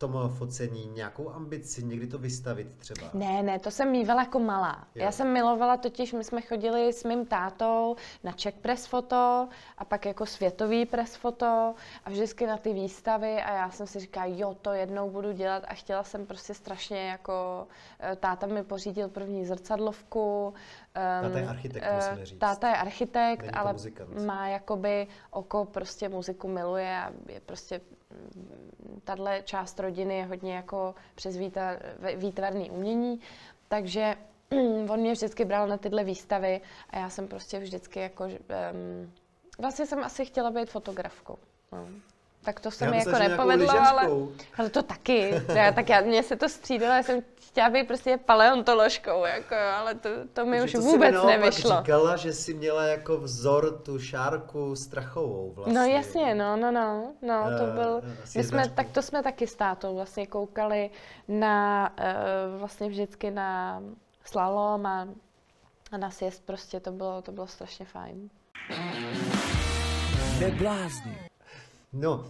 tom 0.00 0.30
focení 0.38 0.86
nějakou 0.86 1.30
ambici 1.30 1.84
někdy 1.84 2.06
to 2.06 2.18
vystavit 2.18 2.68
třeba? 2.78 3.10
Ne, 3.14 3.42
ne, 3.42 3.58
to 3.58 3.70
jsem 3.70 3.90
mývala 3.90 4.22
jako 4.22 4.38
malá. 4.38 4.86
Jo. 4.94 5.04
Já 5.04 5.12
jsem 5.12 5.32
milovala 5.32 5.76
totiž, 5.76 6.12
my 6.12 6.24
jsme 6.24 6.40
chodili 6.40 6.92
s 6.92 7.04
mým 7.04 7.26
tátou 7.26 7.96
na 8.24 8.32
Czech 8.32 8.54
Press 8.54 8.86
foto 8.86 9.48
a 9.78 9.84
pak 9.84 10.06
jako 10.06 10.26
světový 10.26 10.86
press 10.86 11.16
foto 11.16 11.74
a 12.04 12.10
vždycky 12.10 12.46
na 12.46 12.56
ty 12.56 12.72
výstavy 12.72 13.42
a 13.42 13.54
já 13.54 13.70
jsem 13.70 13.86
si 13.86 14.00
říkala, 14.00 14.26
jo, 14.26 14.56
to 14.62 14.72
jednou 14.72 15.10
budu 15.10 15.32
dělat 15.32 15.62
a 15.68 15.74
chtěla 15.74 16.04
jsem 16.04 16.26
prostě 16.26 16.54
strašně 16.54 17.08
jako, 17.08 17.66
eh, 18.00 18.16
táta 18.16 18.46
mi 18.46 18.64
pořídil 18.64 19.08
první 19.08 19.46
zrcadlovku. 19.46 20.54
Um, 20.96 21.22
táta 21.32 21.38
je 21.38 21.48
architekt, 21.48 21.86
uh, 21.86 21.94
musíme 21.94 22.26
říct. 22.26 22.38
Táta 22.38 22.68
je 22.68 22.76
architekt, 22.76 23.46
ale 23.52 23.72
muzikant. 23.72 24.22
má 24.26 24.48
jakoby 24.48 25.06
oko, 25.30 25.64
prostě 25.64 26.08
muziku 26.08 26.48
miluje 26.48 26.96
a 26.96 27.12
je 27.28 27.40
prostě 27.40 27.80
tahle 29.04 29.42
část 29.42 29.80
rodiny 29.80 30.16
je 30.16 30.24
hodně 30.24 30.54
jako 30.54 30.94
přes 31.14 31.36
výtvarný 32.16 32.70
umění, 32.70 33.20
takže 33.68 34.14
on 34.88 35.00
mě 35.00 35.12
vždycky 35.12 35.44
bral 35.44 35.68
na 35.68 35.76
tyhle 35.76 36.04
výstavy 36.04 36.60
a 36.90 36.98
já 36.98 37.10
jsem 37.10 37.28
prostě 37.28 37.58
vždycky 37.58 38.00
jako, 38.00 38.24
um, 38.24 39.12
vlastně 39.58 39.86
jsem 39.86 40.04
asi 40.04 40.24
chtěla 40.24 40.50
být 40.50 40.70
fotografkou. 40.70 41.38
No. 41.72 41.88
Tak 42.42 42.60
to 42.60 42.70
se 42.70 42.90
mi 42.90 42.98
jako 42.98 43.10
nepovedlo, 43.10 43.70
ale, 43.70 44.08
ale 44.58 44.70
to 44.70 44.82
taky. 44.82 45.42
Já, 45.54 45.72
tak 45.72 45.88
já, 45.88 46.00
mně 46.00 46.22
se 46.22 46.36
to 46.36 46.48
střídalo, 46.48 46.94
já 46.94 47.02
jsem 47.02 47.22
chtěla 47.50 47.70
být 47.70 47.86
prostě 47.86 48.16
paleontoložkou, 48.16 49.24
jako, 49.24 49.54
ale 49.54 49.94
to, 49.94 50.08
to 50.32 50.46
mi 50.46 50.58
Takže 50.58 50.78
už 50.78 50.84
to 50.84 50.90
vůbec 50.90 51.14
nevyšlo. 51.26 51.76
říkala, 51.78 52.16
že 52.16 52.32
jsi 52.32 52.54
měla 52.54 52.84
jako 52.84 53.18
vzor 53.18 53.78
tu 53.78 53.98
šárku 53.98 54.76
strachovou 54.76 55.52
vlastně. 55.54 55.74
No 55.74 55.84
jasně, 55.84 56.34
no, 56.34 56.56
no, 56.56 56.72
no, 56.72 57.12
no, 57.22 57.44
to 57.58 57.64
uh, 57.64 57.74
byl, 57.74 58.02
my 58.36 58.44
jsme, 58.44 58.70
tak 58.70 58.90
to 58.90 59.02
jsme 59.02 59.22
taky 59.22 59.46
s 59.46 59.54
tátou 59.54 59.94
vlastně 59.94 60.26
koukali 60.26 60.90
na, 61.28 61.90
uh, 61.98 62.60
vlastně 62.60 62.88
vždycky 62.88 63.30
na 63.30 63.82
slalom 64.24 64.86
a, 64.86 65.08
a 65.92 65.96
na 65.96 66.10
sjezd 66.10 66.42
prostě, 66.46 66.80
to 66.80 66.92
bylo, 66.92 67.22
to 67.22 67.32
bylo 67.32 67.46
strašně 67.46 67.86
fajn. 67.86 68.30
Neblázni. 70.40 71.30
No, 71.92 72.24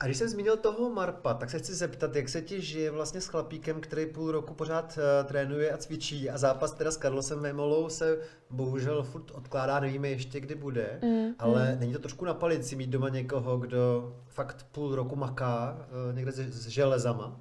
a 0.00 0.04
když 0.04 0.16
jsem 0.16 0.28
zmínil 0.28 0.56
toho 0.56 0.90
Marpa, 0.90 1.34
tak 1.34 1.50
se 1.50 1.58
chci 1.58 1.74
zeptat, 1.74 2.16
jak 2.16 2.28
se 2.28 2.42
ti 2.42 2.60
žije 2.60 2.90
vlastně 2.90 3.20
s 3.20 3.26
chlapíkem, 3.26 3.80
který 3.80 4.06
půl 4.06 4.32
roku 4.32 4.54
pořád 4.54 4.98
uh, 4.98 5.28
trénuje 5.28 5.72
a 5.72 5.76
cvičí 5.76 6.30
a 6.30 6.38
zápas 6.38 6.72
teda 6.72 6.90
s 6.90 6.96
Carlosem 6.96 7.40
Vemolou 7.40 7.88
se 7.88 8.18
bohužel 8.50 9.02
furt 9.02 9.30
odkládá, 9.30 9.80
nevíme 9.80 10.08
ještě 10.08 10.40
kdy 10.40 10.54
bude, 10.54 10.98
mm, 11.02 11.34
ale 11.38 11.72
mm. 11.72 11.80
není 11.80 11.92
to 11.92 11.98
trošku 11.98 12.24
na 12.24 12.34
palici 12.34 12.76
mít 12.76 12.90
doma 12.90 13.08
někoho, 13.08 13.58
kdo 13.58 14.14
fakt 14.28 14.66
půl 14.72 14.94
roku 14.94 15.16
maká 15.16 15.78
uh, 16.08 16.16
někde 16.16 16.32
s, 16.32 16.36
s 16.36 16.68
železama? 16.68 17.36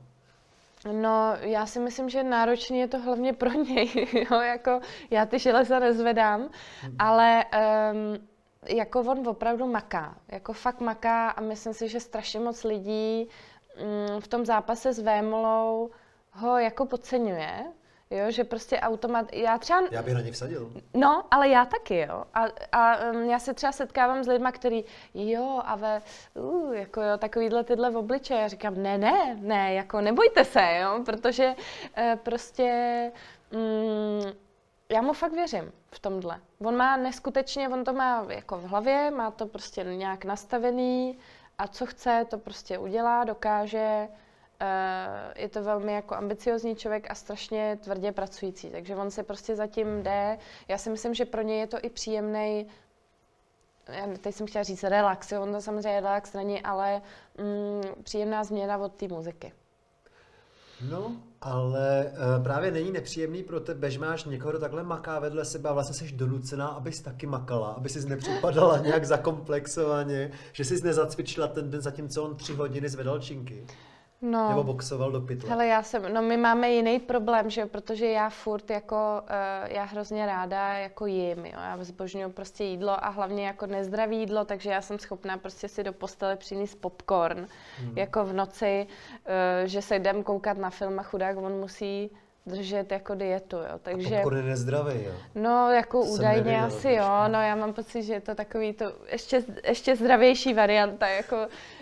No, 0.91 1.33
já 1.39 1.65
si 1.65 1.79
myslím, 1.79 2.09
že 2.09 2.23
náročný 2.23 2.79
je 2.79 2.87
to 2.87 2.99
hlavně 2.99 3.33
pro 3.33 3.51
něj, 3.51 4.07
jo, 4.31 4.39
jako 4.39 4.79
já 5.09 5.25
ty 5.25 5.39
železa 5.39 5.79
nezvedám, 5.79 6.41
mm. 6.41 6.95
ale 6.99 7.45
um, 7.93 8.27
jako 8.67 8.99
on 8.99 9.27
opravdu 9.27 9.67
maká, 9.67 10.15
jako 10.27 10.53
fakt 10.53 10.79
maká 10.79 11.29
a 11.29 11.41
myslím 11.41 11.73
si, 11.73 11.87
že 11.87 11.99
strašně 11.99 12.39
moc 12.39 12.63
lidí 12.63 13.29
mm, 13.81 14.21
v 14.21 14.27
tom 14.27 14.45
zápase 14.45 14.93
s 14.93 14.99
Vémolou 14.99 15.89
ho 16.31 16.57
jako 16.57 16.85
podceňuje, 16.85 17.65
jo, 18.11 18.31
že 18.31 18.43
prostě 18.43 18.79
automat, 18.79 19.33
já 19.33 19.57
třeba... 19.57 19.81
Já 19.91 20.03
bych 20.03 20.13
na 20.13 20.21
ně 20.21 20.31
vsadil. 20.31 20.71
No, 20.93 21.23
ale 21.31 21.49
já 21.49 21.65
taky, 21.65 21.99
jo. 21.99 22.23
A, 22.33 22.45
a 22.71 22.97
um, 23.11 23.23
já 23.29 23.39
se 23.39 23.53
třeba 23.53 23.71
setkávám 23.71 24.23
s 24.23 24.27
lidmi, 24.27 24.49
který, 24.51 24.85
jo, 25.13 25.61
a 25.65 25.75
ve, 25.75 26.01
uh, 26.33 26.75
jako 26.75 27.01
jo, 27.01 27.17
takovýhle 27.17 27.63
tyhle 27.63 27.91
v 27.91 27.97
obliče. 27.97 28.33
Já 28.33 28.47
říkám, 28.47 28.83
ne, 28.83 28.97
ne, 28.97 29.37
ne, 29.41 29.73
jako 29.73 30.01
nebojte 30.01 30.45
se, 30.45 30.77
jo, 30.81 31.01
protože 31.05 31.55
uh, 31.97 32.15
prostě 32.15 33.11
mm, 33.51 34.33
já 34.89 35.01
mu 35.01 35.13
fakt 35.13 35.33
věřím 35.33 35.71
v 35.93 35.99
tomhle. 35.99 36.41
On 36.59 36.75
má 36.77 36.97
neskutečně, 36.97 37.69
on 37.69 37.83
to 37.83 37.93
má 37.93 38.25
jako 38.29 38.57
v 38.57 38.63
hlavě, 38.63 39.11
má 39.11 39.31
to 39.31 39.45
prostě 39.45 39.83
nějak 39.83 40.25
nastavený 40.25 41.17
a 41.57 41.67
co 41.67 41.85
chce, 41.85 42.25
to 42.29 42.37
prostě 42.37 42.77
udělá, 42.77 43.23
dokáže. 43.23 44.07
Eh, 44.59 45.33
je 45.35 45.49
to 45.49 45.63
velmi 45.63 45.93
jako 45.93 46.15
ambiciozní 46.15 46.75
člověk 46.75 47.11
a 47.11 47.15
strašně 47.15 47.77
tvrdě 47.83 48.11
pracující, 48.11 48.69
takže 48.69 48.95
on 48.95 49.11
se 49.11 49.23
prostě 49.23 49.55
zatím 49.55 50.03
jde. 50.03 50.37
Já 50.67 50.77
si 50.77 50.89
myslím, 50.89 51.13
že 51.13 51.25
pro 51.25 51.41
něj 51.41 51.59
je 51.59 51.67
to 51.67 51.77
i 51.81 51.89
příjemný 51.89 52.67
já 53.87 54.07
teď 54.21 54.35
jsem 54.35 54.47
chtěla 54.47 54.63
říct 54.63 54.83
relax, 54.83 55.31
on 55.31 55.53
to 55.53 55.61
samozřejmě 55.61 55.99
relax 55.99 56.33
není, 56.33 56.61
ale 56.61 57.01
mm, 57.37 58.03
příjemná 58.03 58.43
změna 58.43 58.77
od 58.77 58.95
té 58.95 59.07
muziky. 59.07 59.53
No, 60.89 61.15
ale 61.41 62.05
uh, 62.11 62.43
právě 62.43 62.71
není 62.71 62.91
nepříjemný 62.91 63.43
pro 63.43 63.59
tebe, 63.59 63.91
že 63.91 63.99
máš 63.99 64.23
někoho, 64.25 64.59
takhle 64.59 64.83
maká 64.83 65.19
vedle 65.19 65.45
sebe 65.45 65.69
a 65.69 65.73
vlastně 65.73 66.07
jsi 66.07 66.15
donucená, 66.15 66.67
abys 66.67 67.01
taky 67.01 67.27
makala, 67.27 67.67
aby 67.67 67.89
jsi 67.89 68.09
nepřipadala 68.09 68.77
nějak 68.77 69.05
zakomplexovaně, 69.05 70.31
že 70.51 70.65
jsi 70.65 70.83
nezacvičila 70.83 71.47
ten 71.47 71.69
den, 71.71 71.81
zatímco 71.81 72.23
on 72.23 72.35
tři 72.35 72.53
hodiny 72.53 72.89
zvedal 72.89 73.19
činky. 73.19 73.65
No, 74.23 74.49
Nebo 74.49 74.63
boxoval 74.63 75.11
do 75.11 75.21
pytle. 75.21 75.49
Hele, 75.49 75.67
já 75.67 75.83
jsem, 75.83 76.13
no 76.13 76.21
my 76.21 76.37
máme 76.37 76.71
jiný 76.71 76.99
problém, 76.99 77.49
že 77.49 77.65
protože 77.65 78.05
já 78.05 78.29
furt 78.29 78.69
jako, 78.69 78.95
uh, 79.21 79.71
já 79.71 79.83
hrozně 79.83 80.25
ráda 80.25 80.73
jako 80.73 81.05
jim, 81.05 81.45
jo, 81.45 81.53
já 81.55 81.77
zbožňuju 81.81 82.29
prostě 82.29 82.63
jídlo 82.63 83.05
a 83.05 83.09
hlavně 83.09 83.47
jako 83.47 83.65
nezdravé 83.65 84.15
jídlo, 84.15 84.45
takže 84.45 84.69
já 84.69 84.81
jsem 84.81 84.99
schopná 84.99 85.37
prostě 85.37 85.67
si 85.67 85.83
do 85.83 85.93
postele 85.93 86.35
přinést 86.35 86.75
popcorn, 86.75 87.47
mm. 87.83 87.97
jako 87.97 88.25
v 88.25 88.33
noci, 88.33 88.87
uh, 88.87 89.67
že 89.67 89.81
se 89.81 89.95
jdem 89.95 90.23
koukat 90.23 90.57
na 90.57 90.69
film 90.69 90.99
a 90.99 91.03
chudák, 91.03 91.37
on 91.37 91.59
musí 91.59 92.11
držet 92.45 92.91
jako 92.91 93.15
dietu, 93.15 93.57
jo. 93.57 93.79
Takže, 93.81 94.15
a 94.15 94.17
popcorn 94.17 94.37
je 94.37 94.43
nezdravý, 94.43 95.03
jo? 95.03 95.11
No, 95.35 95.71
jako 95.71 96.03
to 96.03 96.09
údajně 96.09 96.61
asi 96.61 96.91
jo, 96.91 97.27
no 97.27 97.41
já 97.41 97.55
mám 97.55 97.73
pocit, 97.73 98.03
že 98.03 98.13
je 98.13 98.21
to 98.21 98.35
takový 98.35 98.73
to 98.73 98.85
ještě, 99.11 99.43
ještě 99.63 99.95
zdravější 99.95 100.53
varianta 100.53 101.07
jako 101.07 101.37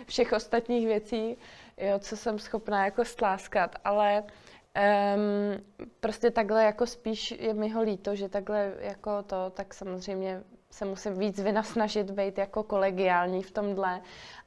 všech 0.06 0.32
ostatních 0.32 0.86
věcí 0.86 1.36
jo, 1.76 1.98
co 1.98 2.16
jsem 2.16 2.38
schopná 2.38 2.84
jako 2.84 3.04
stláskat, 3.04 3.76
ale 3.84 4.22
um, 4.22 5.64
prostě 6.00 6.30
takhle 6.30 6.64
jako 6.64 6.86
spíš 6.86 7.30
je 7.30 7.54
mi 7.54 7.68
ho 7.68 7.82
líto, 7.82 8.14
že 8.14 8.28
takhle 8.28 8.72
jako 8.78 9.22
to, 9.22 9.50
tak 9.50 9.74
samozřejmě 9.74 10.42
se 10.70 10.84
musím 10.84 11.18
víc 11.18 11.40
vynasnažit 11.40 12.10
být 12.10 12.38
jako 12.38 12.62
kolegiální 12.62 13.42
v 13.42 13.50
tomhle, 13.50 14.00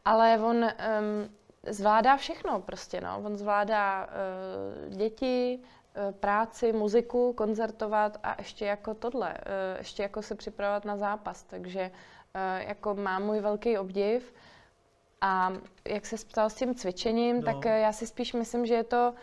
ale 0.06 0.40
on 0.40 0.56
um, 0.56 0.70
zvládá 1.68 2.18
všechno 2.18 2.62
prostě, 2.62 3.02
no. 3.02 3.22
On 3.26 3.38
zvládá 3.38 4.08
uh, 4.08 4.96
děti, 4.96 5.60
uh, 5.60 6.16
práci, 6.16 6.74
muziku, 6.74 7.34
koncertovat 7.34 8.18
a 8.24 8.36
ještě 8.38 8.66
jako 8.66 8.94
tohle, 8.94 9.34
uh, 9.34 9.78
ještě 9.78 10.04
jako 10.04 10.22
se 10.22 10.36
připravovat 10.36 10.86
na 10.86 10.98
zápas, 10.98 11.44
takže 11.44 11.92
jako 12.58 12.96
má 12.96 13.20
můj 13.20 13.40
velký 13.40 13.78
obdiv. 13.78 14.34
A 15.22 15.54
jak 15.88 16.06
se 16.06 16.16
ptal 16.16 16.50
s 16.50 16.56
tím 16.56 16.76
cvičením, 16.76 17.36
no. 17.36 17.42
tak 17.42 17.66
eh, 17.66 17.80
já 17.80 17.92
si 17.92 18.08
spíš 18.08 18.34
myslím, 18.34 18.66
že 18.66 18.74
je 18.74 18.84
to 18.84 19.14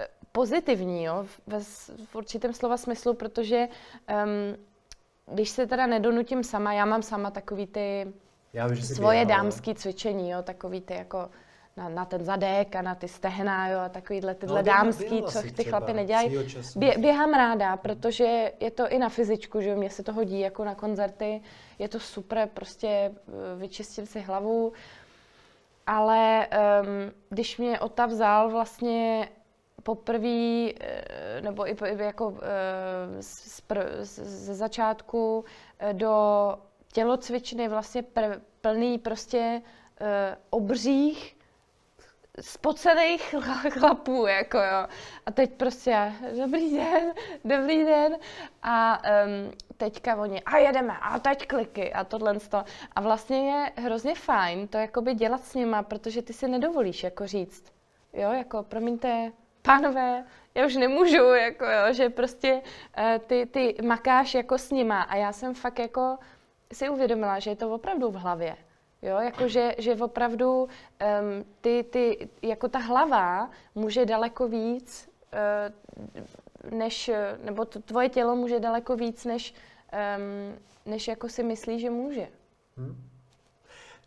eh, 0.00 0.06
pozitivní, 0.32 1.04
jo, 1.04 1.26
ve, 1.46 1.60
v 2.04 2.14
určitém 2.14 2.52
slova 2.52 2.76
smyslu, 2.76 3.14
protože 3.14 3.68
um, 3.68 5.34
když 5.34 5.50
se 5.50 5.66
teda 5.66 5.86
nedonutím 5.86 6.44
sama, 6.44 6.72
já 6.72 6.84
mám 6.84 7.02
sama 7.02 7.30
takový 7.30 7.66
ty 7.66 8.12
já 8.52 8.66
vím, 8.66 8.76
že 8.76 8.82
svoje 8.82 9.24
běhala, 9.24 9.42
dámský 9.42 9.74
cvičení, 9.74 10.30
jo, 10.30 10.42
takový 10.42 10.80
ty 10.80 10.94
jako 10.94 11.28
na, 11.76 11.88
na 11.88 12.04
ten 12.04 12.24
zadek 12.24 12.76
a 12.76 12.82
na 12.82 12.94
ty 12.94 13.08
stehna, 13.08 13.68
jo, 13.68 13.78
a 13.78 13.88
takovýhle 13.88 14.34
tyhle 14.34 14.62
no, 14.62 14.66
dámský, 14.66 15.22
co 15.22 15.42
ty 15.42 15.64
chlapy 15.64 15.92
nedělají. 15.92 16.38
Bě, 16.76 16.98
běhám 16.98 17.34
ráda, 17.34 17.76
protože 17.76 18.52
je 18.60 18.70
to 18.70 18.88
i 18.88 18.98
na 18.98 19.08
fyzičku, 19.08 19.60
že 19.60 19.76
mně 19.76 19.90
se 19.90 20.02
to 20.02 20.12
hodí 20.12 20.40
jako 20.40 20.64
na 20.64 20.74
koncerty, 20.74 21.40
je 21.78 21.88
to 21.88 22.00
super, 22.00 22.48
prostě 22.54 22.88
eh, 22.88 23.12
vyčistit 23.56 24.10
si 24.10 24.20
hlavu, 24.20 24.72
ale 25.86 26.48
um, 26.48 27.12
když 27.28 27.58
mě 27.58 27.80
Ota 27.80 28.06
vzal 28.06 28.50
vlastně 28.50 29.28
poprvé, 29.82 30.70
eh, 30.80 31.40
nebo 31.40 31.68
i 31.68 31.76
jako 31.96 32.38
ze 34.02 34.54
začátku 34.54 35.44
do 35.92 36.14
tělocvičny 36.92 37.68
vlastně 37.68 38.04
plný 38.60 38.98
prostě 38.98 39.62
obřích 40.50 41.36
spocených 42.40 43.34
chlapů, 43.70 44.26
jako 44.26 44.58
jo. 44.58 44.86
A 45.26 45.30
teď 45.30 45.52
prostě, 45.52 46.12
dobrý 46.44 46.76
den, 46.76 47.12
dobrý 47.44 47.84
den. 47.84 48.16
A 48.62 49.02
um, 49.24 49.52
teďka 49.76 50.16
oni, 50.16 50.42
a 50.42 50.58
jedeme, 50.58 50.98
a 51.00 51.18
teď 51.18 51.46
kliky 51.46 51.92
a 51.92 52.04
tohle 52.04 52.40
to. 52.40 52.64
A 52.92 53.00
vlastně 53.00 53.50
je 53.50 53.72
hrozně 53.76 54.14
fajn 54.14 54.68
to 54.68 54.78
jakoby 54.78 55.14
dělat 55.14 55.44
s 55.44 55.54
nima, 55.54 55.82
protože 55.82 56.22
ty 56.22 56.32
si 56.32 56.48
nedovolíš 56.48 57.02
jako 57.02 57.26
říct, 57.26 57.64
jo, 58.12 58.32
jako 58.32 58.62
promiňte, 58.62 59.32
pánové, 59.62 60.24
já 60.54 60.66
už 60.66 60.76
nemůžu, 60.76 61.24
jako 61.24 61.64
jo, 61.64 61.92
že 61.92 62.10
prostě 62.10 62.52
uh, 62.98 63.18
ty, 63.26 63.46
ty 63.46 63.76
makáš 63.86 64.34
jako 64.34 64.58
s 64.58 64.70
nima 64.70 65.02
a 65.02 65.16
já 65.16 65.32
jsem 65.32 65.54
fakt 65.54 65.78
jako 65.78 66.18
si 66.72 66.88
uvědomila, 66.88 67.38
že 67.38 67.50
je 67.50 67.56
to 67.56 67.74
opravdu 67.74 68.10
v 68.10 68.14
hlavě. 68.14 68.56
Jo, 69.02 69.18
jako 69.18 69.48
že, 69.48 69.74
že 69.78 69.94
opravdu 69.94 70.62
um, 70.62 70.68
ty, 71.60 71.84
ty, 71.90 72.28
jako 72.42 72.68
ta 72.68 72.78
hlava 72.78 73.50
může 73.74 74.06
daleko 74.06 74.48
víc, 74.48 75.08
uh, 75.32 76.72
než, 76.78 77.10
nebo 77.44 77.64
to, 77.64 77.80
tvoje 77.80 78.08
tělo 78.08 78.36
může 78.36 78.60
daleko 78.60 78.96
víc, 78.96 79.24
než, 79.24 79.54
um, 80.16 80.58
než 80.86 81.08
jako 81.08 81.28
si 81.28 81.42
myslí, 81.42 81.80
že 81.80 81.90
může. 81.90 82.28
Hmm. 82.76 83.08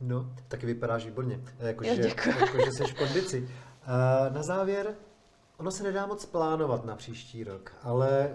No, 0.01 0.25
taky 0.47 0.65
vypadáš 0.65 1.05
výborně, 1.05 1.39
jakože 1.59 2.01
jako, 2.01 2.57
že 2.65 2.71
jsi 2.71 2.83
v 2.83 2.97
kondici. 2.97 3.41
Uh, 3.41 4.35
na 4.35 4.43
závěr, 4.43 4.95
ono 5.57 5.71
se 5.71 5.83
nedá 5.83 6.05
moc 6.05 6.25
plánovat 6.25 6.85
na 6.85 6.95
příští 6.95 7.43
rok, 7.43 7.73
ale 7.83 8.33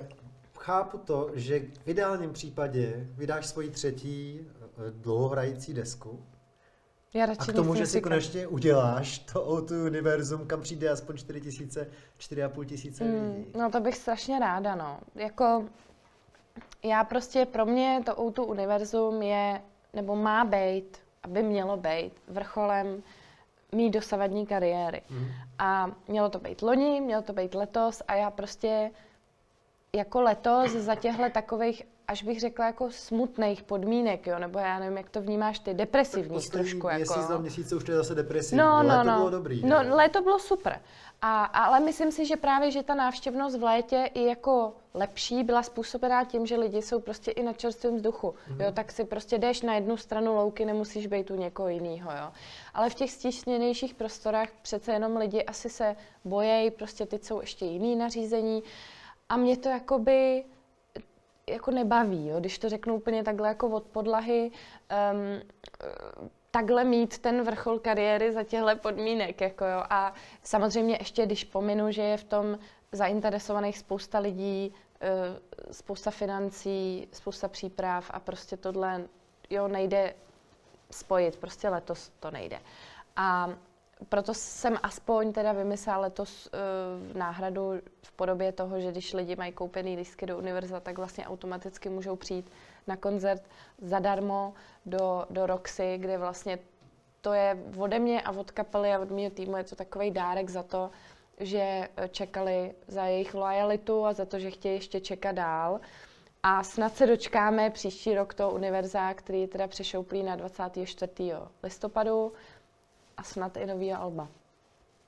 chápu 0.59 0.99
to, 0.99 1.31
že 1.35 1.61
v 1.61 1.89
ideálním 1.89 2.33
případě 2.33 3.09
vydáš 3.11 3.47
svoji 3.47 3.71
třetí 3.71 4.41
eh, 4.41 4.91
dlouhohrající 4.91 5.75
desku, 5.75 6.25
já 7.15 7.27
a 7.39 7.47
k 7.47 7.53
tomu, 7.53 7.75
že 7.75 7.87
si 7.87 8.01
konečně 8.01 8.47
uděláš 8.47 9.19
to 9.19 9.47
O2 9.47 9.87
univerzum, 9.87 10.47
kam 10.47 10.61
přijde 10.61 10.91
aspoň 10.91 11.17
4 11.17 11.41
tisíce, 11.41 11.91
4,5 12.19 12.65
tisíce 12.65 13.05
mm, 13.05 13.11
lidí. 13.11 13.47
No 13.59 13.71
to 13.71 13.81
bych 13.81 13.97
strašně 13.97 14.39
ráda, 14.39 14.75
no. 14.75 14.99
Jako, 15.15 15.65
já 16.83 17.05
prostě, 17.05 17.47
pro 17.47 17.67
mě 17.67 18.03
to 18.07 18.13
O2 18.13 18.45
univerzum 18.49 19.23
je, 19.23 19.61
nebo 19.95 20.17
má 20.17 20.45
být, 20.45 20.99
aby 21.23 21.43
mělo 21.43 21.77
být 21.77 22.13
vrcholem 22.29 23.03
mý 23.73 23.91
dosavadní 23.91 24.47
kariéry. 24.47 25.03
Mm. 25.11 25.29
A 25.59 25.91
mělo 26.09 26.29
to 26.29 26.39
být 26.39 26.63
loni, 26.63 27.01
mělo 27.01 27.23
to 27.23 27.33
být 27.33 27.55
letos 27.55 28.03
a 28.09 28.15
já 28.15 28.31
prostě 28.31 28.91
jako 29.93 30.21
letos 30.21 30.71
za 30.71 30.95
těchto 30.95 31.31
takových 31.31 31.83
až 32.11 32.23
bych 32.23 32.41
řekla 32.41 32.67
jako 32.67 32.91
smutných 32.91 33.63
podmínek, 33.63 34.27
jo, 34.27 34.39
nebo 34.39 34.59
já 34.59 34.79
nevím, 34.79 34.97
jak 34.97 35.11
to 35.11 35.21
vnímáš 35.21 35.59
ty, 35.59 35.75
depresivní 35.75 36.41
tak 36.41 36.51
trošku. 36.51 36.89
Měsíc 36.89 37.17
jako. 37.17 37.29
za 37.29 37.39
měsíce 37.39 37.77
už 37.77 37.85
to 37.85 37.93
je 37.93 37.97
zase 37.97 38.15
depresivní. 38.15 38.59
No, 38.59 38.83
no, 38.83 38.89
léto 38.89 39.11
no. 39.11 39.17
bylo 39.17 39.31
dobrý. 39.31 39.63
No, 39.63 39.83
ne? 39.83 39.95
léto 39.95 40.23
bylo 40.23 40.39
super. 40.39 40.81
A, 41.23 41.45
ale 41.45 41.81
myslím 41.81 42.13
si, 42.13 42.27
že 42.27 42.37
právě, 42.37 42.71
že 42.71 42.83
ta 42.83 42.95
návštěvnost 42.95 43.59
v 43.59 43.63
létě 43.63 44.11
i 44.15 44.25
jako 44.25 44.73
lepší 44.95 45.45
byla 45.45 45.63
způsobená 45.63 46.25
tím, 46.25 46.47
že 46.47 46.57
lidi 46.57 46.83
jsou 46.83 47.01
prostě 47.01 47.31
i 47.31 47.43
na 47.43 47.53
čerstvém 47.53 47.97
vzduchu. 47.97 48.29
Mm-hmm. 48.29 48.65
Jo, 48.65 48.73
tak 48.73 48.93
si 48.93 49.05
prostě 49.05 49.39
jdeš 49.39 49.63
na 49.63 49.75
jednu 49.75 49.97
stranu 49.97 50.35
louky, 50.35 50.65
nemusíš 50.65 51.07
být 51.07 51.31
u 51.31 51.37
někoho 51.37 51.69
jiného. 51.69 52.11
Jo. 52.11 52.33
Ale 52.75 52.91
v 52.91 52.95
těch 52.95 53.11
stísněnějších 53.11 53.95
prostorách 53.95 54.49
přece 54.63 54.93
jenom 54.93 55.17
lidi 55.17 55.45
asi 55.45 55.69
se 55.69 55.97
bojejí, 56.25 56.71
prostě 56.71 57.07
teď 57.07 57.25
jsou 57.25 57.41
ještě 57.41 57.65
jiný 57.65 57.97
nařízení. 57.97 58.63
A 59.29 59.37
mě 59.37 59.57
to 59.57 59.69
jakoby 59.69 60.45
jako 61.49 61.71
nebaví, 61.71 62.29
jo? 62.29 62.41
když 62.41 62.59
to 62.59 62.69
řeknu 62.69 62.95
úplně 62.95 63.25
takhle 63.25 63.49
jako 63.49 63.69
od 63.69 63.85
podlahy, 63.85 64.51
um, 65.13 65.49
takhle 66.51 66.85
mít 66.85 67.19
ten 67.19 67.43
vrchol 67.43 67.79
kariéry 67.79 68.33
za 68.33 68.45
těchto 68.45 68.77
podmínek. 68.77 69.41
Jako 69.41 69.65
jo. 69.65 69.83
A 69.91 70.15
samozřejmě 70.43 70.97
ještě, 71.01 71.27
když 71.27 71.45
pominu, 71.45 71.91
že 71.91 72.03
je 72.03 72.17
v 72.17 72.25
tom 72.25 72.59
zainteresovaných 72.93 73.79
spousta 73.79 74.19
lidí, 74.19 74.75
uh, 74.75 75.73
spousta 75.73 76.11
financí, 76.11 77.09
spousta 77.13 77.49
příprav 77.49 78.11
a 78.11 78.21
prostě 78.21 78.57
tohle 78.57 79.05
jo, 79.51 79.69
nejde 79.69 80.15
spojit, 80.91 81.37
prostě 81.37 81.69
letos 81.69 82.11
to 82.21 82.31
nejde. 82.31 82.59
A 83.17 83.51
proto 84.09 84.35
jsem 84.35 84.79
aspoň 84.83 85.33
teda 85.33 85.53
vymyslela 85.53 85.99
letos 85.99 86.47
uh, 86.47 87.17
náhradu 87.17 87.73
v 88.03 88.13
podobě 88.13 88.53
toho, 88.53 88.81
že 88.81 88.91
když 88.91 89.13
lidi 89.13 89.37
mají 89.37 89.53
koupený 89.53 89.97
lístky 89.97 90.27
do 90.27 90.39
univerza, 90.39 90.81
tak 90.81 90.99
vlastně 90.99 91.27
automaticky 91.27 91.89
můžou 91.89 92.17
přijít 92.17 92.51
na 92.87 92.97
koncert 92.97 93.43
zadarmo 93.83 94.55
do, 94.87 95.27
do 95.31 95.47
Roxy, 95.47 95.99
kde 95.99 96.19
vlastně 96.19 96.59
to 97.21 97.33
je 97.33 97.57
ode 97.79 97.99
mě 97.99 98.23
a 98.23 98.31
od 98.31 98.51
kapely 98.51 98.93
a 98.95 98.99
od 98.99 99.11
mého 99.11 99.31
týmu 99.31 99.57
je 99.57 99.65
to 99.65 99.77
takový 99.77 100.11
dárek 100.11 100.51
za 100.51 100.63
to, 100.63 100.91
že 101.41 101.61
eh, 101.61 102.09
čekali 102.09 102.75
za 102.89 103.05
jejich 103.05 103.35
lojalitu 103.35 104.05
a 104.05 104.13
za 104.13 104.25
to, 104.25 104.39
že 104.39 104.51
chtějí 104.51 104.75
ještě 104.75 105.01
čekat 105.01 105.33
dál. 105.33 105.81
A 106.43 106.63
snad 106.65 106.97
se 106.97 107.07
dočkáme 107.07 107.71
příští 107.71 108.15
rok 108.15 108.35
toho 108.35 108.51
univerza, 108.51 109.15
který 109.15 109.47
teda 109.47 109.69
přešouplí 109.69 110.23
na 110.23 110.37
24. 110.37 111.33
listopadu 111.63 112.33
a 113.21 113.23
snad 113.23 113.57
i 113.57 113.67
nový 113.67 113.93
alba. 113.93 114.29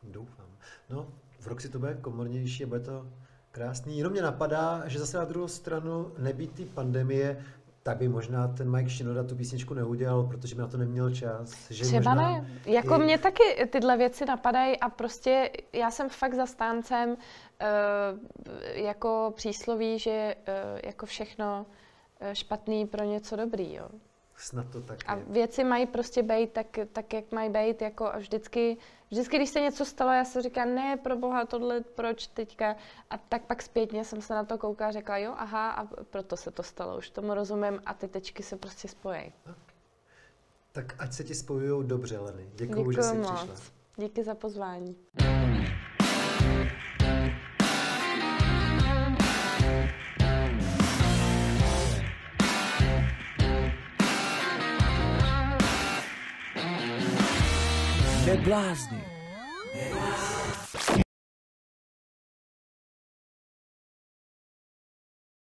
Doufám. 0.02 0.46
No, 0.90 1.08
v 1.38 1.60
si 1.60 1.68
to 1.68 1.78
bude 1.78 1.94
komornější 1.94 2.64
a 2.64 2.66
bude 2.66 2.80
to 2.80 3.06
krásný. 3.50 3.98
Jenom 3.98 4.12
mě 4.12 4.22
napadá, 4.22 4.82
že 4.88 4.98
zase 4.98 5.18
na 5.18 5.24
druhou 5.24 5.48
stranu 5.48 6.12
nebýt 6.18 6.52
ty 6.52 6.64
pandemie, 6.64 7.44
tak 7.82 7.96
by 7.98 8.08
možná 8.08 8.48
ten 8.48 8.70
Mike 8.70 8.90
Shinoda 8.90 9.24
tu 9.24 9.36
písničku 9.36 9.74
neudělal, 9.74 10.22
protože 10.22 10.54
by 10.54 10.60
na 10.60 10.68
to 10.68 10.76
neměl 10.76 11.14
čas. 11.14 11.70
Že 11.70 11.84
Třeba 11.84 12.14
ne. 12.14 12.50
Jako 12.66 12.94
i... 12.94 12.98
mě 12.98 13.18
taky 13.18 13.68
tyhle 13.70 13.96
věci 13.96 14.24
napadají 14.24 14.80
a 14.80 14.88
prostě 14.88 15.50
já 15.72 15.90
jsem 15.90 16.08
fakt 16.08 16.34
zastáncem 16.34 17.10
uh, 17.10 17.16
jako 18.74 19.32
přísloví, 19.36 19.98
že 19.98 20.34
uh, 20.48 20.80
jako 20.84 21.06
všechno 21.06 21.66
uh, 21.66 22.32
špatný 22.32 22.86
pro 22.86 23.04
něco 23.04 23.36
dobrý, 23.36 23.74
jo. 23.74 23.88
Snad 24.42 24.70
to 24.70 24.80
tak 24.80 24.98
A 25.06 25.14
věci 25.14 25.64
mají 25.64 25.86
prostě 25.86 26.22
být 26.22 26.52
tak, 26.52 26.66
tak, 26.92 27.12
jak 27.12 27.32
mají 27.32 27.50
být, 27.50 27.82
jako 27.82 28.06
a 28.06 28.18
vždycky, 28.18 28.76
vždycky, 29.10 29.36
když 29.36 29.50
se 29.50 29.60
něco 29.60 29.84
stalo, 29.84 30.12
já 30.12 30.24
si 30.24 30.42
říkám, 30.42 30.74
ne, 30.74 30.96
pro 30.96 31.16
boha, 31.16 31.46
tohle, 31.46 31.80
proč 31.80 32.26
teďka? 32.26 32.76
A 33.10 33.18
tak 33.18 33.42
pak 33.42 33.62
zpětně 33.62 34.04
jsem 34.04 34.22
se 34.22 34.34
na 34.34 34.44
to 34.44 34.58
koukala 34.58 34.88
a 34.88 34.92
řekla, 34.92 35.18
jo, 35.18 35.34
aha, 35.36 35.70
a 35.70 35.86
proto 36.10 36.36
se 36.36 36.50
to 36.50 36.62
stalo, 36.62 36.98
už 36.98 37.10
tomu 37.10 37.34
rozumím 37.34 37.82
a 37.86 37.94
ty 37.94 38.08
tečky 38.08 38.42
se 38.42 38.56
prostě 38.56 38.88
spojí. 38.88 39.32
Tak 40.72 40.94
ať 40.98 41.12
se 41.12 41.24
ti 41.24 41.34
spojují 41.34 41.88
dobře, 41.88 42.18
Leny. 42.18 42.50
Děkuji, 42.54 42.92
že 42.92 43.02
jsi 43.02 43.14
moc. 43.14 43.32
přišla. 43.32 43.54
Díky 43.96 44.24
za 44.24 44.34
pozvání. 44.34 44.96
Blázni. 58.36 59.02